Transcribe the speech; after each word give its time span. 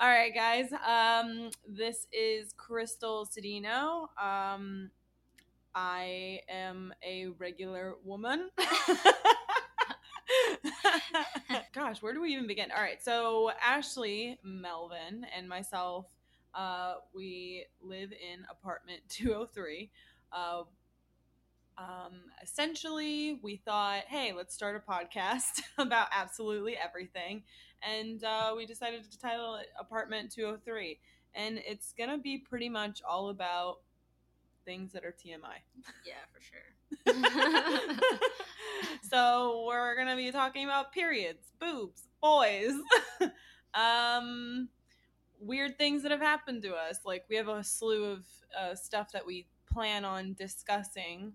All 0.00 0.08
right, 0.08 0.32
guys. 0.34 0.70
Um, 0.86 1.50
this 1.66 2.06
is 2.12 2.52
Crystal 2.56 3.26
Cedino. 3.26 4.06
Um, 4.22 4.90
I 5.74 6.40
am 6.48 6.92
a 7.06 7.28
regular 7.38 7.94
woman. 8.04 8.48
Gosh, 11.72 12.02
where 12.02 12.12
do 12.14 12.20
we 12.20 12.32
even 12.32 12.46
begin? 12.46 12.70
All 12.74 12.82
right, 12.82 13.02
so 13.02 13.50
Ashley, 13.62 14.38
Melvin, 14.42 15.26
and 15.36 15.48
myself, 15.48 16.06
uh, 16.54 16.94
we 17.14 17.66
live 17.80 18.10
in 18.12 18.44
apartment 18.50 19.00
203. 19.08 19.90
Uh, 20.32 20.62
um, 21.76 22.14
essentially, 22.42 23.38
we 23.42 23.56
thought, 23.64 24.02
hey, 24.08 24.32
let's 24.36 24.54
start 24.54 24.76
a 24.76 24.90
podcast 24.92 25.60
about 25.78 26.08
absolutely 26.12 26.76
everything. 26.76 27.42
And 27.82 28.22
uh, 28.24 28.54
we 28.56 28.66
decided 28.66 29.10
to 29.10 29.18
title 29.18 29.56
it 29.56 29.68
Apartment 29.78 30.30
203. 30.32 30.98
And 31.34 31.60
it's 31.66 31.92
going 31.96 32.10
to 32.10 32.18
be 32.18 32.38
pretty 32.38 32.68
much 32.68 33.00
all 33.08 33.30
about 33.30 33.78
things 34.64 34.92
that 34.92 35.04
are 35.04 35.14
TMI. 35.14 35.60
Yeah, 36.04 36.14
for 36.32 36.40
sure. 36.42 37.98
so 39.10 39.64
we're 39.66 39.94
going 39.94 40.08
to 40.08 40.16
be 40.16 40.30
talking 40.32 40.64
about 40.64 40.92
periods, 40.92 41.52
boobs, 41.60 42.02
boys, 42.20 42.72
um, 43.74 44.68
weird 45.40 45.78
things 45.78 46.02
that 46.02 46.10
have 46.10 46.20
happened 46.20 46.62
to 46.62 46.74
us. 46.74 47.00
Like 47.04 47.24
we 47.28 47.36
have 47.36 47.48
a 47.48 47.62
slew 47.62 48.04
of 48.04 48.24
uh, 48.58 48.74
stuff 48.74 49.12
that 49.12 49.24
we 49.24 49.46
plan 49.70 50.04
on 50.04 50.34
discussing 50.34 51.34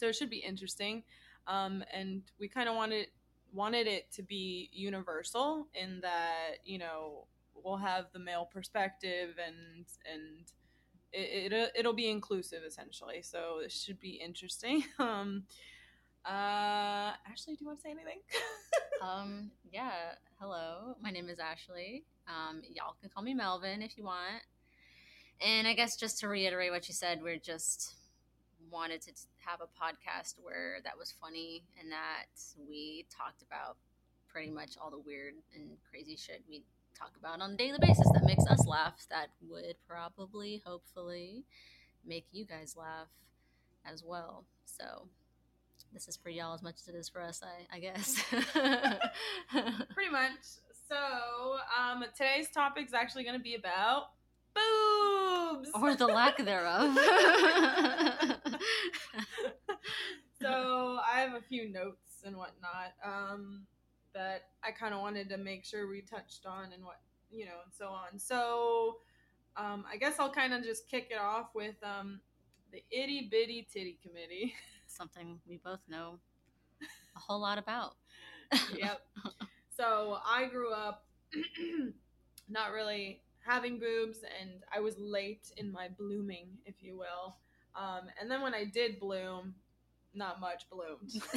so 0.00 0.06
it 0.06 0.16
should 0.16 0.30
be 0.30 0.38
interesting. 0.38 1.02
Um, 1.46 1.84
and 1.92 2.22
we 2.38 2.48
kind 2.48 2.68
of 2.68 2.74
wanted 2.74 3.08
wanted 3.52 3.86
it 3.86 4.10
to 4.12 4.22
be 4.22 4.70
universal 4.72 5.66
in 5.74 6.00
that 6.00 6.58
you 6.64 6.78
know 6.78 7.26
we'll 7.54 7.76
have 7.76 8.06
the 8.12 8.18
male 8.18 8.48
perspective 8.52 9.36
and 9.44 9.84
and 10.10 10.44
it, 11.12 11.52
it 11.52 11.72
it'll 11.74 11.92
be 11.92 12.08
inclusive 12.08 12.62
essentially. 12.66 13.22
So 13.22 13.60
it 13.64 13.72
should 13.72 14.00
be 14.00 14.10
interesting. 14.10 14.84
Um, 14.98 15.44
uh, 16.24 17.12
Ashley, 17.30 17.54
do 17.54 17.58
you 17.62 17.66
want 17.66 17.78
to 17.78 17.82
say 17.82 17.90
anything? 17.90 18.20
um, 19.02 19.50
yeah. 19.72 19.90
Hello, 20.38 20.94
my 21.00 21.10
name 21.10 21.28
is 21.30 21.38
Ashley. 21.38 22.04
Um, 22.28 22.60
y'all 22.70 22.94
can 23.00 23.08
call 23.08 23.22
me 23.22 23.32
Melvin 23.32 23.80
if 23.80 23.96
you 23.96 24.04
want. 24.04 24.42
And 25.40 25.66
I 25.66 25.72
guess 25.72 25.96
just 25.96 26.18
to 26.18 26.28
reiterate 26.28 26.70
what 26.70 26.88
you 26.88 26.94
said, 26.94 27.22
we're 27.22 27.38
just 27.38 27.94
wanted 28.70 29.02
to 29.02 29.12
have 29.38 29.60
a 29.60 29.66
podcast 29.66 30.34
where 30.42 30.78
that 30.84 30.96
was 30.98 31.14
funny 31.20 31.64
and 31.80 31.90
that 31.90 32.26
we 32.68 33.06
talked 33.10 33.42
about 33.42 33.76
pretty 34.28 34.50
much 34.50 34.72
all 34.80 34.90
the 34.90 34.98
weird 34.98 35.34
and 35.54 35.70
crazy 35.90 36.16
shit 36.16 36.42
we 36.48 36.62
talk 36.98 37.10
about 37.18 37.40
on 37.40 37.52
a 37.52 37.56
daily 37.56 37.78
basis 37.80 38.08
that 38.12 38.24
makes 38.24 38.46
us 38.46 38.66
laugh 38.66 39.06
that 39.10 39.28
would 39.48 39.74
probably 39.88 40.62
hopefully 40.64 41.44
make 42.06 42.26
you 42.32 42.44
guys 42.44 42.76
laugh 42.76 43.08
as 43.90 44.02
well. 44.04 44.44
So 44.64 45.06
this 45.92 46.08
is 46.08 46.16
for 46.16 46.30
y'all 46.30 46.54
as 46.54 46.62
much 46.62 46.76
as 46.76 46.88
it 46.88 46.94
is 46.94 47.08
for 47.08 47.20
us 47.20 47.42
i, 47.42 47.76
I 47.76 47.80
guess. 47.80 48.22
Pretty 49.94 50.10
much. 50.10 50.40
So 50.88 51.56
um, 51.78 52.04
today's 52.16 52.50
topic 52.50 52.86
is 52.86 52.94
actually 52.94 53.24
going 53.24 53.36
to 53.36 53.42
be 53.42 53.54
about 53.54 54.10
or 55.74 55.94
the 55.96 56.06
lack 56.06 56.38
thereof 56.38 56.96
so 60.40 60.98
I 61.12 61.20
have 61.20 61.34
a 61.34 61.42
few 61.42 61.70
notes 61.70 62.22
and 62.24 62.36
whatnot 62.36 62.92
um, 63.04 63.66
that 64.14 64.48
I 64.62 64.70
kind 64.70 64.94
of 64.94 65.00
wanted 65.00 65.28
to 65.30 65.36
make 65.36 65.64
sure 65.64 65.88
we 65.88 66.02
touched 66.02 66.46
on 66.46 66.72
and 66.72 66.84
what 66.84 67.00
you 67.30 67.44
know 67.44 67.60
and 67.64 67.72
so 67.72 67.86
on. 67.86 68.18
So 68.18 68.98
um, 69.56 69.84
I 69.90 69.96
guess 69.96 70.18
I'll 70.18 70.32
kind 70.32 70.52
of 70.52 70.62
just 70.62 70.88
kick 70.88 71.08
it 71.10 71.18
off 71.18 71.50
with 71.54 71.76
um, 71.82 72.20
the 72.72 72.82
itty 72.90 73.28
bitty 73.30 73.68
titty 73.72 73.98
committee. 74.02 74.54
Something 74.86 75.38
we 75.48 75.60
both 75.64 75.80
know 75.88 76.18
a 77.16 77.18
whole 77.18 77.40
lot 77.40 77.58
about. 77.58 77.96
yep. 78.76 79.00
So 79.76 80.18
I 80.26 80.44
grew 80.44 80.74
up 80.74 81.06
not 82.50 82.72
really 82.72 83.22
having 83.50 83.78
boobs, 83.80 84.18
and 84.40 84.50
I 84.74 84.78
was 84.80 84.94
late 84.98 85.50
in 85.56 85.72
my 85.72 85.88
blooming, 85.98 86.48
if 86.66 86.76
you 86.80 86.96
will. 86.96 87.36
Um, 87.74 88.02
and 88.20 88.30
then 88.30 88.42
when 88.42 88.54
I 88.54 88.64
did 88.64 89.00
bloom, 89.00 89.54
not 90.14 90.40
much 90.40 90.66
bloomed. 90.70 91.10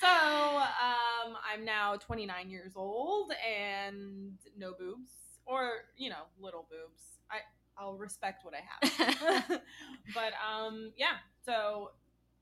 so 0.00 0.06
um, 0.06 1.36
I'm 1.50 1.64
now 1.64 1.96
29 1.96 2.50
years 2.50 2.72
old 2.76 3.32
and 3.44 4.32
no 4.56 4.72
boobs, 4.78 5.10
or 5.44 5.84
you 5.96 6.10
know, 6.10 6.22
little 6.40 6.66
boobs. 6.70 7.02
I 7.30 7.38
I'll 7.76 7.96
respect 7.96 8.44
what 8.44 8.54
I 8.54 8.62
have. 8.68 9.46
but 10.14 10.32
um, 10.46 10.92
yeah. 10.96 11.18
So 11.44 11.90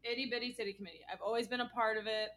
itty 0.04 0.28
bitty 0.30 0.52
city 0.52 0.72
committee. 0.74 1.00
I've 1.10 1.22
always 1.22 1.46
been 1.48 1.60
a 1.60 1.68
part 1.68 1.96
of 1.96 2.06
it. 2.06 2.30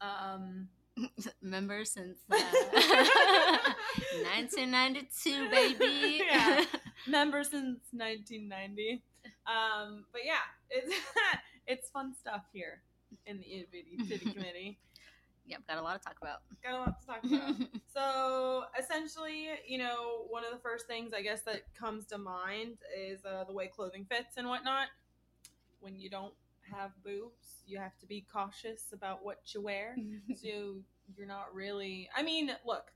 Um, 0.00 0.68
member 1.42 1.84
since 1.84 2.18
uh, 2.30 2.36
1992, 4.24 5.50
baby. 5.50 6.22
Yeah. 6.30 6.64
member 7.06 7.42
since 7.44 7.80
1990. 7.92 9.02
Um, 9.46 10.04
but 10.12 10.22
yeah, 10.24 10.44
it's 10.70 10.94
it's 11.66 11.90
fun 11.90 12.14
stuff 12.14 12.42
here 12.52 12.82
in 13.26 13.38
the 13.38 13.44
itty 13.44 13.66
bitty 13.70 13.96
titty 14.08 14.32
committee. 14.32 14.78
Yep, 15.46 15.66
got 15.66 15.78
a 15.78 15.82
lot 15.82 16.00
to 16.00 16.06
talk 16.06 16.16
about. 16.20 16.38
Got 16.62 16.74
a 16.74 16.78
lot 16.78 17.00
to 17.00 17.06
talk 17.06 17.24
about. 17.24 17.68
so 17.92 18.64
essentially, 18.78 19.48
you 19.66 19.78
know, 19.78 20.26
one 20.28 20.44
of 20.44 20.52
the 20.52 20.58
first 20.58 20.86
things 20.86 21.12
I 21.14 21.22
guess 21.22 21.40
that 21.42 21.62
comes 21.74 22.06
to 22.08 22.18
mind 22.18 22.76
is 22.98 23.24
uh, 23.24 23.44
the 23.44 23.52
way 23.54 23.68
clothing 23.68 24.04
fits 24.10 24.36
and 24.36 24.46
whatnot. 24.48 24.88
When 25.80 25.98
you 25.98 26.10
don't 26.10 26.34
have 26.72 26.90
boobs, 27.04 27.62
you 27.66 27.78
have 27.78 27.96
to 28.00 28.06
be 28.06 28.26
cautious 28.32 28.92
about 28.92 29.24
what 29.24 29.38
you 29.54 29.62
wear. 29.62 29.96
so 30.36 30.76
you're 31.16 31.26
not 31.26 31.54
really. 31.54 32.08
I 32.16 32.22
mean, 32.22 32.50
look, 32.66 32.90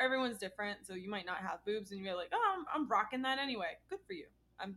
everyone's 0.00 0.38
different, 0.38 0.86
so 0.86 0.94
you 0.94 1.10
might 1.10 1.26
not 1.26 1.38
have 1.38 1.64
boobs, 1.66 1.90
and 1.92 2.00
you're 2.00 2.16
like, 2.16 2.30
oh, 2.32 2.54
I'm, 2.56 2.64
I'm 2.74 2.88
rocking 2.88 3.22
that 3.22 3.38
anyway. 3.38 3.78
Good 3.90 4.00
for 4.06 4.12
you. 4.12 4.26
I'm, 4.60 4.76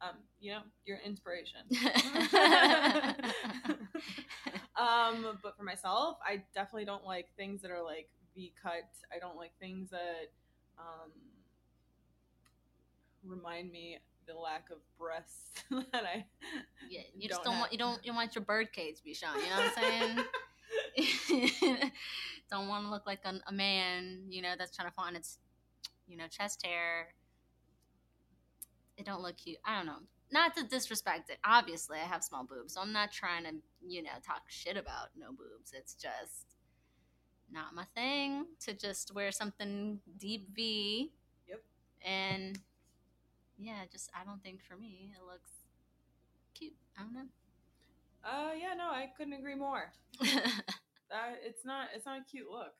um, 0.00 0.16
you 0.40 0.52
know, 0.52 0.60
you're 0.84 0.98
inspiration. 1.04 1.60
um, 4.76 5.38
but 5.42 5.56
for 5.56 5.62
myself, 5.64 6.18
I 6.24 6.42
definitely 6.54 6.84
don't 6.84 7.04
like 7.04 7.28
things 7.36 7.62
that 7.62 7.70
are 7.70 7.82
like 7.82 8.08
V 8.34 8.52
cut. 8.62 8.88
I 9.14 9.18
don't 9.18 9.36
like 9.36 9.52
things 9.58 9.90
that 9.90 10.30
um, 10.78 11.10
remind 13.24 13.72
me 13.72 13.98
the 14.26 14.34
lack 14.34 14.70
of 14.70 14.78
breasts 14.98 15.62
that 15.70 16.04
I. 16.04 16.24
Yeah, 16.88 17.02
you 17.16 17.28
just 17.28 17.42
don't 17.42 17.54
have. 17.54 17.60
want 17.60 17.72
you 17.72 17.78
don't 17.78 18.04
you 18.04 18.14
want 18.14 18.34
your 18.34 18.44
bird 18.44 18.72
cage 18.72 18.98
to 18.98 19.04
be 19.04 19.14
shown. 19.14 19.36
You 19.36 19.50
know 19.50 19.56
what 19.56 19.78
I'm 19.78 19.82
saying? 19.82 20.24
don't 22.50 22.68
want 22.68 22.84
to 22.84 22.90
look 22.90 23.06
like 23.06 23.20
a, 23.24 23.34
a, 23.48 23.52
man, 23.52 24.22
you 24.28 24.42
know, 24.42 24.54
that's 24.58 24.74
trying 24.74 24.88
to 24.88 24.94
find 24.94 25.16
its, 25.16 25.38
you 26.06 26.16
know, 26.16 26.26
chest 26.28 26.64
hair. 26.64 27.08
It 28.96 29.04
don't 29.04 29.22
look 29.22 29.36
cute. 29.36 29.58
I 29.64 29.76
don't 29.76 29.86
know. 29.86 29.98
Not 30.32 30.56
to 30.56 30.64
disrespect 30.64 31.30
it. 31.30 31.38
Obviously, 31.44 31.98
I 31.98 32.04
have 32.04 32.24
small 32.24 32.44
boobs, 32.44 32.74
so 32.74 32.80
I'm 32.80 32.92
not 32.92 33.12
trying 33.12 33.44
to, 33.44 33.50
you 33.86 34.02
know, 34.02 34.10
talk 34.26 34.42
shit 34.48 34.76
about 34.76 35.10
no 35.18 35.28
boobs. 35.28 35.72
It's 35.72 35.94
just 35.94 36.56
not 37.52 37.74
my 37.74 37.84
thing 37.94 38.46
to 38.64 38.74
just 38.74 39.14
wear 39.14 39.30
something 39.30 40.00
deep 40.18 40.48
V. 40.54 41.12
Yep. 41.48 41.62
And 42.04 42.58
yeah, 43.58 43.84
just 43.90 44.10
I 44.14 44.24
don't 44.24 44.42
think 44.42 44.62
for 44.62 44.76
me 44.76 45.12
it 45.14 45.24
looks 45.24 45.50
cute. 46.54 46.74
I 46.98 47.02
don't 47.02 47.14
know. 47.14 47.28
Uh, 48.24 48.50
yeah, 48.58 48.74
no, 48.76 48.90
I 48.90 49.08
couldn't 49.16 49.34
agree 49.34 49.54
more. 49.54 49.92
that 50.20 51.38
it's 51.44 51.64
not 51.64 51.88
it's 51.94 52.06
not 52.06 52.20
a 52.20 52.30
cute 52.30 52.50
look. 52.50 52.72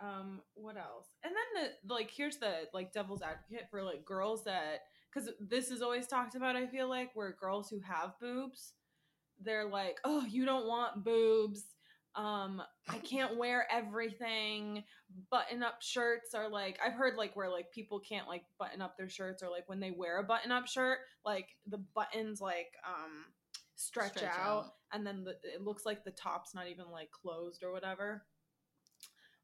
Um, 0.00 0.40
what 0.54 0.76
else? 0.76 1.08
And 1.24 1.32
then 1.34 1.70
the 1.86 1.94
like 1.94 2.10
here's 2.10 2.38
the 2.38 2.68
like 2.72 2.92
devil's 2.92 3.22
advocate 3.22 3.68
for 3.70 3.82
like 3.82 4.04
girls 4.04 4.44
that 4.44 4.80
because 5.12 5.30
this 5.40 5.70
is 5.70 5.82
always 5.82 6.06
talked 6.06 6.34
about. 6.34 6.56
I 6.56 6.66
feel 6.66 6.88
like 6.88 7.10
where 7.14 7.36
girls 7.38 7.68
who 7.68 7.80
have 7.80 8.18
boobs, 8.20 8.72
they're 9.40 9.68
like, 9.68 9.98
oh, 10.04 10.24
you 10.28 10.44
don't 10.46 10.66
want 10.66 11.04
boobs. 11.04 11.64
Um, 12.16 12.62
I 12.88 12.98
can't 12.98 13.36
wear 13.36 13.66
everything. 13.70 14.84
Button 15.30 15.62
up 15.62 15.80
shirts 15.80 16.34
are 16.34 16.48
like 16.48 16.78
I've 16.84 16.94
heard 16.94 17.16
like 17.16 17.36
where 17.36 17.50
like 17.50 17.70
people 17.72 18.00
can't 18.00 18.28
like 18.28 18.44
button 18.58 18.82
up 18.82 18.96
their 18.96 19.08
shirts 19.08 19.42
or 19.42 19.50
like 19.50 19.68
when 19.68 19.80
they 19.80 19.90
wear 19.90 20.18
a 20.18 20.24
button 20.24 20.52
up 20.52 20.66
shirt, 20.66 20.98
like 21.24 21.48
the 21.66 21.78
buttons 21.94 22.40
like 22.40 22.72
um 22.86 23.24
stretch, 23.76 24.18
stretch 24.18 24.30
out, 24.30 24.40
out, 24.40 24.66
and 24.92 25.06
then 25.06 25.24
the, 25.24 25.30
it 25.42 25.62
looks 25.62 25.86
like 25.86 26.04
the 26.04 26.10
top's 26.10 26.54
not 26.54 26.68
even 26.68 26.90
like 26.90 27.10
closed 27.10 27.62
or 27.62 27.72
whatever 27.72 28.22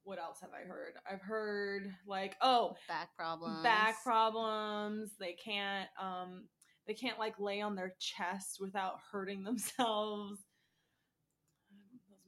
what 0.06 0.20
else 0.20 0.38
have 0.40 0.50
I 0.54 0.66
heard? 0.66 0.94
I've 1.10 1.20
heard 1.20 1.92
like 2.06 2.36
oh 2.40 2.76
back 2.86 3.14
problems. 3.16 3.62
Back 3.64 4.02
problems. 4.04 5.10
They 5.18 5.32
can't 5.32 5.88
um 6.00 6.44
they 6.86 6.94
can't 6.94 7.18
like 7.18 7.34
lay 7.40 7.60
on 7.60 7.74
their 7.74 7.94
chest 7.98 8.58
without 8.60 9.00
hurting 9.10 9.42
themselves. 9.44 10.45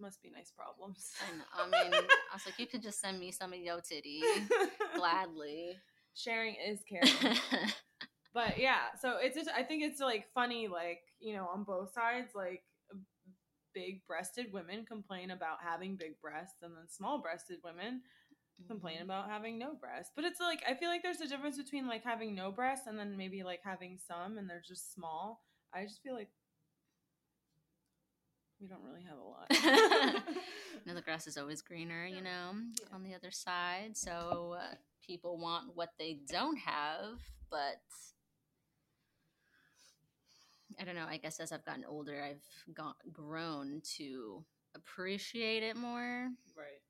Must 0.00 0.22
be 0.22 0.30
nice 0.30 0.50
problems. 0.50 1.12
I, 1.22 1.36
know, 1.36 1.44
I 1.54 1.84
mean, 1.88 1.94
I 1.94 2.34
was 2.34 2.46
like, 2.46 2.58
you 2.58 2.66
could 2.66 2.82
just 2.82 3.00
send 3.00 3.18
me 3.18 3.30
some 3.32 3.52
of 3.52 3.58
your 3.58 3.80
titty 3.80 4.22
gladly. 4.96 5.76
Sharing 6.14 6.54
is 6.56 6.80
caring. 6.88 7.36
but 8.34 8.58
yeah, 8.58 8.94
so 9.00 9.16
it's 9.20 9.36
just 9.36 9.50
I 9.56 9.62
think 9.62 9.82
it's 9.82 10.00
like 10.00 10.26
funny, 10.34 10.68
like 10.68 11.00
you 11.20 11.34
know, 11.34 11.46
on 11.52 11.64
both 11.64 11.92
sides, 11.92 12.32
like 12.34 12.62
big-breasted 13.74 14.52
women 14.52 14.84
complain 14.84 15.30
about 15.30 15.58
having 15.62 15.96
big 15.96 16.20
breasts, 16.20 16.62
and 16.62 16.72
then 16.74 16.88
small-breasted 16.88 17.58
women 17.62 18.02
complain 18.66 18.98
Mhm. 18.98 19.04
about 19.04 19.28
having 19.30 19.56
no 19.58 19.74
breasts. 19.74 20.12
But 20.16 20.24
it's 20.24 20.40
like 20.40 20.62
I 20.66 20.74
feel 20.74 20.88
like 20.88 21.02
there's 21.02 21.20
a 21.20 21.28
difference 21.28 21.56
between 21.56 21.86
like 21.86 22.02
having 22.02 22.34
no 22.34 22.50
breasts 22.50 22.86
and 22.88 22.98
then 22.98 23.16
maybe 23.16 23.42
like 23.44 23.60
having 23.62 23.98
some 23.98 24.36
and 24.38 24.50
they're 24.50 24.62
just 24.66 24.92
small. 24.92 25.44
I 25.72 25.84
just 25.84 26.02
feel 26.02 26.14
like 26.14 26.30
we 28.60 28.66
don't 28.66 28.82
really 28.82 29.04
have 29.04 29.18
a 29.18 29.22
lot. 29.22 29.46
You 30.84 30.92
know, 30.92 30.94
the 30.94 31.02
grass 31.02 31.26
is 31.26 31.36
always 31.36 31.60
greener, 31.60 32.06
you 32.06 32.22
know, 32.22 32.52
Yeah. 32.54 32.94
on 32.94 33.02
the 33.02 33.14
other 33.14 33.30
side. 33.30 33.96
So 33.96 34.56
uh, 34.58 34.74
people 35.02 35.36
want 35.38 35.74
what 35.74 35.90
they 35.98 36.20
don't 36.30 36.56
have, 36.56 37.18
but 37.50 37.82
I 40.80 40.84
don't 40.84 40.94
know. 40.94 41.06
I 41.08 41.16
guess 41.16 41.40
as 41.40 41.52
I've 41.52 41.64
gotten 41.64 41.84
older, 41.84 42.22
I've 42.22 42.74
got, 42.74 42.96
grown 43.12 43.82
to 43.96 44.44
appreciate 44.74 45.62
it 45.62 45.76
more. 45.76 46.28
right. 46.56 46.80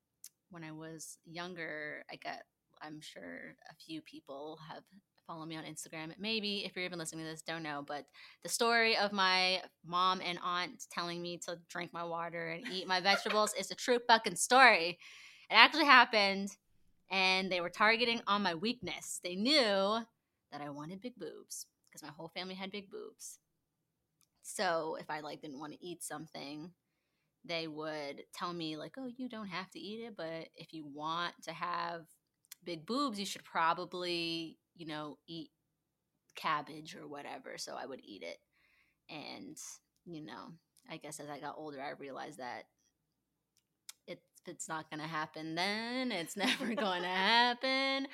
When 0.50 0.64
I 0.64 0.72
was 0.72 1.18
younger, 1.24 2.04
I 2.10 2.16
got, 2.16 2.40
I'm 2.82 3.00
sure 3.00 3.56
a 3.70 3.74
few 3.74 4.00
people 4.02 4.58
have 4.68 4.82
followed 5.28 5.46
me 5.46 5.56
on 5.56 5.64
Instagram. 5.64 6.12
Maybe 6.18 6.64
if 6.64 6.74
you're 6.74 6.86
even 6.86 6.98
listening 6.98 7.24
to 7.24 7.30
this, 7.30 7.42
don't 7.42 7.62
know, 7.62 7.84
but 7.86 8.06
the 8.42 8.48
story 8.48 8.96
of 8.96 9.12
my 9.12 9.62
mom 9.86 10.22
and 10.24 10.38
aunt 10.42 10.86
telling 10.90 11.20
me 11.20 11.36
to 11.46 11.58
drink 11.68 11.92
my 11.92 12.02
water 12.02 12.48
and 12.48 12.66
eat 12.72 12.88
my 12.88 13.00
vegetables 13.00 13.52
is 13.52 13.70
a 13.70 13.74
true 13.74 13.98
fucking 14.08 14.36
story. 14.36 14.98
It 15.50 15.54
actually 15.54 15.84
happened, 15.84 16.56
and 17.10 17.52
they 17.52 17.60
were 17.60 17.68
targeting 17.68 18.22
on 18.26 18.42
my 18.42 18.54
weakness. 18.54 19.20
They 19.22 19.36
knew 19.36 19.98
that 20.50 20.62
I 20.62 20.70
wanted 20.70 21.02
big 21.02 21.16
boobs 21.16 21.66
because 21.88 22.02
my 22.02 22.12
whole 22.12 22.28
family 22.28 22.54
had 22.54 22.72
big 22.72 22.90
boobs. 22.90 23.38
So 24.42 24.96
if 24.98 25.10
I 25.10 25.20
like 25.20 25.42
didn't 25.42 25.60
want 25.60 25.74
to 25.74 25.84
eat 25.86 26.02
something, 26.02 26.72
they 27.44 27.68
would 27.68 28.24
tell 28.32 28.54
me 28.54 28.78
like, 28.78 28.94
"Oh, 28.98 29.10
you 29.14 29.28
don't 29.28 29.48
have 29.48 29.70
to 29.70 29.78
eat 29.78 30.00
it, 30.06 30.16
but 30.16 30.48
if 30.56 30.72
you 30.72 30.86
want 30.86 31.34
to 31.42 31.52
have 31.52 32.06
big 32.64 32.86
boobs, 32.86 33.20
you 33.20 33.26
should 33.26 33.44
probably, 33.44 34.58
you 34.78 34.86
know, 34.86 35.18
eat 35.26 35.50
cabbage 36.36 36.96
or 36.96 37.06
whatever." 37.06 37.58
So 37.58 37.74
I 37.78 37.86
would 37.86 38.00
eat 38.02 38.22
it. 38.22 38.38
And, 39.10 39.56
you 40.04 40.24
know, 40.24 40.52
I 40.90 40.98
guess 40.98 41.20
as 41.20 41.28
I 41.28 41.40
got 41.40 41.54
older, 41.56 41.80
I 41.82 41.98
realized 41.98 42.38
that 42.38 42.64
it, 44.06 44.20
if 44.42 44.48
it's 44.48 44.68
not 44.68 44.90
going 44.90 45.00
to 45.00 45.06
happen 45.06 45.54
then, 45.54 46.12
it's 46.12 46.36
never 46.36 46.74
going 46.74 47.02
to 47.02 47.08
happen. 47.08 48.06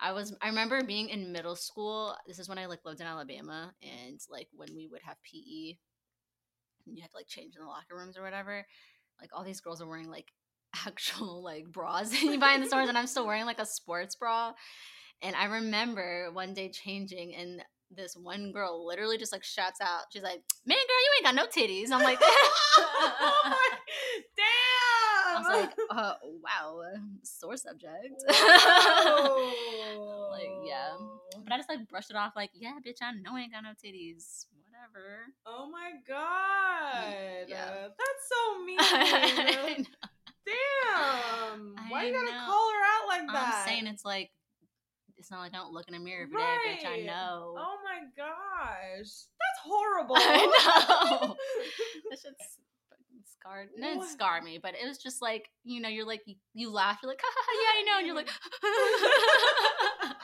I 0.00 0.12
was 0.12 0.34
I 0.42 0.48
remember 0.48 0.82
being 0.82 1.08
in 1.08 1.32
middle 1.32 1.56
school. 1.56 2.14
This 2.26 2.38
is 2.38 2.48
when 2.48 2.58
I 2.58 2.66
like 2.66 2.84
lived 2.84 3.00
in 3.00 3.06
Alabama 3.06 3.72
and 3.82 4.20
like 4.30 4.48
when 4.54 4.74
we 4.74 4.88
would 4.88 5.02
have 5.02 5.16
PE 5.22 5.78
you 6.86 7.02
had 7.02 7.10
to 7.10 7.16
like 7.16 7.28
change 7.28 7.56
in 7.56 7.62
the 7.62 7.68
locker 7.68 7.96
rooms 7.96 8.16
or 8.16 8.22
whatever. 8.22 8.66
Like 9.20 9.30
all 9.32 9.44
these 9.44 9.60
girls 9.60 9.80
are 9.80 9.86
wearing 9.86 10.10
like 10.10 10.32
actual 10.86 11.42
like 11.42 11.70
bras 11.70 12.10
that 12.10 12.22
you 12.22 12.38
buy 12.38 12.52
in 12.52 12.60
the 12.60 12.66
stores 12.66 12.88
and 12.88 12.98
I'm 12.98 13.06
still 13.06 13.26
wearing 13.26 13.46
like 13.46 13.60
a 13.60 13.66
sports 13.66 14.16
bra. 14.16 14.52
And 15.24 15.34
I 15.34 15.46
remember 15.46 16.30
one 16.32 16.52
day 16.52 16.68
changing 16.68 17.34
and 17.34 17.64
this 17.90 18.14
one 18.14 18.52
girl 18.52 18.86
literally 18.86 19.16
just 19.16 19.32
like 19.32 19.42
shouts 19.42 19.80
out, 19.80 20.02
she's 20.12 20.22
like, 20.22 20.42
Man, 20.66 20.76
girl, 20.76 21.00
you 21.00 21.10
ain't 21.16 21.24
got 21.24 21.34
no 21.34 21.46
titties. 21.46 21.90
I'm 21.90 22.02
like, 22.02 22.18
oh 22.22 23.40
my 23.44 23.56
damn!" 24.36 24.36
I 25.26 25.38
was 25.38 25.46
like, 25.48 25.72
uh, 25.90 26.14
wow, 26.44 26.82
sore 27.22 27.56
subject. 27.56 28.22
Oh. 28.28 30.28
like, 30.38 30.52
yeah. 30.68 30.90
But 31.42 31.54
I 31.54 31.56
just 31.56 31.68
like 31.68 31.88
brushed 31.88 32.10
it 32.10 32.16
off, 32.16 32.34
like, 32.36 32.50
yeah, 32.54 32.78
bitch, 32.86 32.98
I 33.02 33.10
know 33.12 33.34
I 33.34 33.40
ain't 33.40 33.52
got 33.52 33.64
no 33.64 33.70
titties. 33.70 34.46
Whatever. 34.68 35.32
Oh 35.46 35.66
my 35.70 35.92
god. 36.06 37.48
Yeah. 37.48 37.64
Uh, 37.64 37.88
that's 37.88 38.28
so 38.28 38.58
mean. 38.64 38.78
I. 38.78 39.84
Damn. 40.46 41.74
Why 41.88 42.02
I 42.02 42.04
you 42.04 42.12
gotta 42.12 42.36
call 42.46 42.70
her 42.70 42.84
out 42.84 43.06
like 43.08 43.26
that? 43.32 43.54
I'm 43.64 43.68
saying 43.68 43.86
it's 43.86 44.04
like, 44.04 44.30
it's 45.24 45.30
not 45.30 45.40
like 45.40 45.54
I 45.54 45.56
don't 45.56 45.72
look 45.72 45.88
in 45.88 45.94
a 45.94 45.98
mirror 45.98 46.24
every 46.24 46.36
day, 46.36 46.84
bitch. 46.84 46.86
I 46.86 47.00
know. 47.00 47.54
Oh 47.56 47.76
my 47.82 48.00
gosh. 48.14 49.08
That's 49.08 49.60
horrible. 49.64 50.16
I 50.18 51.16
know. 51.16 51.34
that 52.10 52.18
shit's 52.18 52.58
fucking 52.90 53.22
scarred. 53.24 53.70
It 53.74 53.80
didn't 53.80 54.00
What? 54.00 54.10
scar 54.10 54.42
me, 54.42 54.58
but 54.62 54.74
it 54.74 54.86
was 54.86 54.98
just 54.98 55.22
like, 55.22 55.48
you 55.64 55.80
know, 55.80 55.88
you're 55.88 56.04
like, 56.06 56.20
you, 56.26 56.34
you 56.52 56.70
laugh, 56.70 56.98
you're 57.02 57.10
like, 57.10 57.22
ha, 57.24 57.32
ha, 57.34 57.52
yeah, 57.62 57.72
I 57.80 57.82
know. 57.86 57.98
And 58.00 58.06
you're 58.06 58.14
like, 58.16 58.28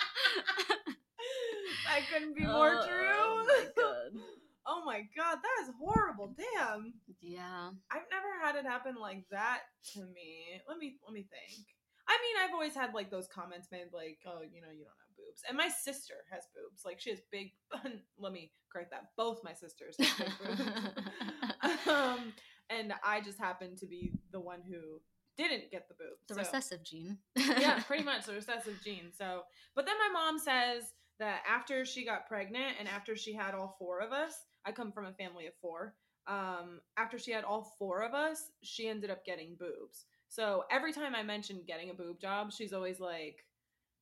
that 1.86 2.00
couldn't 2.12 2.36
be 2.36 2.44
more 2.44 2.74
Oh, 2.74 2.80
oh 2.82 2.86
true. 2.86 3.46
my 3.46 3.64
God. 3.74 4.20
oh 4.66 4.82
my 4.84 5.00
god, 5.16 5.38
that 5.42 5.62
is 5.64 5.70
horrible. 5.80 6.34
Damn. 6.36 6.92
Yeah. 7.22 7.70
I've 7.90 8.02
never 8.10 8.28
had 8.44 8.56
it 8.56 8.66
happen 8.68 8.96
like 9.00 9.24
that 9.30 9.60
to 9.94 10.00
me. 10.00 10.60
Let 10.68 10.76
me 10.76 10.96
let 11.06 11.14
me 11.14 11.22
think. 11.30 11.64
I 12.10 12.18
mean, 12.22 12.36
I've 12.42 12.54
always 12.54 12.74
had 12.74 12.92
like 12.92 13.08
those 13.08 13.28
comments 13.28 13.68
made 13.70 13.86
like, 13.92 14.18
"Oh, 14.26 14.40
you 14.42 14.60
know, 14.60 14.72
you 14.72 14.84
don't 14.84 14.98
have 14.98 15.16
boobs." 15.16 15.42
And 15.48 15.56
my 15.56 15.68
sister 15.68 16.14
has 16.32 16.42
boobs. 16.54 16.82
Like 16.84 16.98
she 16.98 17.10
has 17.10 17.20
big 17.30 17.52
let 18.18 18.32
me 18.32 18.50
correct 18.72 18.90
that. 18.90 19.10
Both 19.16 19.44
my 19.44 19.52
sisters 19.52 19.96
have 19.98 20.32
boobs. 20.44 21.86
um, 21.88 22.32
and 22.68 22.92
I 23.04 23.20
just 23.20 23.38
happened 23.38 23.78
to 23.78 23.86
be 23.86 24.12
the 24.32 24.40
one 24.40 24.60
who 24.68 25.00
didn't 25.36 25.70
get 25.70 25.86
the 25.88 25.94
boobs. 25.94 26.26
the 26.26 26.34
so- 26.34 26.40
recessive 26.40 26.82
gene. 26.82 27.18
yeah, 27.36 27.80
pretty 27.86 28.04
much 28.04 28.26
the 28.26 28.34
recessive 28.34 28.80
gene. 28.84 29.12
So, 29.16 29.42
but 29.76 29.86
then 29.86 29.94
my 29.98 30.12
mom 30.12 30.38
says 30.38 30.92
that 31.20 31.42
after 31.48 31.84
she 31.84 32.04
got 32.04 32.26
pregnant 32.26 32.74
and 32.80 32.88
after 32.88 33.14
she 33.14 33.34
had 33.34 33.54
all 33.54 33.76
four 33.78 34.00
of 34.00 34.10
us, 34.10 34.34
I 34.64 34.72
come 34.72 34.90
from 34.90 35.06
a 35.06 35.12
family 35.12 35.46
of 35.46 35.52
four. 35.62 35.94
Um, 36.26 36.80
after 36.96 37.18
she 37.18 37.30
had 37.30 37.44
all 37.44 37.74
four 37.78 38.02
of 38.02 38.14
us, 38.14 38.50
she 38.62 38.88
ended 38.88 39.10
up 39.10 39.24
getting 39.24 39.56
boobs. 39.58 40.06
So 40.30 40.64
every 40.70 40.92
time 40.92 41.14
I 41.16 41.22
mention 41.24 41.60
getting 41.66 41.90
a 41.90 41.94
boob 41.94 42.20
job, 42.20 42.52
she's 42.52 42.72
always 42.72 43.00
like, 43.00 43.44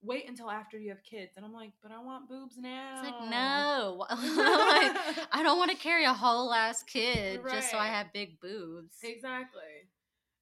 "Wait 0.02 0.28
until 0.28 0.50
after 0.50 0.78
you 0.78 0.90
have 0.90 1.02
kids," 1.02 1.32
and 1.36 1.44
I'm 1.44 1.54
like, 1.54 1.72
"But 1.82 1.90
I 1.90 1.98
want 1.98 2.28
boobs 2.28 2.58
now." 2.58 2.92
It's 2.92 3.02
like, 3.02 3.30
no. 3.30 4.06
like, 4.10 5.28
I 5.32 5.42
don't 5.42 5.58
want 5.58 5.70
to 5.70 5.76
carry 5.76 6.04
a 6.04 6.12
whole 6.12 6.52
ass 6.52 6.82
kid 6.82 7.40
just 7.50 7.70
so 7.70 7.78
I 7.78 7.86
have 7.86 8.12
big 8.12 8.38
boobs. 8.40 8.96
Exactly. 9.02 9.88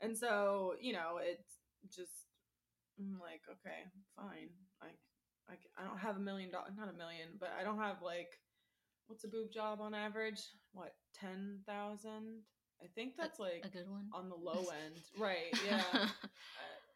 And 0.01 0.17
so, 0.17 0.75
you 0.81 0.93
know, 0.93 1.19
it's 1.23 1.61
just 1.95 2.27
I'm 2.99 3.19
like, 3.21 3.43
okay, 3.49 3.85
fine. 4.17 4.51
Like 4.83 4.99
I, 5.49 5.83
I 5.83 5.87
don't 5.87 5.99
have 5.99 6.17
a 6.17 6.21
million 6.21 6.51
dollars, 6.51 6.73
not 6.77 6.89
a 6.89 6.93
million, 6.93 7.29
but 7.39 7.51
I 7.59 7.63
don't 7.63 7.79
have 7.79 8.03
like 8.03 8.41
what's 9.07 9.25
a 9.25 9.29
boob 9.29 9.53
job 9.53 9.81
on 9.81 9.95
average? 9.95 10.41
What, 10.73 10.95
10,000? 11.15 12.43
I 12.83 12.87
think 12.95 13.17
that's 13.17 13.39
like 13.39 13.63
A 13.65 13.69
good 13.69 13.89
one. 13.91 14.09
on 14.13 14.29
the 14.29 14.37
low 14.49 14.67
end. 14.85 14.97
Right, 15.19 15.53
yeah. 15.67 15.83
Uh, 15.93 16.07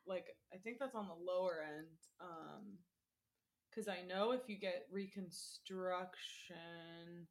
like 0.06 0.26
I 0.52 0.56
think 0.56 0.78
that's 0.78 0.94
on 0.94 1.08
the 1.08 1.32
lower 1.32 1.62
end. 1.76 1.86
Um 2.20 2.78
cuz 3.74 3.88
I 3.88 4.02
know 4.02 4.32
if 4.32 4.48
you 4.48 4.56
get 4.56 4.86
reconstruction 4.90 7.26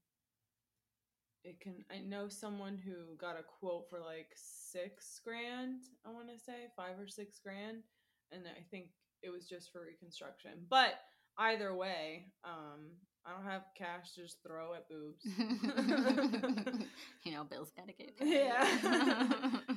it 1.44 1.60
can 1.62 1.86
I 1.92 2.00
know 2.00 2.28
someone 2.28 2.78
who 2.78 3.16
got 3.18 3.40
a 3.40 3.44
quote 3.44 3.90
for 3.90 4.00
like 4.00 4.32
6 4.36 5.22
grand, 5.24 5.84
I 6.06 6.10
want 6.10 6.28
to 6.30 6.38
say, 6.38 6.68
5 6.76 7.00
or 7.00 7.08
6 7.08 7.40
grand, 7.40 7.84
and 8.32 8.44
I 8.48 8.62
think 8.70 8.90
it 9.24 9.30
was 9.30 9.48
just 9.48 9.72
for 9.72 9.82
reconstruction. 9.86 10.52
But 10.70 11.00
either 11.38 11.74
way, 11.76 12.34
um 12.44 12.92
I 13.26 13.34
don't 13.34 13.46
have 13.46 13.62
cash 13.78 14.14
to 14.16 14.22
just 14.24 14.38
throw 14.46 14.74
at 14.74 14.88
boobs. 14.90 15.24
you 17.24 17.32
know, 17.34 17.44
Bill's 17.44 17.72
gotta 17.76 17.94
get 17.94 18.18
paid. 18.22 18.34
Yeah. 18.34 18.80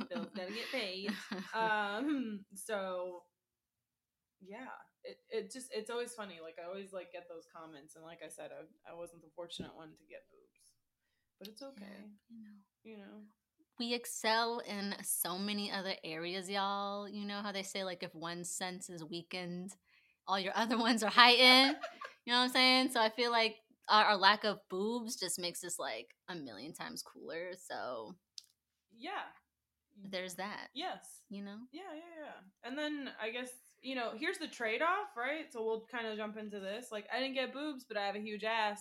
Bills 0.08 0.28
gotta 0.34 0.52
get 0.52 0.70
paid. 0.72 1.10
um 1.54 2.44
so 2.54 3.22
yeah 4.40 4.72
it, 5.04 5.16
it 5.30 5.52
just 5.52 5.68
it's 5.72 5.90
always 5.90 6.12
funny 6.14 6.38
like 6.42 6.56
i 6.62 6.66
always 6.68 6.92
like 6.92 7.12
get 7.12 7.26
those 7.28 7.46
comments 7.54 7.96
and 7.96 8.04
like 8.04 8.18
i 8.24 8.28
said 8.28 8.50
i, 8.52 8.62
I 8.90 8.94
wasn't 8.96 9.22
the 9.22 9.30
fortunate 9.34 9.74
one 9.74 9.90
to 9.90 10.04
get 10.08 10.22
boobs 10.30 10.72
but 11.38 11.48
it's 11.48 11.62
okay 11.62 12.10
you 12.28 12.42
know. 12.42 12.56
you 12.84 12.96
know 12.98 13.22
We 13.78 13.94
excel 13.94 14.60
in 14.60 14.94
so 15.02 15.38
many 15.38 15.70
other 15.72 15.94
areas, 16.04 16.48
y'all. 16.48 17.08
You 17.08 17.24
know 17.26 17.40
how 17.42 17.52
they 17.52 17.62
say, 17.64 17.84
like, 17.84 18.02
if 18.02 18.14
one 18.14 18.44
sense 18.44 18.90
is 18.90 19.02
weakened, 19.02 19.72
all 20.26 20.38
your 20.38 20.52
other 20.56 20.78
ones 20.88 21.02
are 21.02 21.10
heightened. 21.10 21.76
you 22.24 22.32
know 22.32 22.38
what 22.38 22.44
I'm 22.44 22.50
saying? 22.50 22.90
So 22.92 23.00
I 23.00 23.10
feel 23.10 23.30
like 23.30 23.56
our, 23.88 24.04
our 24.04 24.16
lack 24.16 24.44
of 24.44 24.58
boobs 24.70 25.16
just 25.16 25.38
makes 25.38 25.64
us, 25.64 25.78
like, 25.78 26.08
a 26.28 26.34
million 26.34 26.72
times 26.72 27.02
cooler. 27.02 27.52
So 27.68 28.14
yeah 28.98 29.28
there's 30.10 30.34
that, 30.34 30.68
yes 30.74 31.22
you 31.28 31.42
know? 31.42 31.56
yeah 31.72 31.82
yeah 31.94 32.24
yeah 32.24 32.68
and 32.68 32.78
then 32.78 33.10
i 33.20 33.30
guess 33.30 33.50
you 33.82 33.94
know 33.94 34.10
here's 34.18 34.38
the 34.38 34.48
trade-off 34.48 35.08
right 35.16 35.52
so 35.52 35.64
we'll 35.64 35.84
kind 35.90 36.06
of 36.06 36.16
jump 36.16 36.36
into 36.36 36.58
this 36.60 36.86
like 36.90 37.06
i 37.14 37.20
didn't 37.20 37.34
get 37.34 37.52
boobs 37.52 37.84
but 37.86 37.96
i 37.96 38.06
have 38.06 38.16
a 38.16 38.20
huge 38.20 38.44
ass 38.44 38.80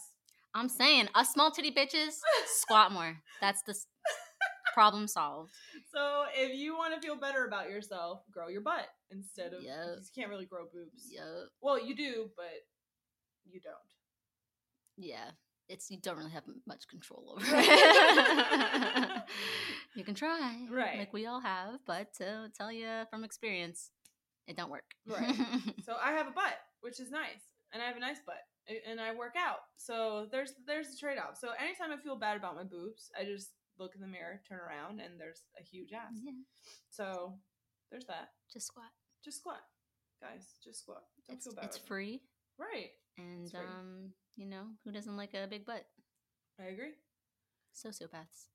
I'm 0.53 0.67
saying, 0.67 1.07
us 1.15 1.31
small 1.31 1.50
titty 1.50 1.71
bitches, 1.71 2.17
squat 2.45 2.91
more. 2.91 3.15
That's 3.39 3.62
the. 3.65 3.74
Problem 4.73 5.07
solved. 5.07 5.51
So 5.93 6.25
if 6.35 6.55
you 6.57 6.75
want 6.77 6.93
to 6.95 7.01
feel 7.05 7.15
better 7.15 7.45
about 7.45 7.69
yourself, 7.69 8.21
grow 8.31 8.47
your 8.47 8.61
butt 8.61 8.87
instead 9.11 9.53
of 9.53 9.63
Yep. 9.63 9.85
you 9.99 10.09
can't 10.15 10.29
really 10.29 10.45
grow 10.45 10.65
boobs. 10.73 11.07
Yup. 11.11 11.49
Well, 11.61 11.83
you 11.85 11.95
do, 11.95 12.29
but 12.35 12.45
you 13.45 13.59
don't. 13.59 13.75
Yeah. 14.97 15.31
It's 15.69 15.89
you 15.89 15.97
don't 16.01 16.17
really 16.17 16.31
have 16.31 16.43
much 16.67 16.87
control 16.87 17.33
over 17.37 17.45
it. 17.49 19.21
you 19.95 20.03
can 20.03 20.15
try, 20.15 20.67
Right. 20.69 20.99
Like 20.99 21.13
we 21.13 21.25
all 21.27 21.39
have, 21.39 21.79
but 21.87 22.13
to 22.15 22.51
tell 22.57 22.71
you 22.71 22.87
from 23.09 23.23
experience, 23.23 23.91
it 24.47 24.57
don't 24.57 24.69
work. 24.69 24.95
Right. 25.07 25.35
So 25.85 25.95
I 26.01 26.11
have 26.11 26.27
a 26.27 26.31
butt, 26.31 26.57
which 26.81 26.99
is 26.99 27.09
nice, 27.09 27.41
and 27.73 27.81
I 27.81 27.87
have 27.87 27.95
a 27.97 27.99
nice 28.01 28.19
butt, 28.25 28.41
and 28.87 28.99
I 28.99 29.13
work 29.15 29.35
out. 29.37 29.59
So 29.77 30.27
there's 30.31 30.53
there's 30.67 30.93
a 30.93 30.97
trade 30.97 31.17
off. 31.17 31.37
So 31.39 31.49
anytime 31.59 31.91
I 31.97 32.01
feel 32.01 32.15
bad 32.17 32.37
about 32.37 32.55
my 32.55 32.63
boobs, 32.63 33.09
I 33.19 33.23
just 33.23 33.51
look 33.81 33.95
in 33.95 34.01
the 34.01 34.07
mirror, 34.07 34.41
turn 34.47 34.59
around, 34.59 35.00
and 35.01 35.19
there's 35.19 35.41
a 35.59 35.63
huge 35.63 35.91
ass. 35.93 36.13
yeah. 36.23 36.31
So 36.89 37.33
there's 37.91 38.05
that. 38.05 38.29
Just 38.51 38.67
squat. 38.67 38.91
Just 39.25 39.38
squat, 39.39 39.61
guys. 40.21 40.55
Just 40.63 40.79
squat. 40.81 41.03
Don't 41.27 41.35
It's 41.38 41.45
feel 41.45 41.55
bad. 41.55 41.65
it's 41.65 41.77
free, 41.77 42.21
Right. 42.57 42.91
and 43.17 43.50
free. 43.51 43.59
um, 43.59 44.13
you 44.35 44.45
know 44.47 44.63
who 44.83 44.91
doesn't 44.91 45.17
like 45.17 45.33
a 45.33 45.47
big 45.50 45.65
butt? 45.65 45.85
I 46.59 46.65
agree. 46.65 46.93
Sociopaths. 47.75 48.47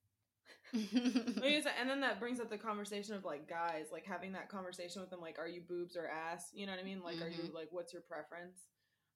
Like 0.73 1.55
I 1.55 1.61
said, 1.63 1.73
and 1.81 1.89
then 1.89 2.01
that 2.01 2.19
brings 2.21 2.41
up 2.41 2.51
the 2.51 2.59
conversation 2.59 3.15
of 3.15 3.25
like 3.25 3.49
guys, 3.49 3.87
like 3.93 4.05
having 4.05 4.33
that 4.33 4.49
conversation 4.49 5.01
with 5.01 5.11
them, 5.11 5.21
like, 5.21 5.39
are 5.39 5.49
you 5.49 5.61
boobs 5.69 5.97
or 5.97 6.09
ass? 6.09 6.51
You 6.53 6.67
know 6.67 6.73
what 6.73 6.81
I 6.81 6.85
mean? 6.85 7.03
Like, 7.03 7.21
are 7.23 7.29
you 7.29 7.51
like, 7.55 7.69
what's 7.71 7.93
your 7.93 8.03
preference? 8.03 8.59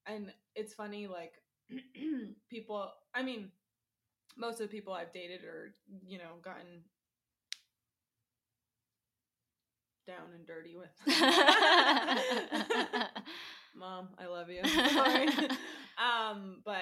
And 0.06 0.32
it's 0.54 0.74
funny, 0.74 1.06
like, 1.06 1.32
people. 2.50 2.90
I 3.14 3.22
mean, 3.22 3.50
most 4.36 4.60
of 4.60 4.68
the 4.68 4.74
people 4.74 4.92
I've 4.92 5.12
dated 5.12 5.42
or 5.44 5.74
you 6.06 6.18
know 6.18 6.36
gotten 6.42 6.84
down 10.06 10.32
and 10.34 10.46
dirty 10.46 10.76
with. 10.76 10.90
Mom, 13.76 14.08
I 14.18 14.26
love 14.26 14.48
you. 14.50 14.62
Sorry. 14.64 15.28
um, 15.98 16.62
but 16.64 16.80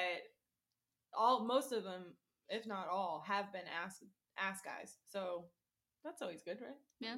all 1.16 1.44
most 1.44 1.72
of 1.72 1.84
them, 1.84 2.14
if 2.48 2.66
not 2.66 2.88
all, 2.90 3.22
have 3.26 3.52
been 3.52 3.62
ass 3.84 4.02
ass 4.38 4.60
guys. 4.64 4.96
So 5.10 5.44
that's 6.04 6.22
always 6.22 6.42
good, 6.42 6.58
right? 6.60 6.76
Yeah. 7.00 7.16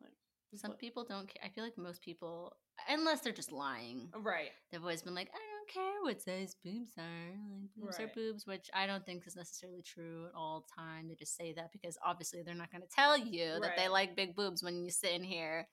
Like 0.00 0.12
Some 0.56 0.72
people 0.72 1.04
don't 1.08 1.28
care. 1.28 1.42
I 1.44 1.48
feel 1.48 1.64
like 1.64 1.78
most 1.78 2.02
people, 2.02 2.52
unless 2.88 3.20
they're 3.20 3.32
just 3.32 3.52
lying, 3.52 4.08
right. 4.16 4.50
they've 4.70 4.80
always 4.82 5.02
been 5.02 5.14
like, 5.14 5.28
I 5.28 5.38
don't 5.38 5.51
care 5.72 6.02
what 6.02 6.20
size 6.22 6.56
boobs 6.64 6.92
are. 6.98 7.30
Like 7.50 7.70
boobs 7.76 8.00
are 8.00 8.10
boobs, 8.14 8.46
which 8.46 8.68
I 8.74 8.86
don't 8.86 9.04
think 9.04 9.26
is 9.26 9.36
necessarily 9.36 9.82
true 9.82 10.26
at 10.26 10.34
all 10.34 10.64
the 10.66 10.82
time. 10.82 11.08
They 11.08 11.14
just 11.14 11.36
say 11.36 11.52
that 11.54 11.72
because 11.72 11.96
obviously 12.04 12.42
they're 12.42 12.54
not 12.54 12.70
going 12.70 12.82
to 12.82 12.88
tell 12.94 13.16
you 13.16 13.58
that 13.60 13.76
they 13.76 13.88
like 13.88 14.16
big 14.16 14.34
boobs 14.36 14.62
when 14.62 14.84
you 14.84 14.90
sit 14.90 15.12
in 15.12 15.24
here, 15.24 15.68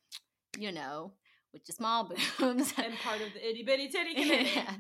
you 0.58 0.72
know, 0.72 1.13
with 1.53 1.63
your 1.68 1.75
small 1.75 2.06
boobs. 2.39 2.74
And 2.77 2.94
part 3.03 3.22
of 3.22 3.34
the 3.34 3.50
itty 3.50 3.63
bitty 3.63 3.89
titty 3.89 4.13
committee. 4.22 4.51
yeah. 4.56 4.75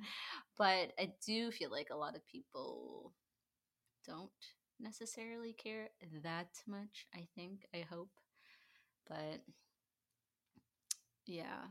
But 0.57 0.93
I 0.99 1.13
do 1.25 1.51
feel 1.51 1.71
like 1.71 1.87
a 1.91 1.95
lot 1.97 2.15
of 2.15 2.25
people 2.27 3.13
don't 4.07 4.29
necessarily 4.79 5.53
care 5.53 5.89
that 6.23 6.49
much, 6.67 7.05
I 7.13 7.27
think, 7.35 7.65
I 7.73 7.79
hope. 7.89 8.09
But 9.07 9.41
yeah. 11.25 11.67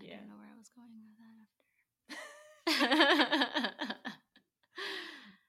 I 0.00 0.04
Yeah. 0.04 0.16
don't 0.16 0.28
know 0.28 0.36
where 0.38 0.48
I 0.54 0.58
was 0.58 0.70
going 0.70 0.88
with 1.04 1.18
that. 1.18 1.49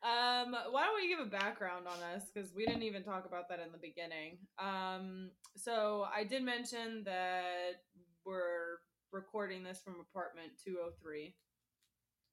Um, 0.04 0.56
why 0.72 0.86
don't 0.86 0.96
we 0.96 1.08
give 1.08 1.20
a 1.20 1.30
background 1.30 1.86
on 1.88 2.02
us 2.16 2.24
because 2.34 2.52
we 2.56 2.66
didn't 2.66 2.82
even 2.82 3.04
talk 3.04 3.26
about 3.28 3.48
that 3.50 3.60
in 3.60 3.72
the 3.72 3.78
beginning. 3.78 4.40
Um, 4.58 5.30
so 5.56 6.08
I 6.14 6.24
did 6.24 6.44
mention 6.44 7.04
that 7.06 7.84
we're 8.26 8.80
recording 9.12 9.64
this 9.64 9.80
from 9.84 9.98
apartment 10.02 10.54
203. 10.66 11.36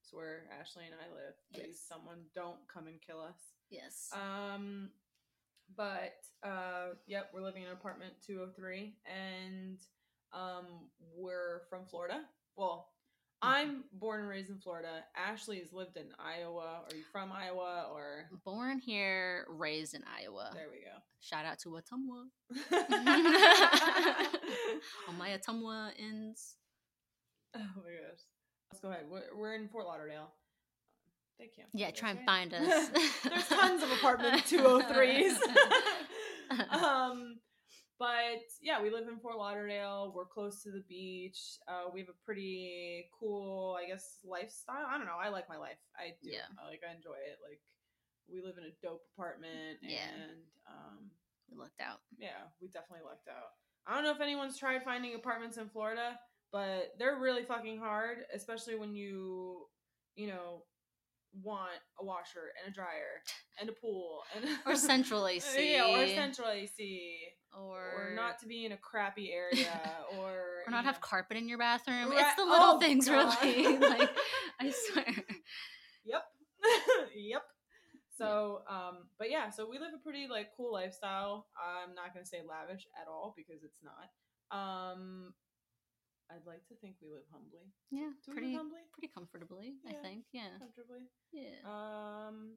It's 0.00 0.14
where 0.14 0.44
Ashley 0.58 0.84
and 0.86 0.94
I 0.94 1.12
live. 1.14 1.34
Please, 1.52 1.78
someone 1.86 2.20
don't 2.34 2.56
come 2.72 2.86
and 2.86 2.96
kill 3.06 3.20
us. 3.20 3.36
yes. 3.68 4.08
Um, 4.14 4.88
but 5.76 6.16
uh, 6.42 6.94
yep, 7.06 7.30
we're 7.34 7.42
living 7.42 7.64
in 7.64 7.70
apartment 7.70 8.14
203, 8.26 8.94
and 9.04 9.78
um, 10.32 10.64
we're 11.14 11.60
from 11.68 11.84
Florida. 11.84 12.22
Well, 12.56 12.88
I'm 13.40 13.84
born 13.92 14.20
and 14.20 14.28
raised 14.28 14.50
in 14.50 14.58
Florida. 14.58 15.04
Ashley 15.16 15.60
has 15.60 15.72
lived 15.72 15.96
in 15.96 16.06
Iowa. 16.18 16.80
Are 16.90 16.96
you 16.96 17.04
from 17.12 17.30
Iowa 17.32 17.86
or? 17.92 18.28
Born 18.44 18.78
here, 18.80 19.46
raised 19.48 19.94
in 19.94 20.02
Iowa. 20.20 20.50
There 20.54 20.66
we 20.72 20.78
go. 20.80 20.96
Shout 21.20 21.44
out 21.44 21.58
to 21.60 21.68
Ottumwa. 21.70 22.24
All 25.08 25.14
my 25.14 25.30
Ottumwa 25.30 25.90
ends. 25.98 26.56
oh 27.54 27.60
my 27.60 27.90
gosh. 27.90 28.20
Let's 28.72 28.80
go 28.82 28.88
ahead. 28.90 29.04
We're, 29.10 29.22
we're 29.36 29.54
in 29.54 29.68
Fort 29.68 29.86
Lauderdale. 29.86 30.30
They 31.38 31.46
can't. 31.46 31.68
Yeah, 31.72 31.90
try 31.92 32.10
and 32.10 32.18
right? 32.18 32.26
find 32.26 32.52
us. 32.54 32.88
There's 33.24 33.48
tons 33.48 33.82
of 33.82 33.90
apartment 33.92 34.42
203s. 34.46 35.36
um, 36.72 37.38
but 37.98 38.44
yeah, 38.62 38.82
we 38.82 38.90
live 38.90 39.08
in 39.08 39.18
Fort 39.18 39.36
Lauderdale. 39.36 40.12
We're 40.14 40.24
close 40.26 40.62
to 40.62 40.70
the 40.70 40.82
beach. 40.88 41.38
Uh, 41.66 41.90
we 41.92 42.00
have 42.00 42.08
a 42.08 42.24
pretty 42.24 43.10
cool, 43.18 43.76
I 43.82 43.86
guess, 43.88 44.18
lifestyle. 44.24 44.86
I 44.88 44.96
don't 44.98 45.06
know. 45.06 45.18
I 45.20 45.28
like 45.28 45.48
my 45.48 45.56
life. 45.56 45.78
I 45.96 46.14
do. 46.22 46.30
Yeah. 46.30 46.46
I 46.62 46.68
like. 46.68 46.80
I 46.88 46.94
enjoy 46.94 47.14
it. 47.18 47.38
Like, 47.42 47.60
we 48.30 48.40
live 48.42 48.56
in 48.58 48.64
a 48.64 48.74
dope 48.86 49.02
apartment, 49.16 49.78
Yeah. 49.82 50.04
and 50.14 50.38
um, 50.68 51.10
we 51.50 51.56
lucked 51.56 51.80
out. 51.80 52.00
yeah, 52.18 52.46
we 52.60 52.68
definitely 52.68 53.04
lucked 53.04 53.28
out. 53.28 53.56
I 53.86 53.94
don't 53.94 54.04
know 54.04 54.12
if 54.12 54.20
anyone's 54.20 54.58
tried 54.58 54.82
finding 54.84 55.14
apartments 55.14 55.56
in 55.56 55.68
Florida, 55.70 56.18
but 56.52 56.92
they're 56.98 57.16
really 57.18 57.42
fucking 57.42 57.78
hard, 57.78 58.18
especially 58.34 58.76
when 58.76 58.94
you, 58.94 59.66
you 60.14 60.26
know, 60.28 60.62
want 61.42 61.80
a 62.00 62.04
washer 62.04 62.52
and 62.62 62.70
a 62.72 62.74
dryer 62.74 63.22
and 63.60 63.68
a 63.70 63.72
pool 63.72 64.20
and 64.36 64.44
Or 64.66 64.76
central 64.76 65.26
AC. 65.26 65.72
yeah, 65.72 65.86
or 65.86 66.06
central 66.08 66.48
AC, 66.48 67.18
Or, 67.60 68.10
or 68.10 68.14
not 68.14 68.38
to 68.40 68.46
be 68.46 68.64
in 68.64 68.72
a 68.72 68.76
crappy 68.76 69.32
area, 69.32 69.80
or 70.18 70.30
or 70.66 70.70
not 70.70 70.80
you 70.82 70.86
have 70.86 70.96
know- 70.96 71.00
carpet 71.02 71.36
in 71.36 71.48
your 71.48 71.58
bathroom. 71.58 72.10
Right- 72.10 72.20
It's 72.20 72.34
the 72.36 72.44
little 72.44 72.76
oh, 72.76 72.80
things, 72.80 73.08
God. 73.08 73.36
really. 73.42 73.78
like 73.98 74.10
I 74.60 74.70
swear. 74.92 75.04
Yep. 76.04 76.24
yep. 77.16 77.42
So, 78.16 78.62
um, 78.68 79.06
but 79.18 79.30
yeah, 79.30 79.50
so 79.50 79.68
we 79.68 79.78
live 79.78 79.90
a 79.94 80.02
pretty 80.02 80.26
like 80.28 80.48
cool 80.56 80.72
lifestyle. 80.72 81.46
I'm 81.58 81.94
not 81.94 82.14
gonna 82.14 82.26
say 82.26 82.38
lavish 82.46 82.86
at 83.00 83.08
all 83.08 83.34
because 83.36 83.62
it's 83.62 83.80
not. 83.82 84.08
Um, 84.50 85.34
I'd 86.30 86.46
like 86.46 86.66
to 86.68 86.74
think 86.76 86.96
we 87.00 87.08
live 87.10 87.24
humbly. 87.32 87.72
Yeah, 87.90 88.10
Do 88.26 88.32
pretty 88.32 88.54
humbly? 88.54 88.80
pretty 88.92 89.10
comfortably. 89.12 89.76
Yeah. 89.84 89.92
I 89.98 90.02
think. 90.02 90.24
Yeah. 90.32 90.50
Comfortably. 90.58 91.08
Yeah. 91.32 91.62
Um, 91.64 92.56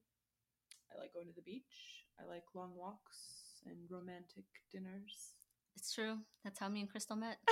I 0.91 0.99
like 0.99 1.13
going 1.13 1.27
to 1.27 1.35
the 1.35 1.41
beach. 1.45 2.05
I 2.19 2.25
like 2.27 2.43
long 2.53 2.73
walks 2.75 3.40
and 3.65 3.77
romantic 3.89 4.45
dinners. 4.71 5.33
It's 5.77 5.93
true. 5.93 6.17
That's 6.43 6.59
how 6.59 6.69
me 6.69 6.81
and 6.81 6.89
Crystal 6.89 7.15
met. 7.15 7.37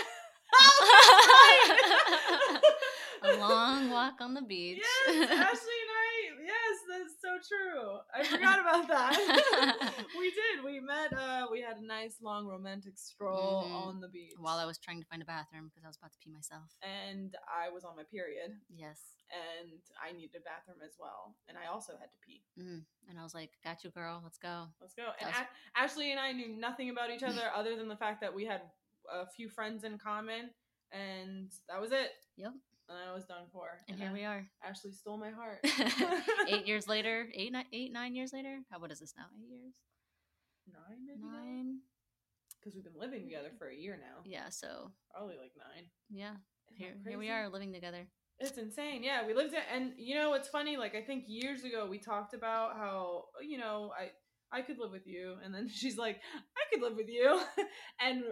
Oh, 3.21 3.35
A 3.35 3.37
long 3.37 3.89
walk 3.91 4.21
on 4.21 4.33
the 4.33 4.41
beach. 4.41 4.79
Yes, 4.79 5.07
Ashley 5.29 5.79
and 5.83 5.91
I. 5.91 6.13
Yes, 6.39 6.75
that's 6.87 7.19
so 7.21 7.28
true. 7.47 7.97
I 8.13 8.23
forgot 8.33 8.59
about 8.59 8.87
that. 8.87 9.15
we 10.19 10.31
did. 10.31 10.63
We 10.65 10.79
met. 10.79 11.13
Uh, 11.13 11.47
we 11.51 11.61
had 11.61 11.77
a 11.77 11.85
nice 11.85 12.15
long 12.21 12.47
romantic 12.47 12.97
stroll 12.97 13.63
Mhm. 13.65 13.87
on 13.87 13.99
the 14.01 14.07
beach. 14.07 14.33
While 14.37 14.57
I 14.57 14.65
was 14.65 14.77
trying 14.77 14.99
to 15.01 15.05
find 15.07 15.21
a 15.21 15.25
bathroom 15.25 15.65
because 15.69 15.83
I 15.83 15.87
was 15.87 15.97
about 15.97 16.11
to 16.13 16.19
pee 16.19 16.29
myself. 16.31 16.69
and 16.81 17.35
I 17.47 17.69
was 17.69 17.83
on 17.83 17.95
my 17.95 18.03
period, 18.03 18.51
Yes. 18.69 18.99
and 19.31 19.79
I 20.01 20.11
needed 20.11 20.35
a 20.37 20.41
bathroom 20.41 20.77
as 20.83 20.95
well, 20.99 21.35
and 21.47 21.57
I 21.57 21.67
also 21.71 21.93
had 21.99 22.11
to 22.11 22.17
pee. 22.25 22.43
Mm. 22.57 22.85
And 23.09 23.19
I 23.19 23.23
was 23.23 23.33
like, 23.33 23.51
"Got 23.63 23.83
you, 23.83 23.89
girl. 23.91 24.21
Let's 24.23 24.37
go." 24.37 24.67
Let's 24.81 24.93
go. 24.93 25.07
And 25.19 25.27
That's- 25.29 25.47
A- 25.75 25.79
Ashley 25.79 26.11
and 26.11 26.19
I 26.19 26.31
knew 26.31 26.49
nothing 26.49 26.89
about 26.89 27.09
each 27.11 27.23
other 27.23 27.51
other 27.53 27.75
than 27.75 27.87
the 27.87 27.97
fact 27.97 28.21
that 28.21 28.33
we 28.33 28.45
had 28.45 28.61
a 29.11 29.25
few 29.25 29.49
friends 29.49 29.83
in 29.83 29.97
common, 29.97 30.51
and 30.91 31.51
that 31.67 31.79
was 31.81 31.91
it. 31.91 32.11
Yep. 32.37 32.53
And 32.89 32.97
I 32.97 33.13
was 33.13 33.25
done 33.25 33.43
for. 33.53 33.67
And 33.87 33.99
here 33.99 34.11
we 34.11 34.25
are. 34.25 34.47
Ashley 34.63 34.91
stole 34.91 35.17
my 35.17 35.29
heart. 35.29 35.59
eight 36.47 36.65
years 36.67 36.87
later, 36.87 37.27
eight, 37.35 37.53
nine 37.93 38.15
years 38.15 38.33
later. 38.33 38.59
How 38.71 38.79
what 38.79 38.91
is 38.91 38.99
this 38.99 39.13
now? 39.15 39.25
Eight 39.37 39.49
years? 39.49 39.73
Nine, 40.67 41.05
maybe. 41.05 41.21
Nine? 41.21 41.79
Because 42.59 42.73
we've 42.75 42.83
been 42.83 42.99
living 42.99 43.23
together 43.23 43.51
for 43.59 43.69
a 43.69 43.75
year 43.75 43.97
now. 44.01 44.21
Yeah. 44.25 44.49
So 44.49 44.91
Probably 45.13 45.35
like 45.39 45.51
nine. 45.57 45.85
yeah, 46.09 46.33
here 46.67 46.95
here 47.07 47.17
we 47.17 47.29
are 47.29 47.47
living 47.49 47.71
together. 47.71 48.07
It's 48.39 48.57
insane. 48.57 49.03
Yeah, 49.03 49.25
we 49.27 49.33
lived 49.33 49.53
it, 49.53 49.63
and 49.73 49.91
you 49.97 50.15
know 50.15 50.33
it's 50.33 50.49
funny. 50.49 50.75
Like 50.77 50.95
I 50.95 51.01
think 51.01 51.25
years 51.27 51.63
ago 51.63 51.87
we 51.89 51.99
talked 51.99 52.33
about 52.33 52.75
how 52.75 53.25
you 53.41 53.57
know 53.57 53.91
I 53.97 54.09
I 54.57 54.61
could 54.61 54.79
live 54.79 54.91
with 54.91 55.05
you, 55.07 55.35
and 55.43 55.53
then 55.53 55.69
she's 55.73 55.97
like 55.97 56.17
I 56.57 56.73
could 56.73 56.81
live 56.81 56.95
with 56.95 57.09
you, 57.09 57.39
and 58.01 58.23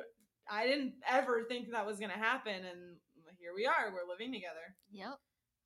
I 0.50 0.66
didn't 0.66 0.94
ever 1.08 1.44
think 1.48 1.68
that 1.72 1.86
was 1.86 2.00
gonna 2.00 2.14
happen, 2.14 2.56
and 2.56 2.98
here 3.48 3.56
we 3.56 3.66
are. 3.66 3.94
We're 3.94 4.10
living 4.12 4.34
together. 4.34 4.76
Yep. 4.92 5.18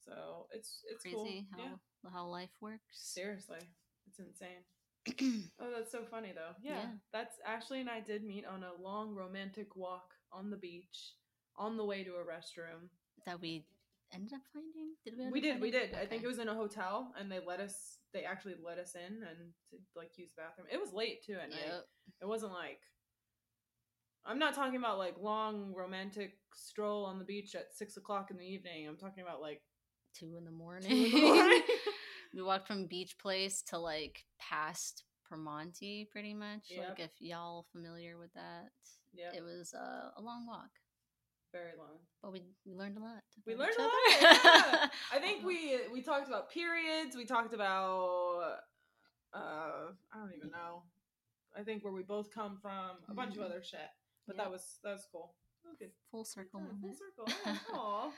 So 0.05 0.45
it's 0.51 0.83
it's 0.91 1.01
Crazy 1.01 1.15
cool. 1.15 1.27
how 1.51 1.59
Yeah, 1.63 2.09
how 2.13 2.25
life 2.27 2.51
works. 2.61 2.81
seriously, 2.93 3.57
it's 4.07 4.19
insane. 4.19 4.61
Oh, 5.59 5.71
that's 5.75 5.91
so 5.91 6.03
funny 6.03 6.31
though. 6.35 6.53
Yeah, 6.61 6.77
Yeah. 6.81 6.87
that's 7.11 7.37
Ashley 7.45 7.81
and 7.81 7.89
I 7.89 7.99
did 8.01 8.23
meet 8.23 8.45
on 8.45 8.63
a 8.63 8.79
long 8.81 9.15
romantic 9.15 9.75
walk 9.75 10.13
on 10.31 10.51
the 10.51 10.57
beach 10.57 11.13
on 11.57 11.75
the 11.77 11.85
way 11.85 12.03
to 12.03 12.11
a 12.11 12.23
restroom. 12.23 12.89
that 13.25 13.41
we 13.41 13.65
ended 14.13 14.33
up 14.33 14.41
finding. 14.53 14.93
Did 15.05 15.15
we? 15.17 15.31
We 15.31 15.41
did, 15.41 15.59
we 15.61 15.71
finding? 15.71 15.89
did. 15.93 15.99
I 15.99 16.05
think 16.05 16.23
it 16.23 16.27
was 16.27 16.37
in 16.39 16.49
a 16.49 16.53
hotel, 16.55 17.13
and 17.19 17.31
they 17.31 17.39
let 17.45 17.59
us. 17.59 17.97
They 18.13 18.23
actually 18.25 18.55
let 18.63 18.77
us 18.77 18.93
in 18.95 19.23
and 19.23 19.53
to 19.71 19.77
like 19.95 20.11
use 20.17 20.29
the 20.35 20.41
bathroom. 20.43 20.67
It 20.71 20.79
was 20.79 20.93
late 20.93 21.23
too 21.25 21.37
at 21.41 21.49
night. 21.49 21.81
It 22.21 22.25
wasn't 22.27 22.53
like. 22.53 22.81
I'm 24.25 24.39
not 24.39 24.53
talking 24.53 24.75
about 24.77 24.97
like 24.97 25.15
long 25.19 25.73
romantic 25.75 26.33
stroll 26.53 27.05
on 27.05 27.17
the 27.19 27.25
beach 27.25 27.55
at 27.55 27.73
six 27.73 27.97
o'clock 27.97 28.29
in 28.31 28.37
the 28.37 28.45
evening. 28.45 28.87
I'm 28.87 28.97
talking 28.97 29.23
about 29.23 29.41
like 29.41 29.61
Two 30.13 30.35
in 30.37 30.43
the 30.45 30.51
morning. 30.51 30.91
in 30.91 31.11
the 31.11 31.21
morning. 31.21 31.61
we 32.35 32.41
walked 32.41 32.67
from 32.67 32.85
Beach 32.87 33.17
Place 33.17 33.61
to 33.69 33.77
like 33.79 34.25
past 34.39 35.03
Permonte, 35.31 36.09
pretty 36.09 36.33
much. 36.33 36.65
Yep. 36.69 36.89
Like 36.89 36.99
if 36.99 37.11
y'all 37.19 37.65
familiar 37.71 38.17
with 38.17 38.33
that, 38.33 38.71
yeah, 39.13 39.31
it 39.35 39.41
was 39.41 39.73
uh, 39.73 40.09
a 40.17 40.21
long 40.21 40.45
walk, 40.45 40.69
very 41.53 41.71
long. 41.77 41.99
but 42.21 42.33
we 42.33 42.43
we 42.65 42.73
learned 42.75 42.97
a 42.97 42.99
lot. 42.99 43.23
We 43.47 43.55
learned 43.55 43.75
a 43.79 43.83
lot. 43.83 43.91
Yeah. 44.21 44.87
I 45.13 45.19
think 45.21 45.45
we 45.45 45.79
we 45.93 46.01
talked 46.01 46.27
about 46.27 46.51
periods. 46.51 47.15
We 47.15 47.23
talked 47.25 47.53
about 47.53 48.59
uh 49.33 49.37
I 50.13 50.17
don't 50.17 50.33
even 50.35 50.51
know. 50.51 50.83
I 51.57 51.63
think 51.63 51.83
where 51.85 51.93
we 51.93 52.03
both 52.03 52.33
come 52.33 52.57
from, 52.61 52.97
a 53.09 53.13
bunch 53.13 53.35
of 53.37 53.41
Mhm. 53.43 53.45
other 53.45 53.63
shit. 53.63 53.79
But 54.27 54.35
Yep. 54.37 54.45
that 54.45 54.51
was 54.51 54.79
that 54.83 54.91
was 54.91 55.07
cool. 55.11 55.33
Okay. 55.73 55.91
full 56.09 56.25
circle 56.25 56.61
Yeah, 56.61 56.79
full 56.81 56.95
circle. 56.95 57.55
Aw. 57.73 58.11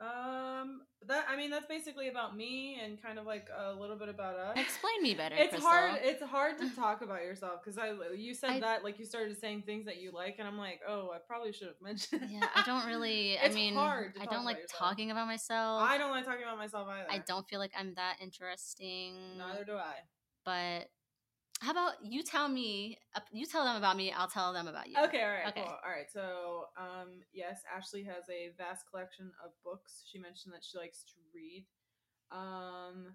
Um, 0.00 0.82
that 1.06 1.24
I 1.30 1.36
mean, 1.36 1.50
that's 1.50 1.66
basically 1.66 2.08
about 2.08 2.36
me 2.36 2.80
and 2.82 3.00
kind 3.00 3.16
of 3.18 3.26
like 3.26 3.46
a 3.56 3.72
little 3.72 3.96
bit 3.96 4.08
about 4.08 4.34
us. 4.36 4.58
Explain 4.58 5.02
me 5.02 5.14
better. 5.14 5.36
It's 5.36 5.50
Crystal. 5.50 5.70
hard. 5.70 6.00
It's 6.02 6.22
hard 6.22 6.58
to 6.58 6.68
talk 6.76 7.00
about 7.02 7.22
yourself 7.22 7.60
because 7.62 7.78
I 7.78 7.92
you 8.14 8.34
said 8.34 8.50
I- 8.50 8.60
that 8.60 8.82
like 8.84 8.98
you 8.98 9.04
started 9.04 9.38
saying 9.40 9.62
things 9.62 9.86
that 9.86 9.98
you 10.02 10.10
like, 10.10 10.36
and 10.40 10.48
I'm 10.48 10.58
like, 10.58 10.80
oh, 10.86 11.10
I 11.14 11.18
probably 11.26 11.52
should 11.52 11.68
have 11.68 11.80
mentioned. 11.80 12.28
yeah, 12.28 12.46
I 12.56 12.62
don't 12.66 12.84
really. 12.92 13.38
I 13.38 13.44
It's 13.44 13.54
mean, 13.54 13.74
hard 13.74 14.14
I 14.20 14.26
don't 14.26 14.44
like 14.44 14.58
yourself. 14.58 14.78
talking 14.80 15.10
about 15.12 15.26
myself. 15.28 15.82
I 15.82 15.96
don't 15.96 16.10
like 16.10 16.24
talking 16.24 16.42
about 16.42 16.58
myself 16.58 16.88
either. 16.88 17.06
I 17.10 17.18
don't 17.18 17.48
feel 17.48 17.60
like 17.60 17.72
I'm 17.78 17.94
that 17.94 18.16
interesting. 18.20 19.38
Neither 19.38 19.64
do 19.64 19.76
I. 19.76 19.94
But 20.44 20.88
how 21.64 21.72
about 21.72 21.92
you 22.02 22.22
tell 22.22 22.48
me? 22.48 22.98
uh, 23.14 23.20
You 23.32 23.46
tell 23.46 23.64
them 23.64 23.76
about 23.76 23.96
me. 23.96 24.12
I'll 24.12 24.28
tell 24.28 24.52
them 24.52 24.68
about 24.68 24.88
you. 24.88 24.96
Okay, 25.04 25.22
all 25.22 25.30
right, 25.30 25.48
Okay. 25.48 25.62
cool. 25.62 25.72
All 25.84 25.90
right, 25.90 26.10
so 26.12 26.66
um, 26.78 27.08
yes, 27.32 27.60
Ashley 27.74 28.04
has 28.04 28.24
a 28.30 28.52
vast 28.58 28.84
collection 28.90 29.32
of 29.44 29.50
books. 29.64 30.02
She 30.10 30.18
mentioned 30.18 30.52
that 30.54 30.62
she 30.64 30.76
likes 30.78 31.02
to 31.04 31.14
read. 31.34 31.66
Um, 32.30 33.14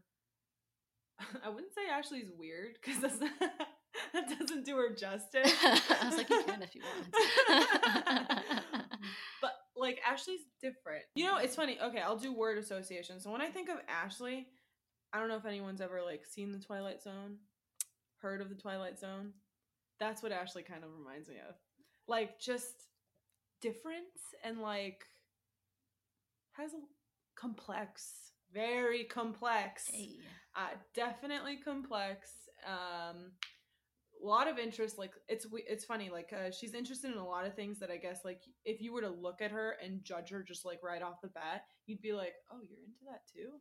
I 1.46 1.50
wouldn't 1.50 1.74
say 1.74 1.82
Ashley's 1.92 2.30
weird 2.38 2.78
because 2.84 3.02
that's 3.02 3.20
not, 3.20 3.32
that 4.14 4.40
doesn't 4.40 4.66
do 4.66 4.78
her 4.78 4.90
justice. 4.96 5.54
I 5.64 6.02
was 6.06 6.18
like, 6.18 6.30
you 6.30 6.44
can 6.44 6.62
if 6.62 6.74
you 6.76 6.82
want. 6.82 7.14
but 9.42 9.52
like 9.76 10.00
Ashley's 10.10 10.42
different. 10.62 11.04
You 11.16 11.26
know, 11.26 11.38
it's 11.38 11.56
funny. 11.56 11.78
Okay, 11.82 12.00
I'll 12.02 12.18
do 12.18 12.34
word 12.34 12.58
association. 12.58 13.20
So 13.20 13.32
when 13.32 13.42
I 13.42 13.48
think 13.50 13.70
of 13.70 13.78
Ashley, 13.88 14.48
I 15.14 15.20
don't 15.20 15.28
know 15.30 15.38
if 15.38 15.46
anyone's 15.46 15.82
ever 15.82 16.02
like 16.04 16.26
seen 16.26 16.52
the 16.52 16.60
Twilight 16.60 17.02
Zone, 17.02 17.38
heard 18.22 18.42
of 18.42 18.50
the 18.50 18.56
Twilight 18.56 19.00
Zone. 19.00 19.34
That's 20.00 20.24
what 20.24 20.32
Ashley 20.32 20.64
kind 20.64 20.84
of 20.84 20.90
reminds 20.98 21.30
me 21.30 21.36
of. 21.48 21.56
Like 22.08 22.40
just 22.40 22.88
different 23.62 24.06
and 24.44 24.60
like 24.60 25.04
has 26.54 26.74
a 26.74 26.78
complex, 27.40 28.32
very 28.54 29.04
complex. 29.04 29.88
Hey. 29.92 30.16
Uh, 30.56 30.76
definitely 30.96 31.58
complex. 31.64 32.32
Um, 32.66 33.32
a 34.22 34.26
lot 34.26 34.48
of 34.48 34.60
interest. 34.60 34.98
Like 34.98 35.14
it's 35.28 35.46
it's 35.54 35.86
funny. 35.86 36.10
Like 36.10 36.34
uh, 36.34 36.52
she's 36.52 36.74
interested 36.74 37.12
in 37.12 37.18
a 37.18 37.26
lot 37.26 37.46
of 37.46 37.56
things 37.56 37.80
that 37.80 37.92
I 37.92 37.98
guess 37.98 38.22
like 38.26 38.42
if 38.66 38.82
you 38.82 38.94
were 38.94 39.02
to 39.02 39.10
look 39.10 39.42
at 39.42 39.52
her 39.52 39.76
and 39.84 40.04
judge 40.04 40.30
her 40.32 40.44
just 40.44 40.66
like 40.66 40.80
right 40.84 41.02
off 41.02 41.22
the 41.22 41.30
bat, 41.30 41.64
you'd 41.86 42.02
be 42.02 42.14
like, 42.14 42.34
oh, 42.52 42.60
you're 42.68 42.84
into 42.84 43.06
that 43.06 43.22
too, 43.34 43.60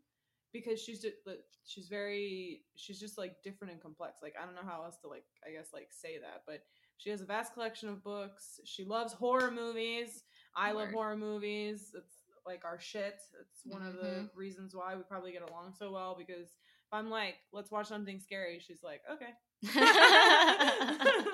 because 0.52 0.80
she's 0.82 1.00
just 1.02 1.16
like, 1.26 1.40
she's 1.64 1.88
very 1.88 2.62
she's 2.76 2.98
just 3.00 3.18
like 3.18 3.42
different 3.42 3.72
and 3.72 3.82
complex. 3.82 4.20
Like 4.22 4.34
I 4.40 4.44
don't 4.44 4.54
know 4.54 4.68
how 4.68 4.82
else 4.84 4.96
to 5.02 5.08
like 5.08 5.24
I 5.46 5.50
guess 5.52 5.68
like 5.72 5.88
say 5.90 6.18
that, 6.18 6.42
but 6.46 6.62
she 6.96 7.10
has 7.10 7.20
a 7.20 7.24
vast 7.26 7.54
collection 7.54 7.88
of 7.88 8.02
books. 8.02 8.60
She 8.64 8.84
loves 8.84 9.12
horror 9.12 9.50
movies. 9.50 10.24
I 10.56 10.72
love 10.72 10.90
horror 10.90 11.16
movies. 11.16 11.94
It's 11.96 12.16
like 12.46 12.64
our 12.64 12.80
shit. 12.80 13.20
It's 13.40 13.60
one 13.66 13.82
of 13.86 13.94
the 13.94 14.00
Mhm. 14.24 14.30
reasons 14.34 14.74
why 14.74 14.96
we 14.96 15.02
probably 15.02 15.32
get 15.32 15.42
along 15.48 15.74
so 15.78 15.92
well 15.92 16.14
because 16.18 16.48
if 16.48 16.92
I'm 16.92 17.10
like, 17.10 17.34
let's 17.52 17.70
watch 17.70 17.86
something 17.86 18.18
scary, 18.18 18.58
she's 18.58 18.82
like, 18.82 19.02
okay. 19.12 19.34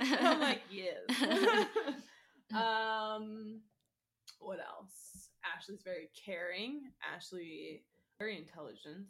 I'm 0.00 0.40
like, 0.40 0.62
yes. 0.70 0.98
um, 2.54 3.60
what 4.40 4.58
else? 4.60 5.28
Ashley's 5.56 5.82
very 5.82 6.08
caring. 6.24 6.90
Ashley 7.14 7.84
very 8.18 8.36
intelligent. 8.36 9.06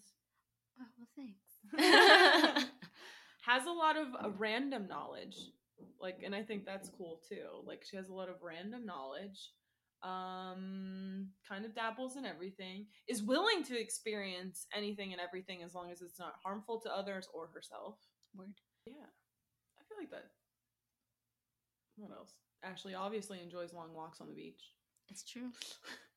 oh, 0.81 0.85
well, 0.99 1.09
thanks. 1.17 2.65
has 3.47 3.67
a 3.67 3.71
lot 3.71 3.97
of 3.97 4.09
uh, 4.21 4.31
random 4.39 4.87
knowledge 4.89 5.37
like 6.01 6.19
and 6.25 6.35
i 6.35 6.43
think 6.43 6.65
that's 6.65 6.91
cool 6.91 7.21
too 7.29 7.63
like 7.65 7.85
she 7.89 7.97
has 7.97 8.09
a 8.09 8.13
lot 8.15 8.29
of 8.29 8.37
random 8.43 8.85
knowledge 8.85 9.53
um 10.03 11.29
kind 11.49 11.65
of 11.65 11.75
dabbles 11.75 12.17
in 12.17 12.25
everything 12.25 12.87
is 13.09 13.23
willing 13.23 13.63
to 13.65 13.79
experience 13.81 14.67
anything 14.75 15.13
and 15.13 15.21
everything 15.21 15.63
as 15.63 15.75
long 15.75 15.91
as 15.91 16.03
it's 16.03 16.19
not 16.19 16.35
harmful 16.43 16.81
to 16.81 16.91
others 16.95 17.29
or 17.35 17.49
herself 17.55 17.97
Word. 18.37 18.53
yeah 18.87 18.93
i 19.79 19.83
feel 19.89 19.99
like 19.99 20.11
that 20.11 20.31
what 21.97 22.11
else 22.13 22.35
ashley 22.63 22.95
obviously 22.95 23.41
enjoys 23.43 23.73
long 23.73 23.95
walks 23.95 24.21
on 24.21 24.29
the 24.29 24.35
beach 24.35 24.63
It's 25.11 25.25
true. 25.25 25.51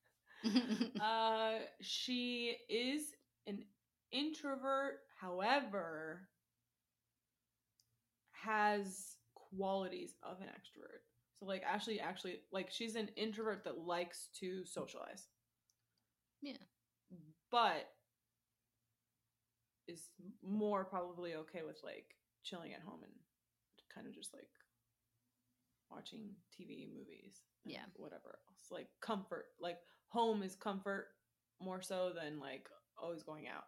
uh 1.01 1.53
she 1.81 2.55
is 2.69 3.13
an 3.47 3.63
introvert 4.11 4.99
however 5.19 6.27
has 8.31 9.15
qualities 9.35 10.15
of 10.23 10.41
an 10.41 10.47
extrovert 10.47 11.01
so 11.39 11.45
like 11.45 11.63
ashley 11.63 11.99
actually 11.99 12.39
like 12.51 12.69
she's 12.71 12.95
an 12.95 13.09
introvert 13.15 13.63
that 13.63 13.77
likes 13.79 14.29
to 14.39 14.65
socialize 14.65 15.27
Yeah. 16.41 16.53
but 17.51 17.87
is 19.87 20.09
more 20.43 20.85
probably 20.85 21.35
okay 21.35 21.61
with 21.65 21.79
like 21.83 22.15
chilling 22.43 22.73
at 22.73 22.81
home 22.81 23.01
and 23.03 23.13
kind 23.93 24.07
of 24.07 24.13
just 24.13 24.33
like 24.33 24.47
watching 25.89 26.29
tv 26.57 26.87
movies 26.93 27.41
Yeah. 27.65 27.85
whatever 27.95 28.39
else 28.49 28.71
like 28.71 28.87
comfort 29.01 29.45
like 29.59 29.77
home 30.11 30.43
is 30.43 30.55
comfort 30.55 31.07
more 31.61 31.81
so 31.81 32.11
than 32.15 32.39
like 32.39 32.67
always 33.01 33.23
going 33.23 33.47
out 33.47 33.63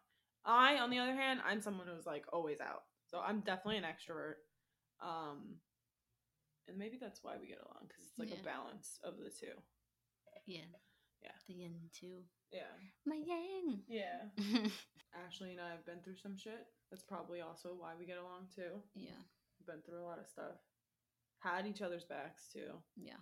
i 0.45 0.77
on 0.77 0.89
the 0.89 0.99
other 0.99 1.15
hand 1.15 1.39
i'm 1.45 1.61
someone 1.61 1.87
who's 1.87 2.05
like 2.05 2.25
always 2.33 2.59
out 2.59 2.83
so 3.07 3.19
i'm 3.19 3.39
definitely 3.41 3.77
an 3.77 3.83
extrovert 3.83 4.35
um 5.01 5.55
and 6.67 6.77
maybe 6.77 6.97
that's 6.99 7.19
why 7.23 7.33
we 7.41 7.47
get 7.47 7.59
along 7.59 7.87
because 7.87 8.05
it's 8.07 8.19
like 8.19 8.29
Yeah. 8.29 8.41
a 8.41 8.45
balance 8.45 8.99
of 9.03 9.17
the 9.17 9.29
two 9.29 9.53
yeah. 10.45 10.67
Yeah. 11.21 11.31
The 11.47 11.53
yin 11.53 11.75
too. 11.97 12.23
yeah 12.51 12.73
My 13.05 13.15
yang. 13.15 13.79
yeah 13.87 14.27
ashley 15.25 15.51
and 15.51 15.61
i 15.61 15.69
have 15.71 15.85
been 15.85 15.99
through 16.03 16.17
some 16.17 16.35
shit 16.37 16.65
that's 16.91 17.03
probably 17.03 17.39
also 17.41 17.69
why 17.77 17.91
we 17.97 18.05
get 18.05 18.17
along 18.17 18.47
too 18.53 18.81
yeah. 18.95 19.21
been 19.65 19.81
through 19.85 20.01
a 20.03 20.07
lot 20.07 20.19
of 20.19 20.27
stuff 20.27 20.59
had 21.39 21.65
each 21.67 21.81
other's 21.81 22.03
backs 22.05 22.49
too 22.51 22.71
Yeah. 22.97 23.19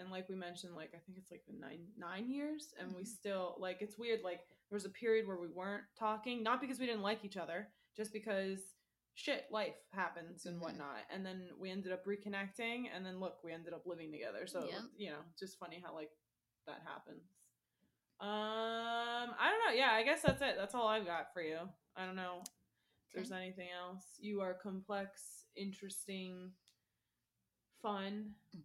And 0.00 0.10
like 0.10 0.28
we 0.28 0.34
mentioned 0.34 0.74
like 0.74 0.90
i 0.94 0.98
think 0.98 1.18
it's 1.18 1.30
like 1.30 1.42
nine 1.60 1.86
nine 1.98 2.28
years 2.30 2.72
and 2.80 2.94
we 2.94 3.02
Mhm. 3.02 3.06
still 3.06 3.56
like 3.58 3.82
it's 3.82 3.98
weird 3.98 4.20
like 4.24 4.40
there 4.68 4.76
was 4.76 4.84
a 4.86 4.90
period 4.90 5.26
where 5.26 5.36
we 5.38 5.48
weren't 5.48 5.84
talking 5.98 6.42
not 6.42 6.60
because 6.60 6.78
we 6.80 6.86
didn't 6.86 7.02
like 7.02 7.24
each 7.24 7.36
other 7.36 7.68
just 7.96 8.12
because 8.12 8.60
shit 9.14 9.44
life 9.50 9.76
happens 9.92 10.46
and 10.46 10.56
Mhm. 10.58 10.62
whatnot 10.62 11.04
and 11.10 11.24
then 11.26 11.50
we 11.58 11.70
ended 11.70 11.92
up 11.92 12.04
reconnecting 12.06 12.88
and 12.94 13.04
then 13.04 13.20
look 13.20 13.42
we 13.44 13.52
ended 13.52 13.72
up 13.74 13.86
living 13.86 14.10
together 14.10 14.46
so 14.46 14.66
you 14.96 15.10
know 15.10 15.22
just 15.38 15.58
funny 15.58 15.78
how 15.84 15.94
like 15.94 16.10
that 16.66 16.80
happens 16.82 17.24
um 18.20 19.34
i 19.38 19.50
don't 19.50 19.64
know 19.66 19.72
yeah 19.74 19.92
i 19.92 20.02
guess 20.02 20.22
that's 20.22 20.42
it 20.42 20.54
that's 20.56 20.74
all 20.74 20.86
i've 20.86 21.06
got 21.06 21.32
for 21.32 21.42
you 21.42 21.58
i 21.96 22.04
don't 22.06 22.16
know 22.16 22.42
if 22.42 23.12
there's 23.14 23.32
anything 23.32 23.68
else 23.70 24.04
you 24.20 24.40
are 24.40 24.54
complex 24.54 25.46
interesting 25.56 26.52
fun 27.82 28.34
Mm. 28.54 28.62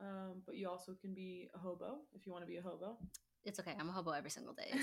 Um, 0.00 0.42
but 0.46 0.56
you 0.56 0.68
also 0.68 0.92
can 1.00 1.14
be 1.14 1.48
a 1.54 1.58
hobo 1.58 1.98
if 2.14 2.26
you 2.26 2.32
want 2.32 2.44
to 2.44 2.48
be 2.48 2.56
a 2.56 2.62
hobo. 2.62 2.96
It's 3.44 3.58
okay. 3.60 3.74
I'm 3.78 3.88
a 3.88 3.92
hobo 3.92 4.10
every 4.10 4.30
single 4.30 4.52
day. 4.52 4.68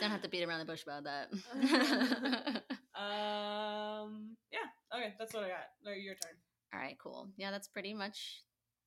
Don't 0.00 0.10
have 0.10 0.22
to 0.22 0.28
beat 0.28 0.44
around 0.44 0.58
the 0.60 0.64
bush 0.64 0.82
about 0.82 1.04
that. 1.04 1.30
um, 2.94 4.36
yeah. 4.52 4.68
Okay, 4.94 5.14
that's 5.18 5.32
what 5.32 5.44
I 5.44 5.48
got. 5.48 5.68
No, 5.84 5.92
your 5.92 6.14
turn. 6.14 6.32
All 6.74 6.80
right, 6.80 6.98
cool. 7.02 7.28
Yeah, 7.36 7.50
that's 7.50 7.68
pretty 7.68 7.94
much 7.94 8.42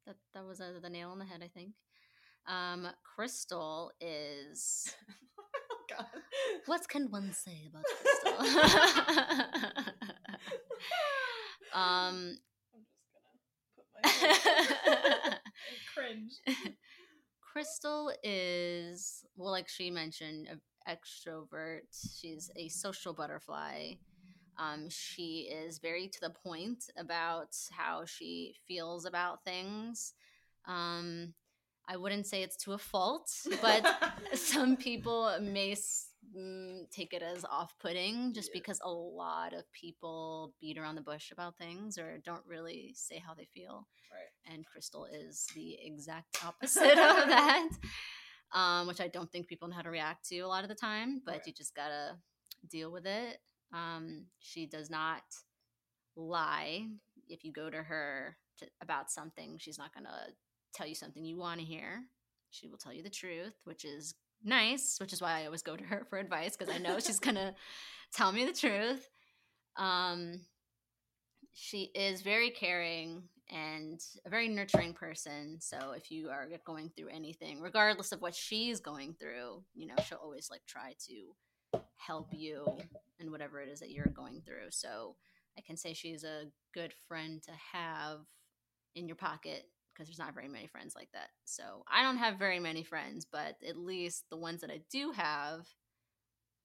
that. 0.06 0.18
That 0.34 0.46
was 0.46 0.62
uh, 0.62 0.74
the 0.82 0.90
nail 0.90 1.10
on 1.10 1.20
the 1.20 1.26
head, 1.26 1.42
I 1.44 1.48
think. 1.48 1.74
Um, 2.48 2.88
Crystal 3.16 3.92
is 4.00 4.94
God. 5.90 6.06
what 6.66 6.88
can 6.88 7.10
one 7.12 7.34
say 7.34 7.70
about 7.70 7.84
Crystal? 8.02 9.84
um, 11.74 12.38
I'm 14.04 14.12
just 14.12 14.44
gonna 14.46 14.66
put 14.66 14.88
my 14.88 15.12
hand 15.22 15.40
and 15.70 15.94
cringe. 15.94 16.76
Crystal 17.42 18.12
is 18.24 19.26
well, 19.36 19.52
like 19.52 19.68
she 19.68 19.92
mentioned, 19.92 20.48
an 20.48 20.62
extrovert. 20.88 21.82
She's 22.20 22.50
a 22.56 22.70
social 22.70 23.14
butterfly. 23.14 23.94
Um, 24.58 24.90
she 24.90 25.50
is 25.52 25.80
very 25.80 26.08
to 26.08 26.20
the 26.22 26.30
point 26.30 26.84
about 26.98 27.56
how 27.72 28.06
she 28.06 28.56
feels 28.68 29.06
about 29.06 29.44
things. 29.44 30.14
Um, 30.66 31.34
I 31.88 31.98
wouldn't 31.98 32.28
say 32.28 32.44
it's 32.44 32.58
to 32.64 32.74
a 32.74 32.78
fault, 32.78 33.32
but 33.62 33.86
some 34.34 34.78
people 34.78 35.36
may 35.42 35.76
mm, 36.36 36.89
take 36.91 37.13
it 37.13 37.22
as 37.22 37.46
off-putting 37.46 38.34
just 38.34 38.50
Yeah. 38.54 38.60
because 38.62 38.80
a 38.84 38.89
lot 38.89 39.54
of 39.54 39.63
people 39.74 40.54
beat 40.62 40.78
around 40.78 40.96
the 40.96 41.02
bush 41.02 41.32
about 41.32 41.58
things 41.58 41.98
or 41.98 42.17
don't 42.20 42.46
really 42.46 42.94
say 42.96 43.17
how 43.20 43.34
they 43.34 43.46
feel 43.46 43.88
right. 44.12 44.54
and 44.54 44.65
Crystal 44.65 45.06
is 45.06 45.48
the 45.56 45.78
exact 45.82 46.38
opposite 46.46 46.98
of 46.98 47.28
that, 47.28 47.70
um, 48.54 48.88
which 48.88 49.02
I 49.02 49.08
don't 49.08 49.32
think 49.32 49.48
people 49.48 49.67
know 49.67 49.76
how 49.76 49.82
to 49.82 49.89
react 49.91 50.28
to 50.30 50.39
a 50.39 50.48
lot 50.48 50.63
of 50.63 50.70
the 50.70 50.76
time. 50.76 51.22
But 51.26 51.34
Right. 51.36 51.48
you 51.48 51.54
just 51.54 51.76
gotta 51.76 52.17
deal 52.70 52.91
with 52.91 53.06
it. 53.06 53.38
Um, 53.74 54.28
she 54.39 54.65
does 54.67 54.89
not 54.89 55.24
lie. 56.15 56.88
If 57.30 57.44
you 57.44 57.52
go 57.52 57.70
to 57.70 57.82
her 57.82 58.38
to, 58.60 58.67
about 58.82 59.10
something, 59.12 59.58
she's 59.58 59.78
not 59.78 59.94
gonna 59.94 60.28
tell 60.74 60.88
you 60.88 60.96
something 60.96 61.24
you 61.26 61.38
want 61.38 61.60
to 61.60 61.65
hear. 61.65 62.04
She 62.52 62.67
will 62.67 62.78
tell 62.78 62.94
you 62.94 63.04
the 63.04 63.10
truth, 63.10 63.56
which 63.63 63.86
is 63.86 64.15
nice. 64.43 64.97
Which 64.99 65.13
is 65.13 65.21
why 65.21 65.41
I 65.41 65.45
always 65.45 65.62
go 65.62 65.75
to 65.75 65.84
her 65.84 66.06
for 66.10 66.17
advice 66.17 66.56
because 66.58 66.73
I 66.73 66.77
know 66.77 66.99
she's 66.99 67.19
gonna 67.19 67.56
tell 68.13 68.32
me 68.32 68.45
the 68.45 68.54
truth. 68.54 69.08
Um, 69.77 70.41
she 71.54 71.91
is 71.95 72.21
very 72.21 72.49
caring 72.49 73.23
and 73.49 73.99
a 74.25 74.30
very 74.30 74.47
nurturing 74.47 74.93
person. 74.93 75.58
So 75.60 75.93
if 75.95 76.10
you 76.10 76.30
are 76.30 76.47
going 76.65 76.89
through 76.95 77.10
anything, 77.10 77.60
regardless 77.60 78.12
of 78.12 78.21
what 78.21 78.34
she's 78.34 78.80
going 78.80 79.15
through, 79.19 79.63
you 79.73 79.88
know, 79.88 79.95
she'll 80.08 80.19
always 80.19 80.49
like 80.49 80.62
try 80.65 80.95
to 81.08 81.82
help 81.97 82.30
you 82.32 82.65
in 83.19 83.32
whatever 83.32 83.62
it 83.62 83.69
is 83.69 83.80
that 83.82 83.91
you're 83.91 84.06
going 84.06 84.41
through. 84.45 84.69
So 84.69 85.15
I 85.58 85.62
can 85.62 85.75
say 85.75 85.93
she's 85.93 86.23
a 86.23 86.45
good 86.73 86.93
friend 87.08 87.41
to 87.43 87.51
have 87.73 88.19
in 88.95 89.08
your 89.08 89.17
pocket 89.17 89.65
because 90.02 90.18
there's 90.18 90.26
not 90.26 90.34
very 90.34 90.48
many 90.48 90.66
friends 90.66 90.96
like 90.96 91.10
that. 91.14 91.30
So 91.46 91.84
I 91.88 92.02
don't 92.02 92.18
have 92.18 92.40
very 92.40 92.60
many 92.60 92.82
friends, 92.84 93.28
but 93.32 93.56
at 93.68 93.78
least 93.78 94.26
the 94.32 94.38
ones 94.38 94.62
that 94.62 94.72
I 94.72 94.82
do 94.90 95.12
have, 95.12 95.68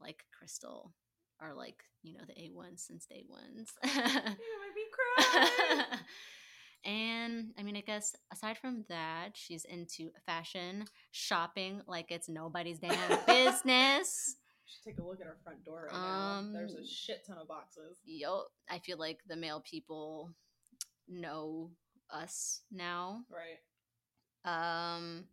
like 0.00 0.24
Crystal, 0.36 0.94
are 1.38 1.52
like, 1.52 1.82
you 2.02 2.14
know, 2.14 2.24
the 2.26 2.32
A1s 2.32 2.80
since 2.80 3.04
day 3.04 3.24
ones. 3.28 3.72
You 3.84 4.02
made 4.02 4.74
me 4.74 4.84
cry. 4.90 5.84
and 6.90 7.52
I 7.58 7.62
mean, 7.62 7.76
I 7.76 7.82
guess 7.82 8.16
aside 8.32 8.56
from 8.56 8.86
that, 8.88 9.30
she's 9.34 9.66
into 9.66 10.10
fashion, 10.24 10.86
shopping 11.10 11.82
like 11.86 12.10
it's 12.10 12.30
nobody's 12.30 12.78
damn 12.78 12.96
business. 13.26 14.36
should 14.66 14.82
take 14.82 14.98
a 14.98 15.06
look 15.06 15.20
at 15.20 15.26
our 15.26 15.36
front 15.44 15.62
door 15.62 15.88
right 15.92 15.92
now. 15.92 16.42
There's 16.54 16.74
a 16.74 16.78
Um, 16.78 16.86
shit 16.86 17.26
ton 17.26 17.36
of 17.36 17.48
boxes. 17.48 17.98
Yo, 18.06 18.44
I 18.70 18.78
feel 18.78 18.96
like 18.96 19.20
the 19.28 19.36
mail 19.36 19.60
people 19.60 20.30
know 21.06 21.70
us 22.10 22.62
now. 22.70 23.22
Right. 23.30 23.60
Um, 24.44 25.24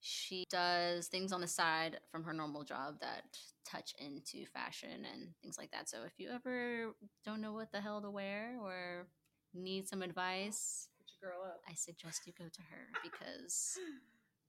she 0.00 0.44
does 0.50 1.08
things 1.08 1.32
on 1.32 1.40
the 1.40 1.48
side 1.48 1.98
from 2.10 2.22
her 2.24 2.32
normal 2.32 2.62
job 2.62 3.00
that 3.00 3.24
touch 3.68 3.92
into 3.98 4.46
fashion 4.46 5.04
and 5.12 5.30
things 5.42 5.58
like 5.58 5.72
that. 5.72 5.88
So 5.88 5.98
if 6.06 6.12
you 6.18 6.30
ever 6.30 6.94
don't 7.24 7.40
know 7.40 7.52
what 7.52 7.72
the 7.72 7.80
hell 7.80 8.00
to 8.00 8.10
wear 8.10 8.56
or 8.62 9.08
need 9.52 9.88
some 9.88 10.02
advice, 10.02 10.88
Put 10.98 11.06
your 11.20 11.32
girl 11.32 11.42
up. 11.46 11.60
I 11.68 11.74
suggest 11.74 12.26
you 12.26 12.32
go 12.38 12.44
to 12.44 12.60
her 12.70 12.86
because 13.02 13.78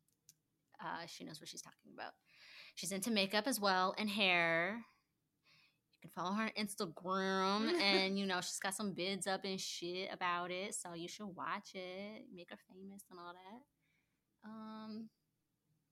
uh, 0.82 1.08
she 1.08 1.24
knows 1.24 1.40
what 1.40 1.50
she's 1.50 1.62
talking 1.64 1.92
about. 1.96 2.14
She's 2.76 2.92
into 2.92 3.10
makeup 3.10 3.48
as 3.48 3.60
well 3.60 3.96
and 3.98 4.10
hair. 4.10 4.86
Can 6.08 6.24
follow 6.24 6.36
her 6.36 6.44
on 6.44 6.52
Instagram, 6.58 7.74
and 7.82 8.18
you 8.18 8.26
know 8.30 8.40
she's 8.42 8.60
got 8.60 8.74
some 8.76 8.94
bids 8.94 9.28
up 9.28 9.42
and 9.44 9.60
shit 9.60 10.10
about 10.14 10.52
it, 10.52 10.76
so 10.76 10.94
you 10.94 11.08
should 11.08 11.28
watch 11.36 11.72
it, 11.76 12.26
make 12.34 12.50
her 12.52 12.58
famous 12.72 13.04
and 13.12 13.20
all 13.20 13.34
that. 13.34 14.48
Um, 14.50 15.10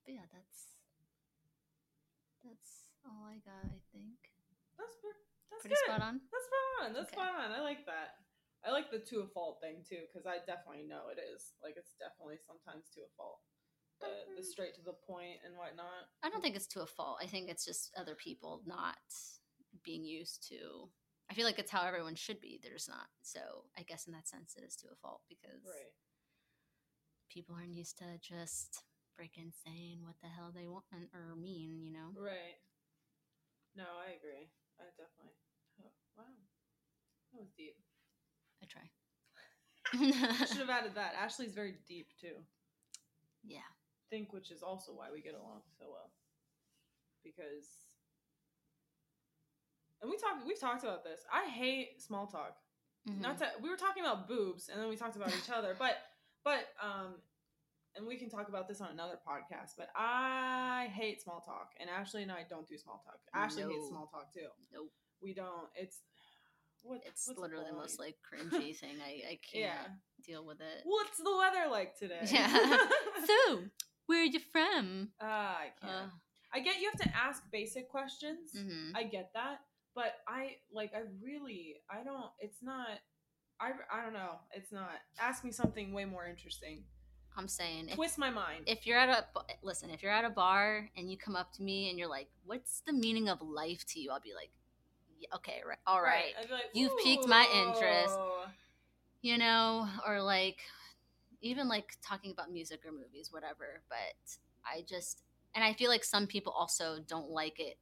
but 0.05 0.13
yeah, 0.13 0.27
that's 0.31 0.77
that's 2.43 2.93
all 3.05 3.25
I 3.27 3.41
got. 3.43 3.65
I 3.67 3.81
think 3.91 4.15
That's 4.77 4.95
pretty, 5.01 5.19
that's 5.51 5.61
pretty 5.63 5.75
good. 5.75 5.91
spot 5.91 6.01
on. 6.07 6.21
That's 6.31 6.45
spot 6.45 6.65
on. 6.85 6.93
That's 6.93 7.09
Okay. 7.11 7.17
spot 7.21 7.33
on. 7.43 7.51
I 7.51 7.61
like 7.61 7.85
that. 7.85 8.21
I 8.65 8.71
like 8.71 8.89
the 8.91 8.99
to 8.99 9.21
a 9.21 9.27
fault 9.27 9.59
thing 9.61 9.83
too, 9.87 10.05
because 10.09 10.25
I 10.25 10.39
definitely 10.45 10.85
know 10.87 11.09
it 11.11 11.19
is. 11.21 11.53
Like 11.61 11.75
it's 11.77 11.93
definitely 11.99 12.37
sometimes 12.45 12.89
to 12.95 13.01
a 13.01 13.11
fault. 13.17 13.41
The, 14.01 14.11
the 14.35 14.41
Mhm. 14.41 14.45
straight 14.45 14.75
to 14.75 14.81
the 14.81 14.93
point 15.07 15.39
and 15.45 15.55
whatnot. 15.57 16.09
I 16.21 16.29
don't 16.29 16.41
think 16.41 16.55
it's 16.55 16.67
to 16.75 16.81
a 16.81 16.85
fault. 16.87 17.17
I 17.21 17.27
think 17.27 17.49
it's 17.49 17.63
just 17.65 17.91
other 17.95 18.13
people 18.15 18.61
not 18.65 18.97
being 19.83 20.03
used 20.05 20.47
to. 20.49 20.89
I 21.29 21.33
feel 21.33 21.45
like 21.45 21.57
it's 21.59 21.71
how 21.71 21.83
everyone 21.85 22.15
should 22.15 22.39
be. 22.39 22.59
They're 22.61 22.73
just 22.73 22.89
not. 22.89 23.07
So 23.23 23.39
I 23.77 23.81
guess 23.83 24.05
in 24.05 24.13
that 24.13 24.27
sense, 24.27 24.55
it 24.57 24.63
is 24.63 24.75
to 24.77 24.87
a 24.91 24.95
fault 25.01 25.21
because 25.27 25.65
Right. 25.65 25.93
people 27.29 27.55
aren't 27.55 27.73
used 27.73 27.97
to 27.99 28.05
just 28.21 28.83
freaking 29.19 29.51
saying 29.65 29.99
what 30.03 30.15
the 30.21 30.27
hell 30.29 30.51
they 30.53 30.67
want 30.67 30.85
or 31.13 31.35
mean. 31.35 31.81
You 31.81 31.91
know. 31.91 32.13
Right. 32.15 32.61
No, 33.75 33.85
I 33.99 34.11
agree. 34.15 34.49
I 34.79 34.85
definitely. 34.97 35.35
Oh, 35.81 35.91
wow. 36.17 36.23
That 37.33 37.39
was 37.39 37.49
deep. 37.57 37.75
I 38.61 38.65
try. 38.67 38.89
I 40.41 40.45
should 40.45 40.57
have 40.57 40.69
added 40.81 40.95
that. 40.95 41.13
Ashley's 41.19 41.53
very 41.53 41.75
deep 41.87 42.07
too. 42.19 42.35
yeah. 43.43 43.67
think 44.09 44.31
which 44.33 44.51
is 44.51 44.61
also 44.63 44.93
why 44.93 45.07
we 45.11 45.21
get 45.21 45.33
along 45.33 45.61
so 45.77 45.85
well 45.91 46.11
because 47.23 47.84
and 50.05 50.11
we 50.11 50.17
talked 50.17 50.45
we've 50.45 50.59
talked 50.59 50.83
about 50.83 51.03
this 51.03 51.21
i 51.33 51.49
hate 51.49 51.99
small 52.01 52.27
talk 52.27 52.55
Mhm. 53.09 53.21
not 53.21 53.37
to 53.39 53.47
we 53.61 53.69
were 53.69 53.77
talking 53.77 54.03
about 54.03 54.27
boobs 54.27 54.69
and 54.69 54.79
then 54.81 54.89
we 54.89 54.95
talked 54.95 55.15
about 55.15 55.29
each 55.39 55.49
other 55.49 55.75
but 55.79 55.97
but 56.43 56.69
um 56.81 57.15
and 57.95 58.05
we 58.05 58.17
can 58.17 58.29
talk 58.29 58.49
about 58.49 58.67
this 58.67 58.81
on 58.81 58.89
another 58.91 59.17
podcast 59.27 59.73
but 59.77 59.89
i 59.95 60.87
hate 60.93 61.21
small 61.21 61.39
talk 61.41 61.69
and 61.79 61.89
ashley 61.89 62.23
and 62.23 62.31
i 62.31 62.43
don't 62.49 62.67
do 62.67 62.77
small 62.77 63.01
talk 63.05 63.19
ashley 63.33 63.63
hates 63.63 63.87
small 63.89 64.07
talk 64.07 64.33
too 64.33 64.47
Nope. 64.73 64.91
we 65.21 65.33
don't 65.33 65.69
it's 65.75 65.99
what 66.83 67.01
It's 67.05 67.27
literally 67.27 67.65
the 67.65 67.71
point? 67.73 67.81
most 67.83 67.99
like 67.99 68.15
cringy 68.27 68.75
thing. 68.77 68.97
I 69.03 69.11
I 69.33 69.39
can't 69.41 69.63
yeah 69.65 69.85
deal 70.23 70.45
with 70.45 70.61
it. 70.61 70.81
what's 70.83 71.17
the 71.17 71.35
weather 71.35 71.69
like 71.71 71.97
today 71.97 72.21
Yeah. 72.25 72.77
So, 73.25 73.63
where 74.07 74.21
are 74.21 74.25
you 74.35 74.39
from? 74.39 75.09
Ah, 75.19 75.57
i 75.65 75.69
can't 75.81 76.11
Uh, 76.11 76.15
I 76.53 76.59
get 76.59 76.79
you 76.79 76.89
have 76.91 76.99
to 77.01 77.17
ask 77.17 77.41
basic 77.51 77.89
questions. 77.89 78.51
mhm. 78.55 78.91
I 78.95 79.03
get 79.03 79.31
that, 79.33 79.61
but 79.95 80.15
I 80.27 80.57
like 80.71 80.93
I 80.93 81.03
really 81.23 81.77
I 81.89 82.03
don't. 82.03 82.29
It's 82.39 82.61
not. 82.61 82.87
I 83.59 83.71
I 83.91 84.03
don't 84.03 84.13
know. 84.13 84.39
It's 84.51 84.71
not. 84.71 84.91
Ask 85.19 85.43
me 85.43 85.51
something 85.51 85.93
way 85.93 86.05
more 86.05 86.27
interesting. 86.27 86.83
I'm 87.37 87.47
saying 87.47 87.89
if, 87.89 87.95
Twist 87.95 88.17
my 88.17 88.29
mind. 88.29 88.63
if 88.65 88.85
you're 88.85 88.97
at 88.97 89.09
a 89.09 89.25
listen, 89.63 89.89
if 89.89 90.01
you're 90.03 90.11
at 90.11 90.23
a 90.25 90.29
bar 90.29 90.89
and 90.95 91.11
you 91.11 91.17
come 91.17 91.35
up 91.35 91.51
to 91.53 91.63
me 91.63 91.89
and 91.89 91.99
you're 91.99 92.09
like, 92.09 92.29
"What's 92.45 92.81
the 92.85 92.93
meaning 92.93 93.27
of 93.29 93.41
life 93.41 93.85
to 93.87 93.99
you?" 93.99 94.11
I'll 94.11 94.21
be 94.21 94.33
like, 94.33 94.51
"Okay, 95.33 95.61
right, 95.67 95.77
all 95.85 96.01
right." 96.01 96.33
Be 96.47 96.53
like, 96.53 96.63
You've 96.73 96.97
piqued 97.03 97.27
my 97.27 97.45
interest. 97.53 98.17
you 99.21 99.37
know, 99.37 99.87
or 100.07 100.21
like 100.21 100.59
even 101.41 101.67
like 101.67 101.97
talking 102.01 102.31
about 102.31 102.51
music 102.51 102.81
or 102.85 102.91
movies, 102.91 103.31
whatever. 103.31 103.81
But 103.89 104.37
I 104.65 104.83
just, 104.87 105.21
and 105.53 105.63
I 105.63 105.73
feel 105.73 105.89
like 105.89 106.03
some 106.03 106.27
people 106.27 106.53
also 106.53 106.99
don't 107.07 107.29
like 107.29 107.59
it 107.59 107.77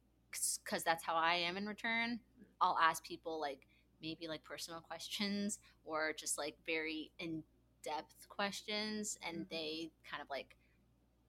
because 0.64 0.82
that's 0.82 1.04
how 1.04 1.14
I 1.14 1.34
am 1.34 1.56
in 1.56 1.66
return. 1.66 2.20
I'll 2.60 2.78
ask 2.80 3.04
people 3.04 3.40
like 3.40 3.66
maybe 4.02 4.28
like 4.28 4.44
personal 4.44 4.80
questions 4.80 5.58
or 5.84 6.12
just 6.12 6.38
like 6.38 6.56
very 6.66 7.10
in 7.18 7.42
depth 7.82 8.28
questions, 8.28 9.18
and 9.22 9.40
Mhm. 9.40 9.48
they 9.50 9.90
kind 10.08 10.22
of 10.22 10.30
like 10.30 10.56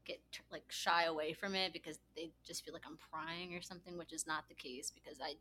get 0.06 0.20
like 0.52 0.72
shy 0.72 1.04
away 1.06 1.34
from 1.34 1.56
it 1.56 1.74
because 1.74 2.00
they 2.16 2.32
just 2.44 2.64
feel 2.64 2.74
like 2.74 2.86
I'm 2.86 2.98
prying 3.12 3.56
or 3.56 3.62
something, 3.62 3.98
which 3.98 4.14
is 4.14 4.28
not 4.28 4.48
the 4.48 4.56
case 4.56 4.92
because 4.92 5.20
I 5.20 5.36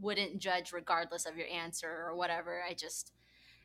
wouldn't 0.00 0.38
judge 0.38 0.72
regardless 0.72 1.26
of 1.26 1.36
your 1.36 1.48
answer 1.48 1.90
or 1.90 2.14
whatever. 2.14 2.62
I 2.68 2.74
just, 2.74 3.12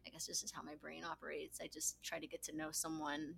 I 0.05 0.09
guess 0.09 0.25
this 0.25 0.43
is 0.43 0.51
how 0.51 0.61
my 0.61 0.75
brain 0.75 1.03
operates. 1.03 1.59
I 1.61 1.67
just 1.67 2.01
try 2.03 2.19
to 2.19 2.27
get 2.27 2.43
to 2.43 2.55
know 2.55 2.71
someone 2.71 3.35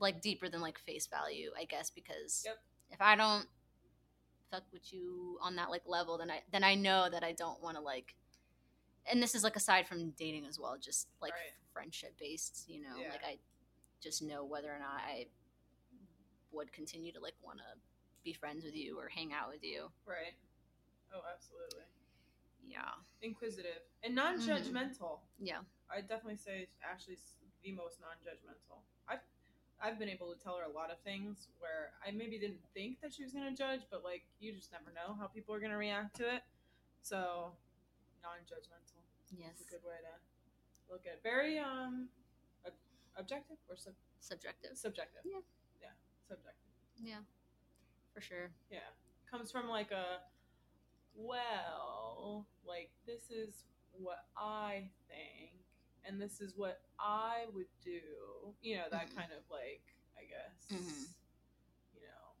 like 0.00 0.20
deeper 0.20 0.48
than 0.48 0.60
like 0.60 0.78
face 0.78 1.06
value, 1.06 1.50
I 1.58 1.64
guess, 1.64 1.90
because 1.90 2.42
Yep. 2.44 2.58
if 2.90 3.00
I 3.00 3.16
don't 3.16 3.48
fuck 4.50 4.64
with 4.72 4.92
you 4.92 5.38
on 5.42 5.56
that 5.56 5.70
like 5.70 5.82
level, 5.86 6.18
then 6.18 6.30
I 6.30 6.42
then 6.52 6.64
I 6.64 6.74
know 6.74 7.08
that 7.10 7.22
I 7.24 7.32
don't 7.32 7.62
want 7.62 7.76
to 7.76 7.82
like. 7.82 8.14
And 9.10 9.22
this 9.22 9.34
is 9.34 9.44
like 9.44 9.56
aside 9.56 9.86
from 9.86 10.10
dating 10.10 10.46
as 10.46 10.58
well, 10.58 10.76
just 10.80 11.08
like 11.20 11.32
Right. 11.32 11.52
friendship 11.72 12.16
based. 12.18 12.64
You 12.68 12.82
know, 12.82 12.96
Yeah. 13.00 13.10
like 13.10 13.24
I 13.24 13.38
just 14.00 14.22
know 14.22 14.44
whether 14.44 14.72
or 14.72 14.78
not 14.78 15.00
I 15.00 15.28
would 16.52 16.72
continue 16.72 17.12
to 17.12 17.20
like 17.20 17.34
want 17.42 17.58
to 17.58 17.64
be 18.24 18.32
friends 18.32 18.64
with 18.64 18.74
you 18.74 18.98
or 18.98 19.08
hang 19.08 19.32
out 19.32 19.48
with 19.50 19.62
you. 19.62 19.90
Right. 20.04 20.34
Oh, 21.14 21.22
absolutely. 21.32 21.84
Yeah. 22.66 22.94
Inquisitive 23.22 23.82
and 24.02 24.14
non-judgmental. 24.14 25.20
Mm-hmm. 25.22 25.46
Yeah. 25.46 25.60
I 25.88 26.00
definitely 26.00 26.36
say 26.36 26.66
Ashley's 26.82 27.36
the 27.62 27.72
most 27.72 28.00
non-judgmental. 28.00 28.82
I've 29.82 29.98
been 29.98 30.08
able 30.08 30.32
to 30.32 30.38
tell 30.42 30.56
her 30.56 30.64
a 30.64 30.72
lot 30.72 30.90
of 30.90 30.98
things 31.00 31.48
where 31.58 31.92
I 32.06 32.10
maybe 32.10 32.38
didn't 32.38 32.62
think 32.74 33.00
that 33.02 33.12
she 33.12 33.22
was 33.24 33.32
gonna 33.32 33.54
judge, 33.54 33.80
but 33.90 34.02
like 34.04 34.22
you 34.40 34.52
just 34.52 34.72
never 34.72 34.90
know 34.94 35.14
how 35.18 35.26
people 35.26 35.54
are 35.54 35.60
gonna 35.60 35.76
react 35.76 36.16
to 36.16 36.34
it. 36.34 36.42
So 37.02 37.52
non-judgmental 38.22 39.00
Yes. 39.36 39.60
is 39.60 39.66
a 39.66 39.70
good 39.70 39.84
way 39.84 39.96
to 40.00 40.92
look 40.92 41.06
at 41.06 41.14
it. 41.14 41.22
Very 41.22 41.58
um 41.58 42.08
ob- 42.66 42.72
objective 43.16 43.58
or 43.68 43.76
sub- 43.76 43.94
Subjective. 44.20 44.76
subjective. 44.76 45.22
Yeah. 45.24 45.40
Yeah. 45.80 45.92
Subjective. 46.26 46.72
Yeah. 46.98 47.20
For 48.14 48.20
sure. 48.20 48.50
Yeah. 48.70 48.80
Comes 49.30 49.50
from 49.52 49.68
like 49.68 49.90
a 49.92 50.22
well, 51.14 52.46
like 52.66 52.90
this 53.06 53.30
is 53.30 53.64
what 53.98 54.26
I 54.36 54.88
think 55.08 55.52
and 56.06 56.20
this 56.20 56.40
is 56.40 56.54
what 56.56 56.80
I 56.98 57.46
would 57.54 57.66
do. 57.82 58.00
You 58.62 58.76
know, 58.76 58.84
that 58.90 59.10
Mhm. 59.10 59.14
kind 59.16 59.32
of 59.32 59.42
like 59.50 59.82
I 60.18 60.24
guess 60.24 60.68
Mhm. 60.70 61.08
you 61.94 62.00
know, 62.02 62.32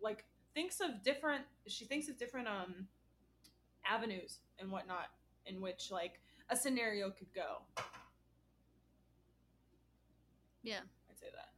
like 0.00 0.24
thinks 0.54 0.80
of 0.80 1.02
different 1.02 1.46
she 1.66 1.84
thinks 1.84 2.08
of 2.08 2.16
different 2.18 2.48
um 2.48 2.88
avenues 3.84 4.40
and 4.58 4.70
whatnot 4.70 5.10
in 5.46 5.60
which 5.60 5.90
like 5.90 6.20
a 6.50 6.56
scenario 6.56 7.10
could 7.10 7.32
go. 7.32 7.62
Yeah. 10.62 10.80
I'd 11.10 11.18
say 11.18 11.26
that. 11.34 11.50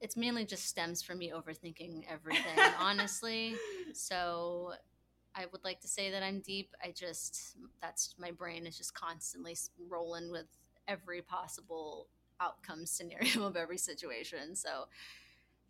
It's 0.00 0.16
mainly 0.16 0.44
just 0.44 0.66
stems 0.66 1.02
from 1.02 1.18
me 1.18 1.30
overthinking 1.30 2.04
everything, 2.08 2.58
honestly. 2.78 3.54
So 3.94 4.72
I 5.34 5.46
would 5.46 5.64
like 5.64 5.80
to 5.80 5.88
say 5.88 6.10
that 6.10 6.22
I'm 6.22 6.40
deep. 6.40 6.74
I 6.82 6.90
just, 6.92 7.56
that's 7.80 8.14
my 8.18 8.30
brain 8.30 8.66
is 8.66 8.76
just 8.76 8.94
constantly 8.94 9.56
rolling 9.88 10.30
with 10.30 10.46
every 10.88 11.22
possible 11.22 12.08
outcome 12.40 12.86
scenario 12.86 13.44
of 13.46 13.56
every 13.56 13.78
situation. 13.78 14.54
So 14.56 14.86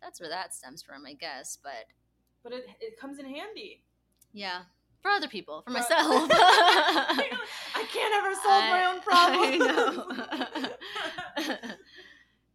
that's 0.01 0.19
where 0.19 0.29
that 0.29 0.53
stems 0.53 0.81
from, 0.81 1.05
I 1.05 1.13
guess. 1.13 1.57
But 1.61 1.87
But 2.43 2.53
it, 2.53 2.65
it 2.81 2.99
comes 2.99 3.19
in 3.19 3.25
handy. 3.25 3.83
yeah, 4.33 4.63
for 5.01 5.11
other 5.11 5.27
people, 5.27 5.61
for 5.61 5.71
For- 5.71 5.77
myself. 5.79 6.29
I 6.31 7.85
can't 7.91 8.13
ever 8.15 8.33
solve 8.35 8.65
my 8.69 8.85
own 8.85 9.01
problems. 9.07 10.73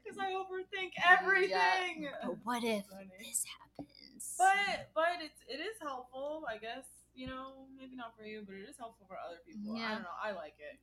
Because 0.04 0.18
I 0.18 0.32
overthink 0.32 0.92
everything. 1.06 2.08
but 2.22 2.36
what 2.44 2.64
if 2.64 2.84
this 3.20 3.44
happens? 3.44 4.34
But 4.38 4.88
but 4.94 5.20
it's 5.20 5.40
it 5.48 5.60
is 5.60 5.76
helpful, 5.80 6.44
I 6.48 6.56
guess. 6.58 6.84
You 7.14 7.26
know, 7.26 7.66
maybe 7.76 7.96
not 7.96 8.16
for 8.16 8.24
you, 8.24 8.42
but 8.46 8.54
it 8.54 8.68
is 8.68 8.76
helpful 8.78 9.04
for 9.08 9.16
other 9.18 9.38
people. 9.46 9.76
Yeah. 9.76 9.86
I 9.86 9.92
don't 9.94 10.02
know. 10.02 10.16
I 10.22 10.30
like 10.32 10.54
it 10.58 10.78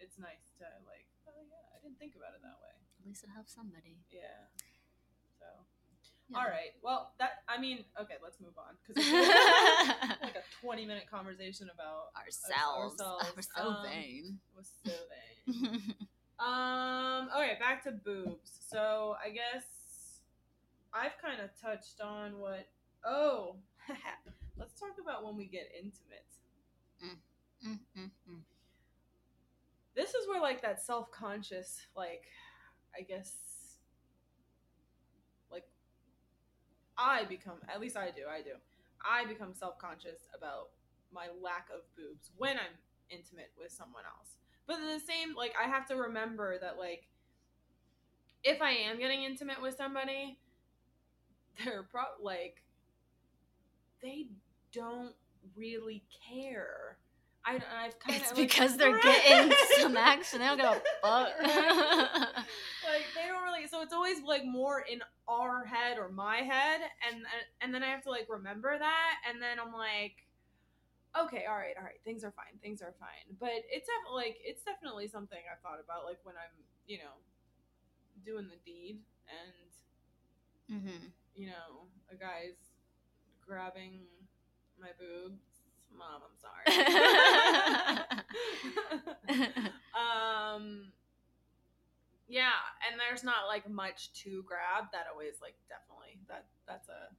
it's 0.00 0.18
nice 0.18 0.50
to 0.58 0.64
like. 0.88 1.06
Oh 1.28 1.40
yeah, 1.46 1.62
I 1.76 1.78
didn't 1.84 1.98
think 1.98 2.16
about 2.16 2.34
it 2.34 2.42
that 2.42 2.58
way. 2.64 2.74
At 3.00 3.06
least 3.06 3.22
it 3.24 3.30
helps 3.32 3.54
somebody. 3.54 4.00
Yeah. 4.10 4.48
So 5.38 5.46
Yeah. 6.28 6.38
all 6.38 6.48
right. 6.48 6.74
Well, 6.82 7.12
that 7.18 7.44
I 7.48 7.58
mean, 7.60 7.84
okay, 8.00 8.16
let's 8.22 8.40
move 8.40 8.56
on 8.58 8.76
because 8.82 8.98
like 10.22 10.36
a 10.36 10.44
twenty 10.60 10.84
minute 10.86 11.06
conversation 11.10 11.70
about 11.72 12.10
ourselves. 12.16 13.00
ourselves. 13.00 13.32
We're 13.36 13.42
so 13.42 13.62
Um, 13.70 13.82
vain. 13.84 14.40
was 14.56 14.70
so 14.84 14.92
vain. 15.12 15.94
Um. 16.40 17.28
Okay, 17.36 17.56
back 17.60 17.84
to 17.84 17.92
boobs. 17.92 18.50
So 18.68 19.16
I 19.24 19.30
guess 19.30 19.64
I've 20.92 21.16
kind 21.20 21.40
of 21.40 21.50
touched 21.60 22.00
on 22.00 22.38
what. 22.38 22.68
Oh, 23.04 23.56
let's 24.58 24.78
talk 24.78 24.96
about 25.02 25.24
when 25.24 25.36
we 25.36 25.46
get 25.46 25.70
intimate. 25.76 26.26
Mm, 27.04 27.78
mm, 27.96 28.10
mm. 28.28 28.40
This 30.00 30.14
is 30.14 30.26
where 30.26 30.40
like 30.40 30.62
that 30.62 30.82
self 30.82 31.10
conscious, 31.10 31.86
like, 31.94 32.24
I 32.98 33.02
guess, 33.02 33.34
like, 35.52 35.66
I 36.96 37.24
become. 37.24 37.56
At 37.68 37.82
least 37.82 37.98
I 37.98 38.06
do. 38.06 38.22
I 38.26 38.40
do. 38.40 38.52
I 39.04 39.26
become 39.26 39.52
self 39.52 39.76
conscious 39.76 40.20
about 40.34 40.70
my 41.12 41.26
lack 41.42 41.68
of 41.68 41.82
boobs 41.98 42.30
when 42.38 42.56
I'm 42.56 42.78
intimate 43.10 43.50
with 43.60 43.72
someone 43.72 44.04
else. 44.06 44.36
But 44.66 44.78
the 44.78 45.00
same, 45.00 45.34
like, 45.36 45.52
I 45.62 45.68
have 45.68 45.84
to 45.88 45.96
remember 45.96 46.58
that, 46.58 46.78
like, 46.78 47.06
if 48.42 48.62
I 48.62 48.70
am 48.70 48.98
getting 48.98 49.24
intimate 49.24 49.60
with 49.60 49.76
somebody, 49.76 50.38
they're 51.62 51.82
pro 51.82 52.04
like, 52.22 52.62
they 54.02 54.28
don't 54.72 55.14
really 55.54 56.04
care. 56.26 56.96
I, 57.44 57.54
I've 57.54 57.98
kind 57.98 58.16
of 58.16 58.22
It's 58.22 58.32
because 58.32 58.76
they're 58.76 58.98
getting 59.02 59.52
some 59.80 59.96
action. 59.96 60.40
They 60.40 60.46
don't 60.46 60.56
give 60.58 60.66
a 60.66 60.82
fuck. 61.02 61.28
like 62.84 63.06
they 63.14 63.26
don't 63.28 63.42
really 63.44 63.66
so 63.68 63.82
it's 63.82 63.92
always 63.92 64.22
like 64.22 64.44
more 64.44 64.80
in 64.90 65.00
our 65.28 65.64
head 65.64 65.98
or 65.98 66.08
my 66.08 66.38
head 66.38 66.80
and 67.08 67.22
and 67.60 67.74
then 67.74 67.82
i 67.82 67.86
have 67.86 68.02
to 68.02 68.10
like 68.10 68.26
remember 68.28 68.76
that 68.78 69.14
and 69.28 69.40
then 69.40 69.58
i'm 69.60 69.72
like 69.72 70.26
okay 71.18 71.44
all 71.48 71.56
right 71.56 71.74
all 71.78 71.84
right 71.84 72.00
things 72.04 72.24
are 72.24 72.32
fine 72.32 72.58
things 72.62 72.82
are 72.82 72.94
fine 72.98 73.36
but 73.38 73.62
it's 73.70 73.86
def- 73.86 74.14
like 74.14 74.36
it's 74.44 74.62
definitely 74.62 75.06
something 75.06 75.38
i've 75.50 75.60
thought 75.62 75.80
about 75.82 76.04
like 76.04 76.18
when 76.24 76.34
i'm 76.36 76.54
you 76.86 76.98
know 76.98 77.14
doing 78.24 78.46
the 78.48 78.58
deed 78.64 78.98
and 79.28 80.82
hmm 80.82 81.06
you 81.34 81.46
know 81.46 81.86
a 82.10 82.16
guy's 82.16 82.58
grabbing 83.46 84.00
my 84.80 84.90
boobs 84.98 85.42
mom 85.96 86.22
i'm 86.22 86.36
sorry. 86.38 86.66
Um 89.94 90.92
yeah 92.28 92.52
and 92.88 92.98
there's 92.98 93.22
not 93.24 93.46
like 93.48 93.68
much 93.68 94.12
to 94.22 94.42
grab. 94.46 94.90
That 94.92 95.06
always 95.12 95.34
like 95.42 95.54
definitely 95.68 96.18
that 96.28 96.46
that's 96.66 96.88
a 96.88 97.10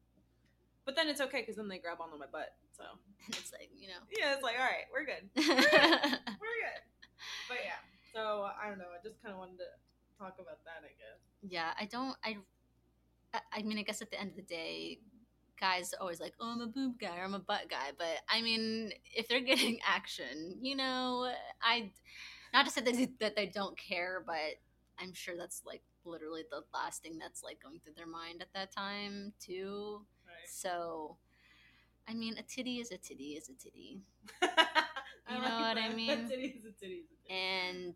but 0.85 0.95
then 0.95 1.07
it's 1.09 1.21
okay 1.21 1.41
because 1.41 1.55
then 1.57 1.67
they 1.67 1.77
grab 1.77 1.97
onto 2.01 2.17
my 2.17 2.25
butt 2.31 2.55
so. 2.75 2.83
It's 3.29 3.51
like 3.53 3.69
you 3.77 3.87
know. 3.87 4.01
yeah 4.17 4.33
it's 4.33 4.43
like 4.43 4.55
all 4.59 4.65
right 4.65 4.87
we're 4.93 5.05
good. 5.05 5.29
We're 5.35 6.57
good. 6.65 6.81
But 7.47 7.57
yeah 7.63 7.79
so 8.13 8.47
i 8.61 8.67
don't 8.67 8.77
know 8.79 8.91
i 8.91 8.99
just 9.03 9.21
kind 9.21 9.31
of 9.33 9.39
wanted 9.39 9.57
to 9.59 9.69
talk 10.19 10.35
about 10.39 10.63
that 10.65 10.83
i 10.83 10.91
guess. 10.99 11.19
Yeah, 11.43 11.71
I 11.79 11.85
don't. 11.85 12.15
I- 12.23 12.37
I 13.53 13.61
mean, 13.63 13.77
I 13.79 13.83
guess 13.83 14.01
at 14.01 14.11
the 14.11 14.19
end 14.19 14.31
of 14.31 14.35
the 14.35 14.41
day, 14.41 14.99
guys 15.59 15.93
are 15.93 16.01
always 16.01 16.19
like, 16.19 16.33
"Oh, 16.39 16.51
I'm 16.51 16.61
a 16.61 16.67
boob 16.67 16.99
guy 16.99 17.17
or 17.19 17.23
I'm 17.23 17.33
a 17.33 17.39
butt 17.39 17.69
guy," 17.69 17.91
but 17.97 18.17
I 18.29 18.41
mean, 18.41 18.91
if 19.15 19.27
they're 19.27 19.39
getting 19.53 19.79
action, 19.87 20.57
you 20.61 20.75
know, 20.75 21.31
I. 21.61 21.91
Not 22.53 22.65
to 22.65 22.71
say 22.71 22.81
that 22.81 22.93
they, 22.95 23.09
that 23.19 23.35
they 23.35 23.47
don't 23.47 23.77
care, 23.77 24.23
but 24.25 24.59
I'm 24.99 25.13
sure 25.13 25.35
that's 25.37 25.61
like 25.65 25.81
literally 26.05 26.43
the 26.49 26.63
last 26.73 27.01
thing 27.01 27.17
that's 27.17 27.43
like 27.43 27.61
going 27.61 27.79
through 27.79 27.93
their 27.95 28.07
mind 28.07 28.41
at 28.41 28.53
that 28.53 28.71
time 28.75 29.33
too. 29.39 30.01
right 30.25 30.49
So, 30.49 31.17
I 32.07 32.13
mean, 32.13 32.37
a 32.37 32.43
titty 32.43 32.79
is 32.79 32.91
a 32.91 32.97
titty 32.97 33.33
is 33.37 33.49
a 33.49 33.53
titty. 33.53 34.01
I 34.41 34.47
You 35.35 35.41
know 35.41 35.67
what 35.67 35.77
I 35.77 35.93
mean? 35.93 36.09
a 36.11 36.27
titty 36.27 36.55
is 36.57 36.65
a 36.65 36.71
titty 36.71 36.93
is 36.95 37.05
a 37.11 37.27
titty. 37.27 37.33
And 37.33 37.95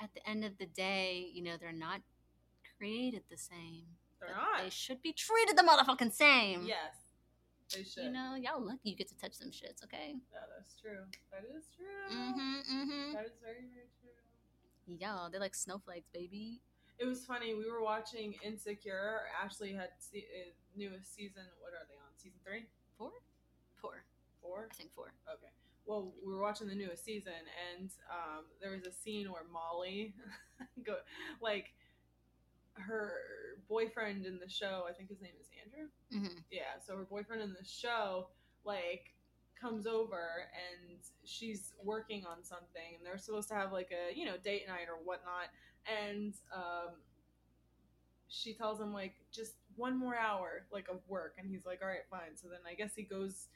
at 0.00 0.10
the 0.14 0.28
end 0.28 0.44
of 0.44 0.58
the 0.58 0.66
day, 0.66 1.30
you 1.32 1.42
know, 1.42 1.56
they're 1.58 1.72
not 1.72 2.00
created 2.78 3.22
the 3.30 3.36
same. 3.36 3.84
They're 4.26 4.36
not 4.36 4.62
They 4.64 4.70
should 4.70 5.02
be 5.02 5.12
treated 5.12 5.56
the 5.56 5.62
motherfucking 5.62 6.12
same. 6.12 6.64
yes 6.64 6.94
they 7.74 7.82
should 7.82 8.04
You 8.04 8.10
know, 8.12 8.34
y'all 8.36 8.60
lucky 8.64 8.90
you 8.90 8.96
get 8.96 9.08
to 9.08 9.16
touch 9.18 9.38
them 9.38 9.50
shits, 9.50 9.82
okay? 9.84 10.14
Yeah, 10.32 10.40
that 10.48 10.62
is 10.66 10.74
true 10.80 11.04
that 11.32 11.44
is 11.56 11.64
true 11.76 12.16
Mm-hmm, 12.16 12.56
mm-hmm. 12.76 13.12
that 13.14 13.24
is 13.26 13.32
very 13.42 13.64
very 13.72 13.88
true 14.00 14.10
Y'all, 14.86 15.30
they're 15.30 15.40
like 15.40 15.54
snowflakes, 15.54 16.08
baby. 16.12 16.60
It 16.98 17.06
was 17.06 17.24
funny. 17.24 17.54
We 17.54 17.64
were 17.70 17.82
watching 17.82 18.34
Insecure. 18.44 19.22
Ashley 19.42 19.72
had 19.72 19.88
se- 19.98 20.26
uh, 20.28 20.50
newest 20.76 21.14
season. 21.14 21.42
What 21.60 21.72
are 21.72 21.86
they 21.88 21.96
on? 21.96 22.12
Season 22.18 22.38
three, 22.44 22.66
Four? 22.98 23.10
Four. 23.80 24.04
four. 24.42 24.68
I 24.70 24.74
think 24.74 24.90
four. 24.94 25.12
Okay. 25.26 25.50
Well, 25.86 26.12
we 26.24 26.32
were 26.34 26.40
watching 26.42 26.68
the 26.68 26.74
newest 26.74 27.02
season, 27.04 27.32
and 27.74 27.90
um, 28.10 28.44
there 28.60 28.72
was 28.72 28.84
a 28.84 28.92
scene 28.92 29.32
where 29.32 29.42
Molly, 29.50 30.14
go 30.86 30.96
like, 31.40 31.72
her 32.74 33.12
boyfriend 33.68 34.26
in 34.26 34.38
the 34.38 34.48
show. 34.48 34.84
I 34.88 34.92
think 34.92 35.08
his 35.08 35.20
name 35.20 35.32
is 35.40 35.48
Andrew. 35.64 35.88
Mm-hmm. 36.12 36.38
Yeah. 36.50 36.80
So 36.86 36.96
her 36.96 37.04
boyfriend 37.04 37.42
in 37.42 37.50
the 37.50 37.66
show, 37.66 38.28
like, 38.64 39.14
comes 39.60 39.86
over 39.86 40.48
and 40.52 40.98
she's 41.24 41.72
working 41.82 42.24
on 42.26 42.42
something, 42.42 42.96
and 42.96 43.06
they're 43.06 43.18
supposed 43.18 43.48
to 43.48 43.54
have 43.54 43.72
like 43.72 43.90
a 43.92 44.16
you 44.16 44.26
know 44.26 44.36
date 44.42 44.66
night 44.68 44.88
or 44.88 45.02
whatnot, 45.04 45.48
and 45.86 46.34
um, 46.54 46.94
she 48.28 48.52
tells 48.52 48.80
him 48.80 48.92
like 48.92 49.14
just 49.32 49.54
one 49.76 49.98
more 49.98 50.16
hour 50.16 50.66
like 50.72 50.88
of 50.88 51.00
work, 51.08 51.36
and 51.38 51.48
he's 51.48 51.64
like, 51.64 51.80
all 51.82 51.88
right, 51.88 52.06
fine. 52.10 52.36
So 52.36 52.48
then 52.48 52.60
I 52.70 52.74
guess 52.74 52.94
he 52.94 53.02
goes 53.02 53.48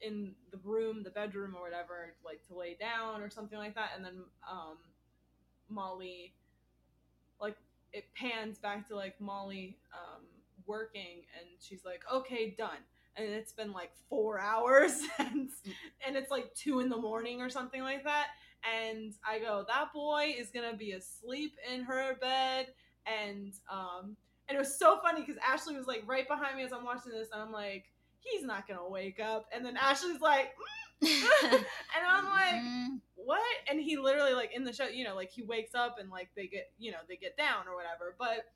in 0.00 0.34
the 0.50 0.58
room, 0.62 1.02
the 1.02 1.10
bedroom 1.10 1.54
or 1.56 1.62
whatever, 1.62 2.14
like 2.24 2.46
to 2.48 2.54
lay 2.54 2.76
down 2.78 3.22
or 3.22 3.30
something 3.30 3.58
like 3.58 3.74
that, 3.74 3.90
and 3.96 4.04
then 4.04 4.22
um, 4.48 4.76
Molly, 5.68 6.34
like 7.40 7.56
it 7.94 8.04
pans 8.14 8.58
back 8.58 8.86
to 8.88 8.96
like 8.96 9.18
Molly 9.20 9.78
um, 9.94 10.22
working 10.66 11.22
and 11.38 11.48
she's 11.60 11.84
like, 11.84 12.02
okay, 12.12 12.54
done. 12.58 12.78
And 13.16 13.28
it's 13.28 13.52
been 13.52 13.72
like 13.72 13.92
four 14.10 14.40
hours 14.42 15.00
and, 15.18 15.48
and 16.06 16.16
it's 16.16 16.30
like 16.30 16.52
two 16.54 16.80
in 16.80 16.88
the 16.88 16.96
morning 16.96 17.40
or 17.40 17.48
something 17.48 17.80
like 17.80 18.04
that. 18.04 18.26
And 18.84 19.14
I 19.26 19.38
go, 19.38 19.64
that 19.68 19.92
boy 19.94 20.34
is 20.36 20.50
gonna 20.50 20.76
be 20.76 20.92
asleep 20.92 21.54
in 21.72 21.82
her 21.82 22.16
bed. 22.20 22.68
And 23.06 23.52
um 23.72 24.16
and 24.48 24.56
it 24.56 24.58
was 24.58 24.78
so 24.78 24.98
funny 25.02 25.20
because 25.20 25.36
Ashley 25.46 25.76
was 25.76 25.86
like 25.86 26.02
right 26.06 26.28
behind 26.28 26.56
me 26.56 26.64
as 26.64 26.72
I'm 26.72 26.84
watching 26.84 27.12
this, 27.12 27.28
and 27.32 27.40
I'm 27.40 27.52
like, 27.52 27.84
he's 28.20 28.42
not 28.42 28.68
gonna 28.68 28.88
wake 28.88 29.20
up. 29.20 29.46
And 29.54 29.64
then 29.64 29.76
Ashley's 29.76 30.20
like, 30.20 30.48
mm. 30.48 30.83
and 31.02 32.04
I'm 32.08 32.24
like, 32.24 32.62
Mm, 32.62 33.00
what? 33.16 33.40
And 33.70 33.80
he 33.80 33.96
literally 33.96 34.34
like 34.34 34.50
in 34.54 34.64
the 34.64 34.72
show, 34.72 34.86
you 34.86 35.04
know, 35.04 35.14
like 35.14 35.30
he 35.30 35.42
wakes 35.42 35.74
up 35.74 35.96
and 35.98 36.10
like 36.10 36.30
they 36.36 36.46
get, 36.46 36.70
you 36.78 36.92
know, 36.92 36.98
they 37.08 37.16
get 37.16 37.36
down 37.36 37.66
or 37.68 37.74
whatever. 37.74 38.14
But 38.18 38.46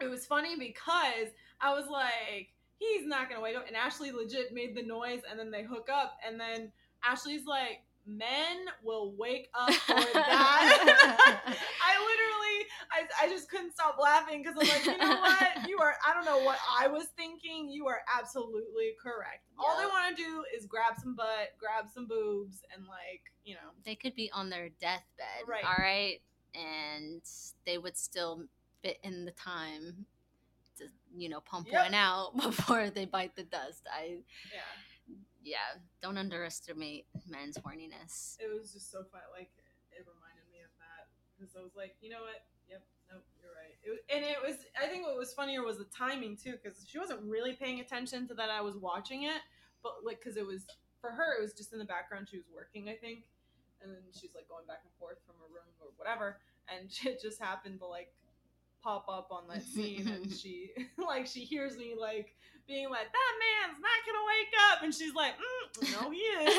it 0.00 0.08
was 0.08 0.26
funny 0.26 0.56
because 0.58 1.28
I 1.60 1.74
was 1.74 1.86
like, 1.90 2.48
he's 2.78 3.06
not 3.06 3.28
gonna 3.28 3.40
wake 3.40 3.56
up. 3.56 3.66
And 3.66 3.76
Ashley 3.76 4.10
legit 4.12 4.52
made 4.52 4.74
the 4.74 4.82
noise, 4.82 5.20
and 5.30 5.38
then 5.38 5.50
they 5.50 5.62
hook 5.62 5.88
up, 5.92 6.16
and 6.26 6.40
then 6.40 6.72
Ashley's 7.04 7.46
like, 7.46 7.84
men 8.06 8.64
will 8.82 9.14
wake 9.16 9.48
up 9.54 9.72
for 9.72 9.94
that. 9.94 10.04
I 11.86 11.92
literally, 12.10 12.39
I, 13.20 13.26
I 13.26 13.28
just 13.28 13.48
couldn't 13.50 13.72
stop 13.72 13.96
laughing 14.00 14.42
because 14.42 14.56
I'm 14.60 14.68
like, 14.68 14.84
you 14.86 14.98
know 14.98 15.20
what? 15.20 15.48
You 15.68 15.78
are, 15.78 15.94
I 16.06 16.14
don't 16.14 16.24
know 16.24 16.42
what 16.44 16.58
I 16.78 16.88
was 16.88 17.06
thinking. 17.16 17.68
You 17.70 17.86
are 17.86 18.00
absolutely 18.18 18.92
correct. 19.02 19.44
All 19.58 19.78
they 19.78 19.86
want 19.86 20.16
to 20.16 20.22
do 20.22 20.44
is 20.56 20.66
grab 20.66 20.94
some 21.00 21.14
butt, 21.14 21.50
grab 21.58 21.86
some 21.92 22.06
boobs, 22.06 22.62
and 22.74 22.86
like, 22.86 23.22
you 23.44 23.54
know, 23.54 23.70
they 23.84 23.94
could 23.94 24.14
be 24.14 24.30
on 24.32 24.50
their 24.50 24.68
deathbed, 24.80 25.46
Right. 25.46 25.64
all 25.64 25.76
right, 25.78 26.20
and 26.54 27.22
they 27.66 27.78
would 27.78 27.96
still 27.96 28.44
fit 28.82 28.98
in 29.02 29.24
the 29.24 29.30
time 29.32 30.06
to 30.78 30.84
you 31.14 31.28
know 31.28 31.40
pump 31.40 31.66
Yep. 31.70 31.84
one 31.84 31.94
out 31.94 32.36
before 32.42 32.90
they 32.90 33.04
bite 33.04 33.36
the 33.36 33.44
dust. 33.44 33.86
I 33.92 34.18
yeah. 34.52 35.14
yeah, 35.44 35.80
don't 36.02 36.16
underestimate 36.18 37.06
men's 37.28 37.56
horniness. 37.58 38.36
It 38.40 38.48
was 38.52 38.72
just 38.72 38.90
so 38.90 39.04
fun. 39.12 39.20
Like, 39.32 39.50
it 39.92 40.06
reminded 40.06 40.48
me 40.50 40.60
of 40.64 40.70
that 40.80 41.08
because 41.36 41.54
I 41.56 41.62
was 41.62 41.76
like, 41.76 41.96
you 42.00 42.10
know 42.10 42.22
what? 42.22 42.42
Yep, 42.68 42.82
nope, 43.12 43.24
you're 43.40 43.50
right. 43.52 43.72
It, 43.72 43.78
was- 43.78 43.79
and 44.14 44.24
it 44.24 44.36
was, 44.44 44.56
I 44.80 44.86
think 44.86 45.06
what 45.06 45.16
was 45.16 45.32
funnier 45.32 45.64
was 45.64 45.78
the 45.78 45.84
timing 45.84 46.36
too 46.36 46.54
because 46.62 46.84
she 46.86 46.98
wasn't 46.98 47.22
really 47.22 47.52
paying 47.52 47.80
attention 47.80 48.26
to 48.28 48.34
that 48.34 48.50
I 48.50 48.60
was 48.60 48.76
watching 48.76 49.24
it, 49.24 49.40
but 49.82 49.92
like, 50.04 50.20
because 50.20 50.36
it 50.36 50.46
was, 50.46 50.66
for 51.00 51.10
her, 51.10 51.38
it 51.38 51.42
was 51.42 51.54
just 51.54 51.72
in 51.72 51.78
the 51.78 51.84
background. 51.84 52.28
She 52.30 52.36
was 52.36 52.46
working, 52.54 52.88
I 52.88 52.94
think. 52.94 53.24
And 53.82 53.90
then 53.90 54.02
she's 54.12 54.34
like 54.34 54.48
going 54.48 54.66
back 54.66 54.80
and 54.84 54.92
forth 54.98 55.18
from 55.24 55.36
her 55.40 55.48
room 55.48 55.72
or 55.80 55.88
whatever. 55.96 56.38
And 56.68 56.90
it 57.04 57.20
just 57.20 57.40
happened 57.40 57.80
to 57.80 57.86
like 57.86 58.12
pop 58.82 59.06
up 59.08 59.28
on 59.30 59.44
that 59.48 59.62
scene 59.62 60.08
and 60.08 60.32
she 60.40 60.70
like 60.98 61.26
she 61.26 61.40
hears 61.40 61.76
me 61.76 61.94
like 61.98 62.34
being 62.66 62.88
like 62.88 63.08
that 63.12 63.32
man's 63.40 63.78
not 63.80 64.00
gonna 64.06 64.24
wake 64.24 64.54
up 64.72 64.82
and 64.82 64.94
she's 64.94 65.14
like 65.14 65.34
mm, 65.36 66.00
no 66.00 66.10
he 66.10 66.18
is 66.18 66.56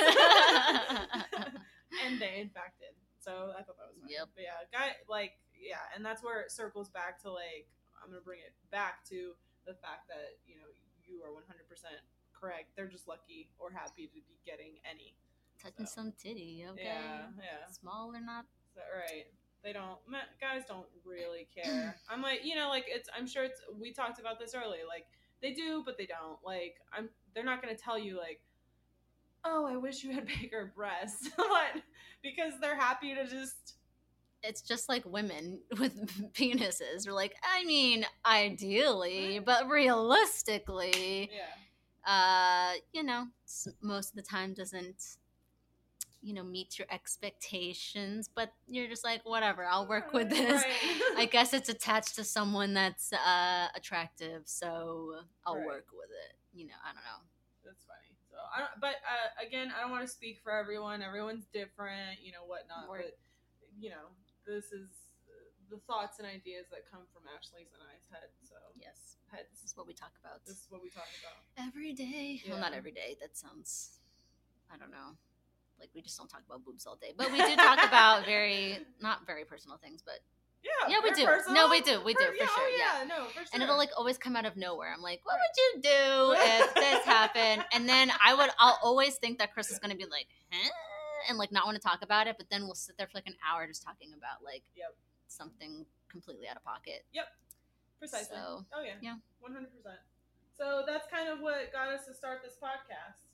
and 2.06 2.22
they 2.22 2.42
in 2.42 2.50
fact 2.50 2.80
did 2.80 2.94
so 3.20 3.52
i 3.58 3.64
thought 3.64 3.78
that 3.78 3.88
was 3.90 3.98
funny. 4.02 4.14
Yep. 4.14 4.28
but 4.36 4.44
yeah 4.44 4.62
guy 4.72 4.92
like 5.10 5.32
yeah 5.62 5.86
and 5.96 6.04
that's 6.04 6.24
where 6.24 6.42
it 6.42 6.52
circles 6.52 6.90
back 6.90 7.22
to 7.22 7.32
like 7.32 7.70
i'm 8.02 8.10
gonna 8.10 8.22
bring 8.22 8.40
it 8.40 8.54
back 8.72 9.06
to 9.06 9.32
the 9.66 9.74
fact 9.74 10.10
that 10.10 10.42
you 10.48 10.56
know 10.56 10.68
you 11.06 11.22
are 11.22 11.30
100% 11.30 11.46
correct 12.34 12.74
they're 12.76 12.88
just 12.88 13.08
lucky 13.08 13.50
or 13.60 13.72
happy 13.72 14.08
to 14.08 14.14
be 14.26 14.42
getting 14.46 14.82
any 14.90 15.16
Touching 15.62 15.86
So. 15.86 15.92
some 16.02 16.14
titty, 16.18 16.66
okay? 16.72 16.82
yeah 16.84 17.28
yeah 17.38 17.70
Small 17.70 18.12
or 18.16 18.20
not? 18.20 18.46
right. 18.76 19.26
They 19.64 19.74
don't. 19.74 20.00
Guys 20.40 20.64
don't 20.68 20.88
really 21.06 21.48
care. 21.56 21.96
I'm 22.10 22.24
like, 22.24 22.44
you 22.44 22.56
know, 22.56 22.70
like 22.70 22.86
it's. 22.88 23.08
I'm 23.16 23.28
sure 23.28 23.44
it's. 23.44 23.62
We 23.80 23.94
talked 23.94 24.20
about 24.20 24.40
this 24.40 24.56
earlier. 24.56 24.82
Like 24.88 25.06
they 25.42 25.54
do, 25.54 25.84
but 25.86 26.00
they 26.00 26.08
don't. 26.08 26.40
Like 26.44 26.78
I'm. 26.92 27.10
They're 27.36 27.46
not 27.46 27.62
gonna 27.62 27.76
tell 27.76 28.00
you 28.00 28.18
like, 28.18 28.42
oh, 29.46 29.68
I 29.72 29.78
wish 29.78 30.04
you 30.04 30.14
had 30.14 30.26
bigger 30.42 30.74
breasts, 30.76 31.30
but 31.38 31.84
because 32.24 32.54
they're 32.60 32.76
happy 32.78 33.14
to 33.14 33.28
just. 33.28 33.76
It's 34.44 34.62
just 34.62 34.90
like 34.90 35.04
women 35.06 35.60
with 35.80 35.96
penises. 36.34 37.06
We're 37.06 37.14
like, 37.14 37.36
I 37.44 37.64
mean, 37.66 38.06
ideally, 38.26 39.40
but 39.40 39.70
realistically, 39.70 41.30
Yeah. 41.32 42.12
uh, 42.12 42.74
you 42.94 43.04
know, 43.04 43.28
most 43.82 44.10
of 44.12 44.16
the 44.16 44.22
time 44.24 44.54
doesn't, 44.54 45.18
you 46.24 46.34
know, 46.34 46.44
meet 46.44 46.78
your 46.80 46.88
expectations. 46.92 48.30
But 48.34 48.52
you're 48.68 48.88
just 48.88 49.04
like, 49.04 49.22
whatever, 49.26 49.66
I'll 49.66 49.88
work 49.88 50.14
with 50.14 50.30
this. 50.30 50.64
Right. 50.64 51.02
I 51.18 51.26
guess 51.32 51.54
it's 51.54 51.70
attached 51.70 52.16
to 52.16 52.24
someone 52.24 52.74
that's 52.74 53.12
uh, 53.14 53.68
attractive, 53.76 54.44
so 54.46 55.16
I'll 55.46 55.58
Right. 55.58 55.66
work 55.66 55.88
with 55.94 56.10
it. 56.10 56.36
You 56.54 56.68
know, 56.68 56.74
I 56.84 56.88
don't 56.94 57.04
know. 57.04 57.22
That's 57.64 57.84
funny. 57.86 58.18
So 58.30 58.38
I 58.56 58.60
don't. 58.60 58.72
But 58.82 58.96
uh, 59.06 59.46
again, 59.46 59.72
I 59.78 59.82
don't 59.82 59.92
want 59.92 60.04
to 60.06 60.12
speak 60.12 60.40
for 60.44 60.52
everyone. 60.52 61.02
Everyone's 61.02 61.46
different. 61.54 62.20
You 62.24 62.32
know 62.34 62.44
whatnot. 62.46 62.90
Right. 62.90 63.06
But 63.06 63.18
you 63.80 63.90
know, 63.90 64.10
this 64.46 64.72
is 64.72 64.90
the 65.70 65.78
thoughts 65.88 66.20
and 66.20 66.28
ideas 66.28 66.68
that 66.72 66.84
come 66.90 67.08
from 67.14 67.24
Ashley's 67.32 67.72
and 67.72 67.82
I's 67.84 68.04
head. 68.12 68.28
So 68.44 68.56
Yes, 68.76 69.16
heads. 69.32 69.48
this 69.52 69.64
is 69.72 69.78
what 69.78 69.88
we 69.88 69.94
talk 69.94 70.12
about 70.24 70.44
This 70.46 70.58
is 70.58 70.68
what 70.70 70.82
we 70.84 70.90
talk 70.90 71.08
about. 71.24 71.40
every 71.58 71.94
day. 71.94 72.42
Well, 72.50 72.60
not 72.60 72.74
every 72.74 72.92
day. 72.92 73.16
That 73.22 73.38
sounds, 73.38 74.00
I 74.72 74.78
don't 74.78 74.92
know. 74.92 75.16
Like 75.80 75.90
we 75.96 76.02
just 76.02 76.18
don't 76.18 76.28
talk 76.30 76.44
about 76.46 76.64
boobs 76.66 76.86
all 76.86 76.96
day, 76.98 77.14
but 77.16 77.32
we 77.32 77.40
do 77.42 77.56
talk 77.56 77.80
about 77.88 78.26
very 78.26 78.80
not 79.00 79.26
very 79.26 79.46
personal 79.46 79.78
things, 79.78 80.04
but 80.06 80.20
Yeah, 80.62 80.90
Yeah, 80.90 81.00
we 81.04 81.12
do. 81.12 81.26
personal. 81.26 81.56
No, 81.56 81.70
we 81.72 81.82
do. 81.82 82.02
We 82.04 82.14
do, 82.14 82.26
for 82.26 82.34
yeah, 82.36 82.44
oh, 82.44 82.54
sure, 82.54 82.64
Oh, 82.68 82.76
yeah. 82.78 83.00
yeah, 83.02 83.08
no, 83.08 83.26
for 83.30 83.34
sure. 83.40 83.46
and 83.54 83.64
it'll 83.64 83.78
like 83.78 83.90
always 83.98 84.18
come 84.18 84.36
out 84.36 84.46
of 84.46 84.58
nowhere. 84.58 84.92
I'm 84.94 85.02
like, 85.02 85.22
what 85.24 85.36
Right. 85.36 85.42
would 85.42 85.58
you 85.58 85.82
do 85.82 86.36
if 86.68 86.74
this 86.76 87.06
happened? 87.06 87.64
And 87.74 87.88
then 87.90 88.12
I 88.24 88.36
would, 88.36 88.50
I'll 88.60 88.78
always 88.84 89.16
think 89.16 89.40
that 89.40 89.54
Chris 89.54 89.72
is 89.72 89.80
gonna 89.80 89.96
be 89.96 90.06
like, 90.06 90.28
huh? 90.52 90.70
And 91.30 91.38
like 91.38 91.52
not 91.52 91.66
want 91.66 91.76
to 91.76 91.82
talk 91.82 92.02
about 92.02 92.28
it, 92.28 92.36
but 92.38 92.48
then 92.50 92.64
we'll 92.64 92.76
sit 92.76 92.98
there 92.98 93.08
for 93.08 93.18
like 93.18 93.28
an 93.28 93.36
hour 93.48 93.66
just 93.68 93.84
talking 93.84 94.10
about 94.18 94.44
like 94.44 94.64
Yep. 94.76 94.96
something 95.28 95.86
completely 96.10 96.48
out 96.48 96.58
of 96.58 96.64
pocket. 96.64 97.06
Yep. 97.14 97.28
Precisely. 98.00 98.36
So 98.36 98.66
oh 98.74 98.82
yeah, 98.84 98.96
yeah. 99.02 99.16
one 99.40 99.54
hundred 99.54 99.72
percent. 99.76 100.00
So 100.58 100.84
that's 100.86 101.08
kind 101.12 101.30
of 101.30 101.40
what 101.40 101.72
got 101.72 101.88
us 101.90 102.06
to 102.06 102.14
start 102.14 102.42
this 102.44 102.56
podcast. 102.62 103.26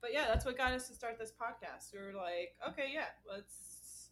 But 0.00 0.12
yeah, 0.12 0.26
that's 0.26 0.44
what 0.44 0.58
got 0.58 0.72
us 0.72 0.86
to 0.88 0.94
start 0.94 1.18
this 1.18 1.32
podcast. 1.32 1.92
We 1.94 1.98
were 1.98 2.12
like, 2.12 2.54
okay, 2.68 2.90
yeah, 2.92 3.06
let's 3.26 4.10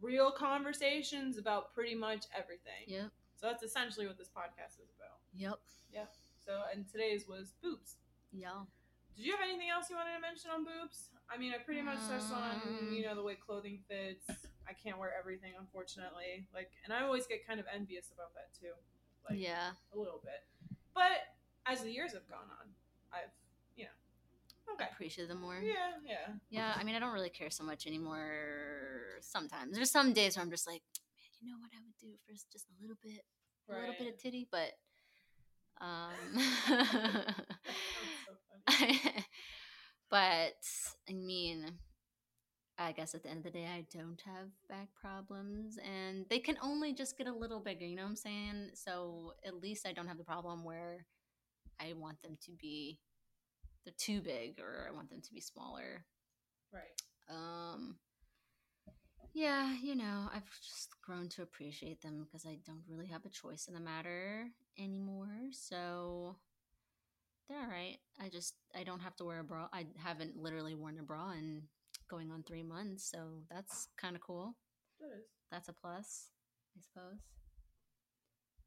real 0.00 0.30
conversations 0.30 1.38
about 1.38 1.74
pretty 1.74 1.94
much 1.94 2.26
everything. 2.36 2.86
yep, 2.86 3.10
So 3.34 3.48
that's 3.48 3.62
essentially 3.64 4.06
what 4.06 4.16
this 4.16 4.28
podcast 4.28 4.78
is 4.80 4.90
about. 4.96 5.18
yep, 5.34 5.58
Yeah. 5.92 6.04
So 6.44 6.60
and 6.72 6.86
today's 6.88 7.26
was 7.26 7.52
boobs. 7.62 7.96
yeah. 8.32 8.62
Did 9.16 9.26
you 9.26 9.32
have 9.32 9.40
anything 9.46 9.70
else 9.70 9.88
you 9.90 9.96
wanted 9.96 10.14
to 10.14 10.20
mention 10.20 10.50
on 10.50 10.64
boobs? 10.64 11.10
I 11.30 11.38
mean, 11.38 11.52
I 11.54 11.58
pretty 11.58 11.82
much 11.82 11.98
touched 12.08 12.32
on 12.32 12.60
Um, 12.66 12.90
you 12.92 13.02
know 13.04 13.14
the 13.14 13.22
way 13.22 13.34
clothing 13.34 13.80
fits. 13.88 14.26
I 14.68 14.72
can't 14.72 14.98
wear 14.98 15.12
everything, 15.18 15.52
unfortunately. 15.58 16.46
Like, 16.52 16.70
and 16.84 16.92
I 16.92 17.02
always 17.02 17.26
get 17.26 17.46
kind 17.46 17.60
of 17.60 17.66
envious 17.72 18.10
about 18.12 18.34
that 18.34 18.48
too, 18.58 18.72
like 19.28 19.38
yeah, 19.40 19.72
a 19.94 19.98
little 19.98 20.20
bit. 20.22 20.44
But 20.94 21.30
as 21.66 21.82
the 21.82 21.90
years 21.90 22.12
have 22.12 22.28
gone 22.28 22.48
on, 22.60 22.66
I've 23.12 23.30
you 23.76 23.84
know, 23.84 24.74
okay, 24.74 24.86
appreciate 24.92 25.28
them 25.28 25.40
more. 25.40 25.58
yeah, 25.62 25.98
yeah, 26.06 26.34
Yeah, 26.50 26.72
I 26.76 26.84
mean, 26.84 26.94
I 26.94 26.98
don't 26.98 27.12
really 27.12 27.30
care 27.30 27.50
so 27.50 27.64
much 27.64 27.86
anymore. 27.86 29.18
Sometimes 29.20 29.74
there's 29.74 29.90
some 29.90 30.12
days 30.12 30.36
where 30.36 30.44
I'm 30.44 30.50
just 30.50 30.66
like, 30.66 30.82
man, 31.16 31.30
you 31.40 31.50
know 31.50 31.58
what 31.60 31.70
I 31.72 31.80
would 31.84 31.96
do 32.00 32.14
for 32.26 32.32
just 32.32 32.66
a 32.68 32.82
little 32.82 32.96
bit, 33.02 33.24
a 33.68 33.72
little 33.80 33.94
bit 33.98 34.08
of 34.14 34.18
titty, 34.18 34.46
but 34.50 34.72
um, 35.80 36.40
so 38.26 38.74
but 40.10 40.54
I 41.08 41.12
mean, 41.12 41.66
I 42.78 42.92
guess 42.92 43.14
at 43.14 43.22
the 43.22 43.30
end 43.30 43.38
of 43.38 43.44
the 43.44 43.58
day, 43.58 43.66
I 43.66 43.86
don't 43.96 44.20
have 44.24 44.48
back 44.68 44.88
problems, 45.00 45.78
and 45.78 46.26
they 46.28 46.38
can 46.38 46.56
only 46.62 46.92
just 46.92 47.16
get 47.16 47.26
a 47.26 47.32
little 47.32 47.60
bigger. 47.60 47.84
You 47.84 47.96
know 47.96 48.02
what 48.02 48.10
I'm 48.10 48.16
saying? 48.16 48.70
So 48.74 49.34
at 49.46 49.60
least 49.60 49.86
I 49.86 49.92
don't 49.92 50.08
have 50.08 50.18
the 50.18 50.24
problem 50.24 50.64
where 50.64 51.06
I 51.80 51.92
want 51.94 52.22
them 52.22 52.36
to 52.46 52.52
be 52.52 53.00
they're 53.84 53.94
too 53.98 54.20
big, 54.20 54.58
or 54.60 54.88
I 54.88 54.94
want 54.94 55.10
them 55.10 55.20
to 55.20 55.32
be 55.32 55.40
smaller. 55.40 56.04
Right. 56.72 57.02
Um, 57.28 57.96
yeah, 59.34 59.74
you 59.82 59.94
know, 59.94 60.28
I've 60.34 60.48
just 60.62 60.88
grown 61.02 61.28
to 61.30 61.42
appreciate 61.42 62.00
them 62.00 62.24
because 62.24 62.46
I 62.46 62.58
don't 62.66 62.84
really 62.88 63.08
have 63.08 63.24
a 63.26 63.30
choice 63.30 63.66
in 63.68 63.74
the 63.74 63.80
matter 63.80 64.48
anymore. 64.78 65.50
So 65.52 66.36
they're 67.48 67.60
all 67.60 67.68
right. 67.68 67.98
I 68.20 68.28
just 68.28 68.54
I 68.74 68.84
don't 68.84 69.00
have 69.00 69.16
to 69.16 69.24
wear 69.24 69.40
a 69.40 69.44
bra. 69.44 69.68
I 69.72 69.86
haven't 69.96 70.36
literally 70.36 70.74
worn 70.74 70.98
a 70.98 71.02
bra 71.02 71.32
in 71.32 71.62
going 72.08 72.30
on 72.30 72.42
three 72.42 72.62
months, 72.62 73.08
so 73.10 73.18
that's 73.50 73.88
kind 73.96 74.16
of 74.16 74.22
cool. 74.22 74.56
That 75.00 75.06
is. 75.18 75.24
That's 75.50 75.68
a 75.68 75.72
plus, 75.72 76.30
I 76.76 76.80
suppose. 76.80 77.20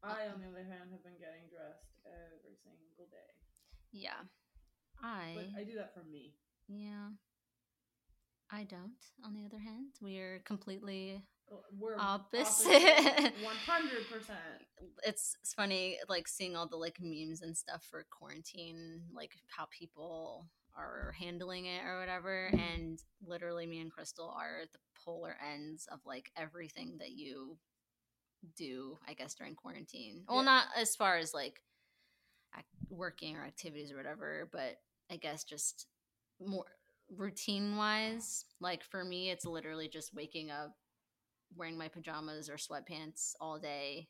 I, 0.02 0.26
uh, 0.26 0.34
on 0.34 0.40
the 0.40 0.48
other 0.48 0.64
hand, 0.64 0.90
have 0.92 1.02
been 1.02 1.18
getting 1.18 1.50
dressed 1.50 1.90
every 2.06 2.56
single 2.62 3.06
day. 3.10 3.34
Yeah, 3.92 4.22
I 5.02 5.32
But 5.34 5.60
I 5.60 5.64
do 5.64 5.74
that 5.76 5.92
for 5.94 6.04
me. 6.04 6.34
yeah. 6.68 7.10
I 8.50 8.64
don't. 8.64 8.96
On 9.24 9.34
the 9.34 9.44
other 9.44 9.58
hand, 9.58 9.88
we 10.00 10.18
are 10.18 10.40
completely 10.46 11.22
We're 11.78 11.96
Opposite. 11.98 12.68
One 13.42 13.56
hundred 13.66 14.08
percent. 14.10 14.38
it's 15.04 15.36
it's 15.42 15.54
funny 15.54 15.98
like 16.08 16.28
seeing 16.28 16.56
all 16.56 16.66
the 16.68 16.76
like 16.76 16.96
memes 17.00 17.42
and 17.42 17.56
stuff 17.56 17.86
for 17.90 18.04
quarantine 18.10 19.02
like 19.14 19.32
how 19.48 19.66
people 19.70 20.46
are 20.76 21.12
handling 21.18 21.66
it 21.66 21.82
or 21.84 21.98
whatever 21.98 22.50
and 22.52 23.00
literally 23.26 23.66
me 23.66 23.80
and 23.80 23.90
crystal 23.90 24.32
are 24.38 24.60
the 24.72 24.78
polar 25.04 25.36
ends 25.52 25.88
of 25.90 25.98
like 26.06 26.30
everything 26.36 26.96
that 27.00 27.10
you 27.10 27.56
do 28.56 28.96
i 29.08 29.12
guess 29.14 29.34
during 29.34 29.56
quarantine 29.56 30.22
well 30.28 30.38
Yeah. 30.38 30.44
not 30.44 30.64
as 30.76 30.94
far 30.94 31.16
as 31.16 31.34
like 31.34 31.60
working 32.90 33.36
or 33.36 33.44
activities 33.44 33.92
or 33.92 33.96
whatever 33.96 34.48
but 34.52 34.76
i 35.10 35.16
guess 35.16 35.44
just 35.44 35.86
more 36.44 36.64
routine 37.16 37.76
wise 37.76 38.44
like 38.60 38.82
for 38.82 39.04
me 39.04 39.30
it's 39.30 39.44
literally 39.44 39.88
just 39.88 40.14
waking 40.14 40.50
up 40.50 40.74
wearing 41.56 41.78
my 41.78 41.88
pajamas 41.88 42.48
or 42.48 42.56
sweatpants 42.56 43.32
all 43.40 43.58
day 43.58 44.08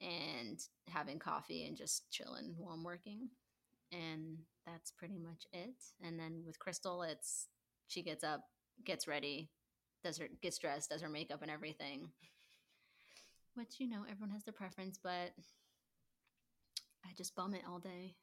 and 0.00 0.58
having 0.88 1.18
coffee 1.18 1.66
and 1.66 1.76
just 1.76 2.10
chilling 2.10 2.54
while 2.56 2.72
I'm 2.74 2.84
working. 2.84 3.28
And 3.92 4.38
that's 4.66 4.90
pretty 4.90 5.18
much 5.18 5.46
it. 5.52 5.74
And 6.02 6.18
then 6.18 6.42
with 6.46 6.58
Crystal, 6.58 7.02
it's 7.02 7.48
she 7.86 8.02
gets 8.02 8.22
up, 8.22 8.42
gets 8.84 9.08
ready, 9.08 9.50
does 10.04 10.18
her 10.18 10.28
gets 10.42 10.58
dressed, 10.58 10.90
does 10.90 11.02
her 11.02 11.08
makeup 11.08 11.42
and 11.42 11.50
everything. 11.50 12.10
Which 13.54 13.80
you 13.80 13.88
know 13.88 14.04
everyone 14.08 14.30
has 14.30 14.44
their 14.44 14.52
preference, 14.52 14.98
but 15.02 15.32
I 17.04 17.10
just 17.16 17.34
bum 17.34 17.54
it 17.54 17.62
all 17.68 17.78
day. 17.78 18.14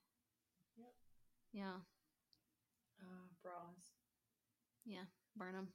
Yep. 0.78 0.94
Yeah, 1.52 1.78
Uh, 3.02 3.28
bras. 3.42 3.92
yeah, 4.86 5.06
burn 5.36 5.54
them. 5.54 5.68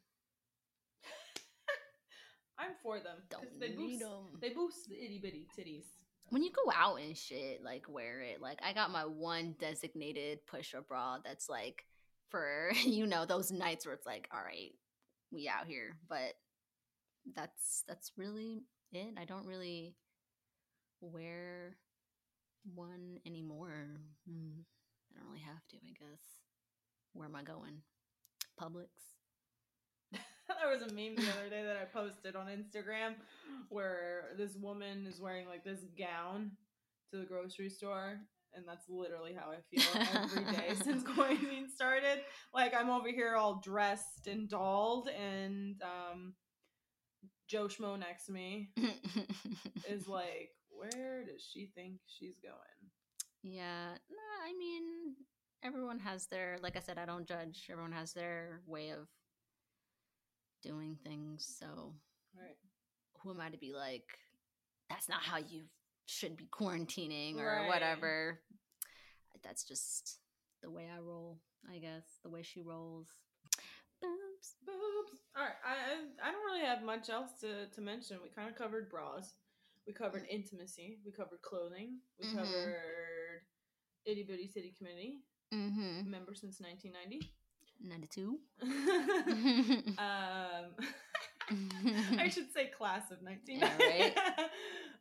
I'm 2.61 2.72
for 2.82 2.98
them. 3.00 3.16
Don't 3.30 3.58
they 3.58 3.70
need 3.70 4.00
boost. 4.00 4.02
'em. 4.02 4.40
They 4.40 4.50
boost 4.50 4.88
the 4.88 4.96
itty 4.96 5.18
bitty 5.18 5.46
titties. 5.56 5.84
when 6.28 6.42
you 6.42 6.50
go 6.52 6.70
out 6.74 6.96
and 7.00 7.16
shit, 7.16 7.62
like 7.64 7.86
wear 7.88 8.20
it. 8.20 8.40
Like 8.40 8.61
I 8.62 8.72
got 8.72 8.90
my 8.90 9.04
one 9.06 9.54
designated 9.58 10.46
push 10.46 10.74
up 10.74 10.88
bra 10.88 11.18
that's 11.24 11.48
like 11.48 11.84
for 12.28 12.70
you 12.84 13.06
know 13.06 13.24
those 13.26 13.50
nights 13.50 13.86
where 13.86 13.94
it's 13.94 14.06
like, 14.06 14.28
all 14.32 14.42
right, 14.44 14.72
we 15.32 15.48
out 15.48 15.66
here. 15.66 15.96
But 16.08 16.34
that's 17.34 17.82
that's 17.88 18.12
really 18.16 18.62
it. 18.92 19.14
I 19.18 19.24
don't 19.24 19.46
really 19.46 19.94
wear 21.00 21.76
one 22.74 23.18
anymore. 23.26 24.00
Hmm. 24.28 24.61
I 25.14 25.18
don't 25.18 25.28
really 25.28 25.40
have 25.44 25.66
to, 25.70 25.76
I 25.76 25.92
guess. 25.98 26.20
Where 27.14 27.26
am 27.26 27.34
I 27.34 27.42
going? 27.42 27.82
Publix. 28.61 28.88
There 30.61 30.70
was 30.70 30.82
a 30.82 30.94
meme 30.94 31.16
the 31.16 31.30
other 31.32 31.48
day 31.48 31.62
that 31.64 31.76
I 31.76 31.84
posted 31.84 32.36
on 32.36 32.46
Instagram 32.46 33.14
where 33.68 34.30
this 34.36 34.57
woman 34.57 35.07
is 35.07 35.20
wearing 35.20 35.46
like 35.46 35.64
this 35.64 35.80
gown 35.98 36.53
to 37.12 37.18
the 37.18 37.24
grocery 37.24 37.70
store. 37.70 38.20
And 38.53 38.64
that's 38.66 38.86
literally 38.88 39.32
how 39.32 39.53
I 39.53 39.59
feel 39.70 40.03
every 40.12 40.53
day 40.53 40.74
since 40.82 41.05
quarantine 41.05 41.68
started. 41.72 42.22
Like 42.53 42.74
I'm 42.74 42.90
over 42.90 43.09
here 43.09 43.36
all 43.36 43.61
dressed 43.64 44.26
and 44.26 44.48
dolled, 44.48 45.09
and 45.09 45.80
um, 45.82 46.34
Joe 47.48 47.68
Schmo 47.68 47.96
next 47.96 48.26
to 48.26 48.32
me 48.32 48.70
is 49.88 50.09
like, 50.09 50.51
"Where 50.68 51.24
does 51.24 51.48
she 51.48 51.70
think 51.76 52.01
she's 52.09 52.38
going?" 52.42 52.90
Yeah, 53.44 53.92
no, 54.11 54.44
I 54.44 54.53
mean, 54.59 55.14
everyone 55.62 56.01
has 56.01 56.26
their, 56.26 56.57
like 56.61 56.76
I 56.76 56.80
said, 56.80 56.98
I 56.98 57.07
don't 57.07 57.28
judge. 57.28 57.68
Everyone 57.70 57.92
has 57.92 58.12
their 58.12 58.62
way 58.66 58.90
of 58.90 59.07
doing 60.62 60.96
things. 61.04 61.46
So 61.58 61.94
Right. 62.34 62.56
who 63.20 63.30
am 63.30 63.40
I 63.40 63.50
to 63.50 63.58
be 63.58 63.72
like, 63.72 64.18
that's 64.88 65.08
not 65.08 65.22
how 65.22 65.38
you 65.38 65.68
should 66.06 66.36
be 66.36 66.46
quarantining 66.46 67.36
or 67.36 67.46
Right. 67.46 67.68
whatever? 67.68 68.42
That's 69.42 69.64
just 69.64 70.18
the 70.62 70.70
way 70.70 70.88
I 70.90 70.98
roll, 70.98 71.40
I 71.68 71.78
guess, 71.78 72.18
the 72.22 72.28
way 72.30 72.42
she 72.42 72.61
rolls. 72.62 73.08
Boobs. 74.02 74.56
Boobs. 74.64 75.20
All 75.36 75.44
right. 75.44 75.56
I 75.64 76.08
I- 76.22 76.30
don't 76.32 76.44
really 76.44 76.64
have 76.64 76.82
much 76.82 77.08
else 77.11 77.38
to, 77.40 77.66
to 77.68 77.80
mention. 77.80 78.20
We 78.22 78.28
kind 78.30 78.48
of 78.50 78.56
covered 78.56 78.90
bras. 78.90 79.34
We 79.86 79.92
covered 79.94 80.26
intimacy. 80.28 81.00
We 81.04 81.12
covered 81.12 81.42
clothing. 81.42 82.00
We 82.18 82.26
Mhm. 82.26 82.34
covered 82.36 83.46
itty 84.04 84.24
bitty 84.24 84.48
city 84.48 84.72
committee 84.72 85.22
Mm-hmm. 85.52 86.11
member 86.11 86.34
since 86.34 86.61
1990. 86.61 87.34
92. 87.83 88.39
um, 88.62 88.68
I 92.18 92.28
should 92.28 92.53
say 92.53 92.70
class 92.76 93.11
of 93.11 93.18
Yeah, 93.22 93.68
1990. 93.78 94.14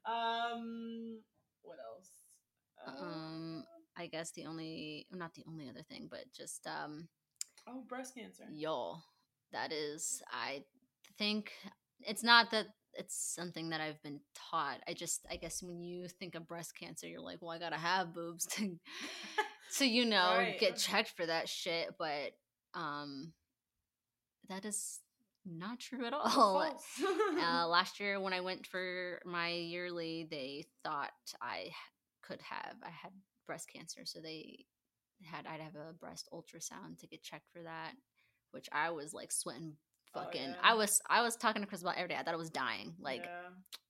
um, 0.06 1.20
what 1.62 1.78
else? 1.80 2.10
Uh, 2.88 3.04
um, 3.04 3.64
I 3.98 4.08
guess 4.08 4.32
the 4.32 4.46
only, 4.46 5.08
not 5.12 5.34
the 5.36 5.44
only 5.48 5.70
other 5.70 5.84
thing, 5.84 6.08
but 6.10 6.26
just, 6.36 6.66
um, 6.68 7.08
oh, 7.68 7.84
breast 7.88 8.16
cancer. 8.16 8.46
Y'all. 8.52 9.04
that 9.52 9.72
is, 9.72 10.22
I 10.32 10.64
think 11.18 11.52
it's 12.02 12.24
not 12.24 12.52
that 12.52 12.68
it's 12.94 13.16
something 13.36 13.70
that 13.70 13.82
I've 13.82 14.02
been 14.02 14.20
taught. 14.50 14.80
I 14.88 14.94
just, 14.94 15.26
I 15.30 15.36
guess 15.36 15.62
when 15.62 15.82
you 15.82 16.08
think 16.08 16.36
of 16.36 16.48
breast 16.48 16.74
cancer, 16.80 17.08
you're 17.08 17.22
like, 17.22 17.40
well, 17.42 17.52
I 17.52 17.60
gotta 17.60 17.76
have 17.78 18.14
boobs 18.14 18.46
to, 18.56 18.78
to 19.78 19.86
you 19.86 20.06
know, 20.06 20.36
Right. 20.38 20.60
get 20.60 20.78
checked 20.78 21.14
for 21.16 21.26
that 21.26 21.48
shit. 21.50 21.90
But, 22.00 22.32
um, 22.74 23.34
that 24.48 24.66
is 24.66 25.00
not 25.46 25.80
true 25.80 26.06
at 26.06 26.14
all. 26.14 26.80
Uh, 27.42 27.68
last 27.68 28.00
year 28.00 28.20
when 28.20 28.34
I 28.34 28.42
went 28.42 28.68
for 28.68 29.22
my 29.26 29.50
yearly, 29.50 30.28
they 30.30 30.66
thought 30.84 31.12
I 31.42 31.70
could 32.22 32.42
have 32.42 32.76
I 32.84 32.90
had 32.90 33.12
breast 33.48 33.70
cancer, 33.74 34.02
so 34.06 34.20
they 34.20 34.66
had 35.24 35.46
I'd 35.48 35.62
have 35.62 35.76
a 35.76 35.94
breast 35.94 36.30
ultrasound 36.34 37.00
to 37.00 37.08
get 37.08 37.24
checked 37.24 37.50
for 37.52 37.64
that, 37.64 37.94
which 38.52 38.70
I 38.72 38.92
was 38.92 39.14
like 39.14 39.32
sweating 39.32 39.74
Oh, 40.16 40.22
fucking. 40.24 40.42
yeah. 40.50 40.56
I 40.64 40.74
was 40.74 41.02
I 41.10 41.22
was 41.22 41.36
talking 41.36 41.62
to 41.62 41.68
Chris 41.68 41.82
about 41.82 41.96
every 41.98 42.10
day. 42.10 42.16
I 42.16 42.24
thought 42.24 42.34
I 42.34 42.38
was 42.38 42.50
dying, 42.50 42.96
like 43.00 43.22
Yeah. 43.24 43.50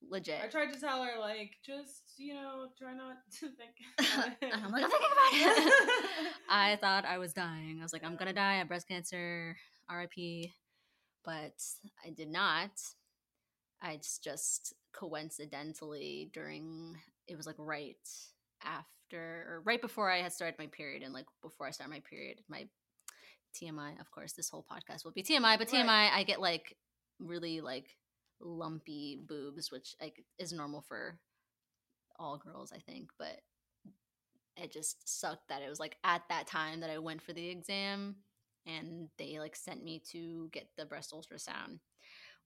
legit. 0.10 0.42
I 0.44 0.48
tried 0.48 0.74
to 0.74 0.80
tell 0.80 1.02
her 1.04 1.20
like 1.20 1.52
just 1.66 2.02
you 2.18 2.34
know 2.34 2.68
try 2.78 2.94
not 2.94 3.18
to 3.40 3.48
think. 3.50 3.72
I'm 4.54 4.72
like, 4.72 4.84
I'm 4.84 4.90
thinking 4.90 5.08
about 5.12 5.68
it. 5.68 6.34
I 6.50 6.78
thought 6.82 7.06
I 7.06 7.18
was 7.20 7.34
dying. 7.34 7.78
I 7.80 7.84
was 7.84 7.94
like, 7.94 8.04
I'm 8.04 8.16
gonna 8.18 8.34
die. 8.34 8.54
I 8.54 8.58
have 8.58 8.68
breast 8.68 8.88
cancer. 8.88 9.56
R.I.P. 9.90 10.52
But 11.26 11.54
I 12.06 12.10
did 12.12 12.30
not. 12.30 12.72
I 13.82 13.98
just, 13.98 14.24
just 14.24 14.74
coincidentally 14.94 16.30
during 16.34 16.96
it 17.28 17.38
was 17.38 17.46
like 17.48 17.56
right 17.58 17.96
after 18.64 18.86
or 19.48 19.62
right 19.66 19.82
before 19.82 20.10
I 20.12 20.22
had 20.22 20.34
started 20.34 20.60
my 20.60 20.68
period 20.68 21.04
and 21.04 21.14
like 21.14 21.26
before 21.42 21.68
I 21.68 21.72
started 21.72 21.92
my 21.92 22.02
period, 22.10 22.40
my 22.50 22.68
TMI, 23.54 24.00
of 24.00 24.12
course, 24.12 24.34
this 24.34 24.50
whole 24.50 24.66
podcast 24.72 25.04
will 25.04 25.12
be 25.12 25.24
TMI, 25.24 25.58
but 25.58 25.68
TMI, 25.68 25.86
Right. 25.86 26.12
I 26.14 26.24
get 26.24 26.42
like 26.42 26.76
really 27.20 27.62
like 27.62 27.88
lumpy 28.42 29.20
boobs, 29.28 29.72
which 29.72 29.96
like 30.02 30.24
is 30.38 30.54
normal 30.54 30.82
for 30.82 31.20
all 32.18 32.38
girls, 32.38 32.72
I 32.74 32.80
think, 32.80 33.10
but 33.18 33.42
it 34.58 34.72
just 34.72 35.08
sucked 35.08 35.48
that 35.50 35.62
it 35.62 35.70
was 35.70 35.80
like 35.80 35.98
at 36.04 36.22
that 36.30 36.48
time 36.48 36.82
that 36.82 36.90
I 36.90 36.98
went 36.98 37.22
for 37.22 37.34
the 37.34 37.48
exam 37.50 38.18
and 38.66 39.08
they 39.18 39.40
like 39.40 39.56
sent 39.56 39.84
me 39.84 40.02
to 40.12 40.50
get 40.52 40.68
the 40.78 40.86
breast 40.86 41.14
ultrasound, 41.14 41.80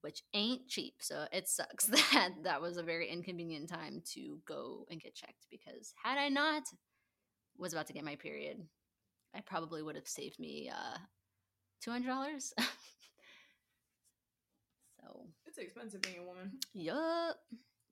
which 0.00 0.22
ain't 0.32 0.68
cheap. 0.68 0.94
So 1.00 1.26
it 1.32 1.48
sucks 1.48 1.86
that 2.12 2.30
that 2.44 2.62
was 2.62 2.76
a 2.76 2.82
very 2.82 3.08
inconvenient 3.08 3.68
time 3.68 4.02
to 4.14 4.38
go 4.46 4.86
and 4.90 5.00
get 5.00 5.14
checked 5.14 5.46
because 5.50 5.92
had 6.02 6.18
I 6.18 6.28
not 6.28 6.62
was 7.58 7.72
about 7.72 7.86
to 7.88 7.92
get 7.92 8.04
my 8.04 8.16
period, 8.16 8.58
I 9.34 9.40
probably 9.40 9.82
would 9.82 9.96
have 9.96 10.08
saved 10.08 10.38
me 10.38 10.70
uh 10.72 10.98
$200. 11.86 12.40
so, 14.98 15.26
it's 15.46 15.58
expensive 15.58 16.00
being 16.02 16.18
a 16.18 16.26
woman. 16.26 16.52
yup. 16.72 17.36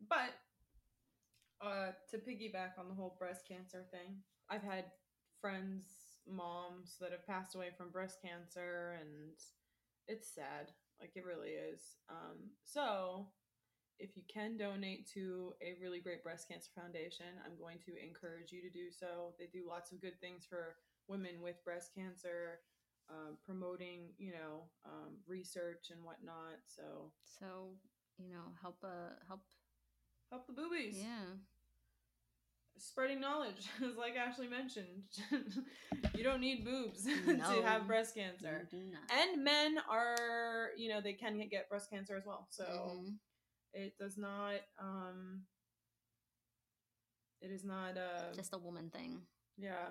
But 0.08 0.34
uh, 1.60 1.92
to 2.10 2.16
piggyback 2.18 2.78
on 2.78 2.88
the 2.88 2.94
whole 2.94 3.16
breast 3.18 3.46
cancer 3.46 3.84
thing, 3.90 4.16
I've 4.50 4.62
had 4.62 4.86
friends, 5.40 5.84
moms 6.28 6.96
that 7.00 7.12
have 7.12 7.26
passed 7.26 7.54
away 7.54 7.70
from 7.76 7.90
breast 7.90 8.18
cancer, 8.24 8.96
and 9.00 9.34
it's 10.08 10.34
sad. 10.34 10.72
Like 11.00 11.12
it 11.14 11.24
really 11.24 11.50
is. 11.50 11.80
Um, 12.08 12.50
so 12.64 13.26
if 13.98 14.16
you 14.16 14.22
can 14.32 14.56
donate 14.56 15.08
to 15.14 15.52
a 15.62 15.74
really 15.80 16.00
great 16.00 16.22
breast 16.22 16.48
cancer 16.48 16.70
foundation, 16.74 17.38
I'm 17.44 17.58
going 17.58 17.78
to 17.86 17.92
encourage 18.02 18.50
you 18.50 18.62
to 18.62 18.70
do 18.70 18.90
so. 18.90 19.34
They 19.38 19.46
do 19.52 19.68
lots 19.68 19.92
of 19.92 20.00
good 20.00 20.18
things 20.20 20.46
for 20.48 20.76
women 21.08 21.40
with 21.42 21.62
breast 21.64 21.90
cancer, 21.94 22.60
um, 23.10 23.36
promoting, 23.44 24.10
you 24.18 24.32
know, 24.32 24.64
um, 24.84 25.16
research 25.26 25.90
and 25.90 26.02
whatnot. 26.04 26.58
So 26.66 27.12
So, 27.24 27.76
you 28.18 28.28
know, 28.28 28.52
help 28.60 28.78
uh 28.84 29.14
help 29.28 29.42
help 30.30 30.46
the 30.46 30.52
boobies. 30.52 30.96
yeah. 31.02 31.36
spreading 32.78 33.20
knowledge, 33.20 33.68
as 33.84 33.96
like 33.96 34.16
Ashley 34.16 34.48
mentioned. 34.48 35.02
you 36.14 36.24
don't 36.24 36.40
need 36.40 36.64
boobs 36.64 37.04
to 37.26 37.62
have 37.64 37.86
breast 37.86 38.14
cancer. 38.14 38.68
You 38.72 38.78
do 38.78 38.84
not. 38.90 39.02
And 39.10 39.44
men 39.44 39.76
are, 39.90 40.70
you 40.76 40.88
know, 40.88 41.00
they 41.00 41.12
can 41.12 41.38
get 41.50 41.68
breast 41.68 41.90
cancer 41.90 42.16
as 42.16 42.24
well. 42.26 42.46
So 42.50 42.62
Mhm. 42.62 43.18
it 43.74 43.96
does 43.98 44.16
not 44.18 44.60
um 44.78 45.42
it 47.40 47.50
is 47.50 47.64
not 47.64 47.96
uh 47.96 48.32
Just 48.34 48.54
a 48.54 48.58
woman 48.58 48.90
thing. 48.90 49.22
yeah 49.56 49.88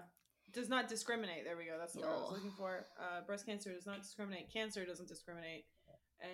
does 0.53 0.69
not 0.69 0.87
discriminate 0.87 1.43
there 1.45 1.57
we 1.57 1.65
go 1.65 1.77
that's 1.79 1.93
the 1.93 2.01
word 2.01 2.09
i 2.09 2.21
was 2.21 2.31
looking 2.31 2.51
for 2.51 2.85
uh 2.99 3.21
breast 3.25 3.45
cancer 3.45 3.71
does 3.73 3.85
not 3.85 4.01
discriminate 4.01 4.51
cancer 4.51 4.85
doesn't 4.85 5.07
discriminate 5.07 5.65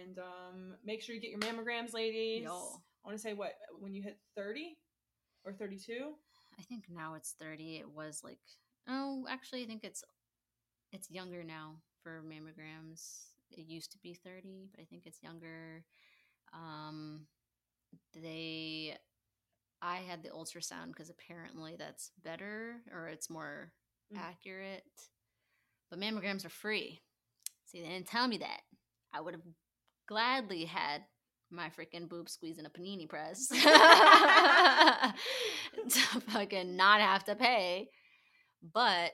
and 0.04 0.20
um 0.20 0.76
make 0.86 1.02
sure 1.02 1.16
you 1.16 1.22
get 1.22 1.32
your 1.32 1.40
mammograms 1.40 1.94
ladies 1.94 2.44
Yo. 2.44 2.52
i 2.52 3.08
want 3.08 3.18
to 3.18 3.20
say 3.20 3.34
what 3.34 3.54
when 3.80 3.94
you 3.94 4.02
hit 4.02 4.18
30 4.36 4.78
or 5.46 5.54
32 5.54 6.14
I 6.60 6.64
think 6.64 6.86
now 6.90 7.14
it's 7.14 7.36
30. 7.40 7.78
It 7.78 7.90
was 7.90 8.22
like 8.24 8.40
oh, 8.90 9.26
actually 9.30 9.64
I 9.64 9.68
think 9.68 9.84
it's 9.84 10.04
it's 10.92 11.12
younger 11.12 11.44
now 11.44 11.76
for 12.02 12.24
mammograms. 12.26 13.26
It 13.52 13.66
used 13.68 13.92
to 13.92 13.98
be 14.00 14.14
30, 14.14 14.70
but 14.72 14.82
I 14.82 14.86
think 14.86 15.04
it's 15.06 15.22
younger. 15.22 15.84
Um 16.54 17.28
they 18.14 18.98
I 19.82 19.98
had 19.98 20.24
the 20.24 20.30
ultrasound 20.30 20.88
because 20.88 21.10
apparently 21.10 21.76
that's 21.78 22.12
better 22.24 22.78
or 22.92 23.08
it's 23.08 23.30
more 23.30 23.72
Mm. 24.14 24.20
accurate. 24.20 24.84
But 25.90 26.00
mammograms 26.00 26.46
are 26.46 26.50
free. 26.50 27.02
See, 27.66 27.82
they 27.82 27.88
didn't 27.88 28.08
tell 28.08 28.28
me 28.28 28.38
that. 28.38 28.62
I 29.14 29.22
would 29.22 29.34
have 29.34 29.44
gladly 30.08 30.66
had 30.66 31.04
my 31.50 31.70
freaking 31.70 32.10
boob 32.10 32.28
in 32.42 32.66
a 32.66 32.70
panini 32.70 33.08
press 33.08 33.48
to 33.48 33.60
fucking 36.32 36.76
not 36.76 37.00
have 37.00 37.24
to 37.26 37.36
pay. 37.36 37.90
But 38.74 39.14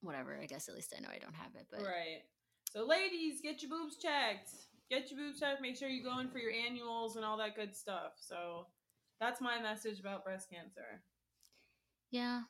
whatever. 0.00 0.38
I 0.40 0.46
guess 0.46 0.68
at 0.68 0.74
least 0.74 0.92
I 0.96 1.00
know 1.00 1.08
I 1.08 1.18
don't 1.18 1.34
have 1.34 1.54
it. 1.54 1.66
But 1.70 1.80
right 1.82 2.22
so 2.72 2.86
ladies 2.86 3.40
get 3.42 3.62
your 3.62 3.70
boobs 3.70 3.96
checked 3.98 4.50
get 4.90 5.10
your 5.10 5.20
boobs 5.20 5.38
checked 5.38 5.60
make 5.60 5.76
sure 5.76 5.88
you 5.88 6.02
go 6.02 6.20
in 6.20 6.30
for 6.30 6.38
your 6.38 6.52
annuals 6.52 7.16
and 7.16 7.24
all 7.24 7.36
that 7.36 7.54
good 7.54 7.76
stuff 7.76 8.12
so 8.18 8.66
that's 9.20 9.42
my 9.42 9.60
message 9.60 10.00
about 10.00 10.24
breast 10.24 10.48
cancer 10.50 11.02
yeah, 12.12 12.42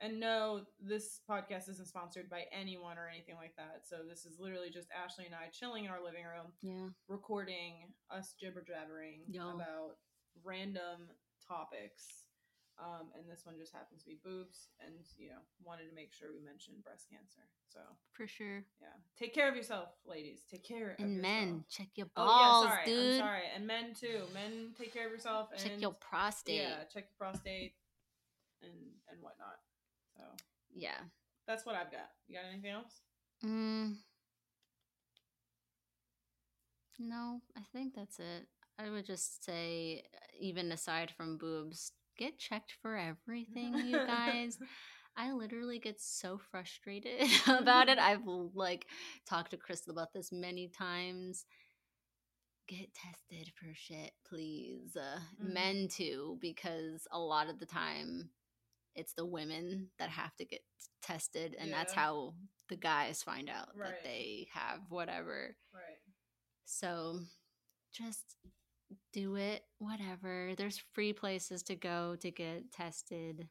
And 0.00 0.20
no, 0.20 0.60
this 0.78 1.20
podcast 1.28 1.70
isn't 1.70 1.88
sponsored 1.88 2.28
by 2.28 2.44
anyone 2.52 2.98
or 2.98 3.08
anything 3.08 3.36
like 3.36 3.56
that. 3.56 3.82
So 3.88 3.96
this 4.08 4.26
is 4.26 4.38
literally 4.38 4.68
just 4.70 4.88
Ashley 4.92 5.24
and 5.24 5.34
I 5.34 5.48
chilling 5.52 5.86
in 5.86 5.90
our 5.90 6.04
living 6.04 6.24
room, 6.24 6.52
yeah. 6.60 6.88
recording 7.08 7.92
us 8.10 8.34
jibber 8.38 8.62
jabbering 8.66 9.22
about 9.54 9.96
random 10.44 11.08
topics. 11.46 12.04
Um, 12.78 13.08
and 13.16 13.24
this 13.26 13.46
one 13.46 13.56
just 13.58 13.72
happens 13.72 14.02
to 14.02 14.06
be 14.06 14.18
boobs, 14.22 14.68
and 14.84 14.92
you 15.16 15.30
know, 15.30 15.40
wanted 15.64 15.88
to 15.88 15.94
make 15.94 16.12
sure 16.12 16.28
we 16.28 16.44
mentioned 16.44 16.84
breast 16.84 17.06
cancer. 17.10 17.40
So 17.72 17.80
For 18.12 18.26
sure. 18.26 18.66
yeah, 18.82 18.92
take 19.18 19.32
care 19.32 19.48
of 19.48 19.56
yourself, 19.56 19.88
ladies. 20.04 20.42
Take 20.50 20.62
care 20.62 20.90
of 20.90 20.96
And 21.00 21.16
yourself. 21.16 21.22
men, 21.32 21.64
check 21.70 21.88
your 21.94 22.08
balls, 22.14 22.28
Oh 22.30 22.64
yeah, 22.64 22.68
sorry. 22.68 22.84
dude. 22.84 23.12
I'm 23.14 23.18
sorry. 23.20 23.42
And 23.54 23.66
men 23.66 23.94
too. 23.98 24.20
Men, 24.34 24.74
take 24.78 24.92
care 24.92 25.06
of 25.06 25.12
yourself. 25.12 25.48
And 25.52 25.62
Check 25.62 25.80
your 25.80 25.94
prostate. 25.94 26.56
yeah, 26.60 26.84
check 26.92 27.08
your 27.08 27.16
prostate 27.18 27.72
and 28.60 28.72
and 29.08 29.22
whatnot. 29.22 29.56
So 30.16 30.22
yeah. 30.74 30.98
that's 31.46 31.66
what 31.66 31.74
I've 31.74 31.90
got. 31.90 32.10
You 32.26 32.36
got 32.36 32.50
anything 32.50 32.70
else? 32.70 33.00
Mm. 33.44 33.96
No, 36.98 37.40
I 37.56 37.60
think 37.72 37.94
that's 37.94 38.18
it. 38.18 38.46
I 38.78 38.90
would 38.90 39.06
just 39.06 39.44
say, 39.44 40.04
even 40.38 40.72
aside 40.72 41.10
from 41.16 41.38
boobs, 41.38 41.92
get 42.18 42.38
checked 42.38 42.72
for 42.82 42.96
everything, 42.96 43.74
you 43.74 43.98
guys. 44.06 44.58
I 45.16 45.32
literally 45.32 45.78
get 45.78 46.00
so 46.00 46.38
frustrated 46.50 47.22
about 47.48 47.88
it. 47.88 47.98
I've 47.98 48.26
like 48.54 48.86
talked 49.26 49.52
to 49.52 49.56
Crystal 49.56 49.92
about 49.92 50.12
this 50.12 50.30
many 50.30 50.68
times. 50.68 51.46
Get 52.68 52.92
tested 52.94 53.52
for 53.54 53.72
shit, 53.74 54.12
please. 54.28 54.96
Uh, 54.96 55.20
Mhm. 55.42 55.52
Men 55.52 55.88
too, 55.88 56.38
because 56.40 57.06
a 57.12 57.18
lot 57.18 57.48
of 57.48 57.58
the 57.58 57.66
time 57.66 58.30
it's 58.96 59.12
the 59.14 59.26
women 59.26 59.88
that 59.98 60.10
have 60.10 60.34
to 60.36 60.44
get 60.44 60.60
tested, 61.02 61.56
and 61.58 61.72
that's 61.72 61.92
how 61.92 62.34
the 62.68 62.76
guys 62.76 63.22
find 63.22 63.48
out 63.48 63.68
Right. 63.76 63.90
that 63.90 64.04
they 64.04 64.48
have 64.52 64.80
whatever. 64.88 65.56
Right. 65.72 65.98
So 66.64 67.20
just 67.92 68.36
do 69.12 69.36
it, 69.36 69.62
whatever. 69.78 70.54
There's 70.56 70.82
free 70.94 71.12
places 71.12 71.62
to 71.64 71.76
go 71.76 72.16
to 72.20 72.30
get 72.30 72.72
tested. 72.72 73.48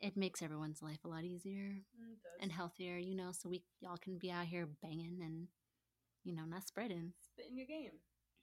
It 0.00 0.16
makes 0.16 0.42
everyone's 0.42 0.82
life 0.82 1.04
a 1.04 1.08
lot 1.08 1.24
easier 1.24 1.76
Mm, 2.00 2.16
and 2.40 2.52
healthier, 2.52 2.98
you 2.98 3.14
know, 3.14 3.32
so 3.32 3.48
we 3.48 3.62
y'all 3.80 3.96
can 3.98 4.18
be 4.18 4.30
out 4.30 4.46
here 4.46 4.68
banging 4.82 5.20
and 5.22 5.48
you 6.24 6.34
know, 6.34 6.44
not 6.44 6.66
spreading, 6.66 7.12
spit 7.22 7.46
in 7.50 7.56
your 7.58 7.66
game 7.66 7.92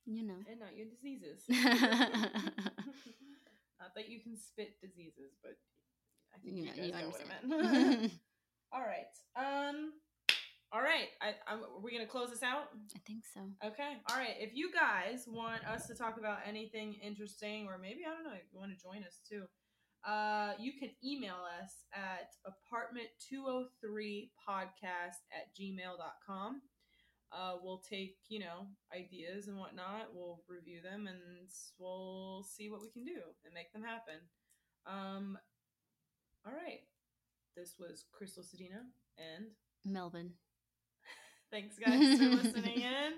you 0.06 0.24
know. 0.24 0.38
and 0.50 0.60
not 0.60 0.76
your 0.76 0.88
diseases. 0.88 1.44
not 3.80 3.94
that 3.96 4.10
you 4.10 4.20
can 4.22 4.36
spit 4.38 4.80
diseases, 4.82 5.32
but 5.44 5.58
I 6.34 6.38
think 6.40 6.56
You 6.58 6.66
know, 6.66 6.74
you 6.76 6.92
got 6.92 7.06
what 7.08 7.22
I 7.22 7.24
understand. 7.46 8.02
meant. 8.02 8.12
all 8.74 8.82
right. 8.82 9.08
Um. 9.36 9.94
All 10.72 10.82
right. 10.82 11.10
I, 11.20 11.34
I'm, 11.52 11.64
are 11.64 11.80
we 11.82 11.92
gonna 11.92 12.06
close 12.06 12.30
this 12.30 12.44
out? 12.44 12.70
I 12.96 13.00
think 13.08 13.26
so. 13.34 13.42
Okay. 13.66 13.98
All 14.10 14.18
right. 14.18 14.36
If 14.40 14.54
you 14.54 14.72
guys 14.72 15.26
want 15.28 15.66
us 15.66 15.88
to 15.88 15.96
talk 15.96 16.18
about 16.20 16.40
anything 16.48 16.94
interesting, 17.02 17.66
or 17.68 17.80
maybe 17.80 18.06
I 18.06 18.12
don't 18.14 18.24
know, 18.24 18.34
you 18.38 18.60
want 18.60 18.72
to 18.72 18.78
join 18.78 19.04
us 19.04 19.20
too, 19.28 19.48
uh, 20.08 20.54
you 20.60 20.74
can 20.80 20.92
email 21.04 21.38
us 21.60 21.86
at 21.94 22.36
apartment203podcast 22.46 25.18
at 25.34 25.50
gmail.com. 25.60 26.62
Uh, 27.32 27.54
we'll 27.64 27.80
take, 27.88 28.18
you 28.28 28.40
know, 28.40 28.66
ideas 28.96 29.48
and 29.48 29.58
whatnot. 29.58 30.08
We'll 30.14 30.42
review 30.48 30.82
them 30.82 31.06
and 31.08 31.20
we'll 31.78 32.44
see 32.44 32.70
what 32.70 32.82
we 32.82 32.90
can 32.90 33.06
do 33.06 33.22
and 33.46 33.54
make 33.54 33.72
them 33.72 33.84
happen. 33.84 34.16
Um, 34.88 35.38
all 36.46 36.54
right. 36.54 36.80
This 37.56 37.76
was 37.80 38.06
Crystal 38.12 38.44
Sedina 38.44 38.82
and 39.18 39.48
Melvin. 39.86 40.32
Thanks, 41.52 41.78
guys, 41.78 42.18
for 42.18 42.26
listening 42.26 42.82
in. 42.82 43.14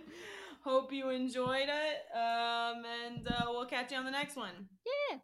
Hope 0.64 0.92
you 0.94 1.10
enjoyed 1.10 1.68
it. 1.70 2.16
Um, 2.16 2.84
and 3.06 3.28
uh, 3.28 3.46
we'll 3.48 3.66
catch 3.66 3.92
you 3.92 3.98
on 3.98 4.06
the 4.06 4.12
next 4.12 4.36
one. 4.36 4.68
Yeah. 5.10 5.18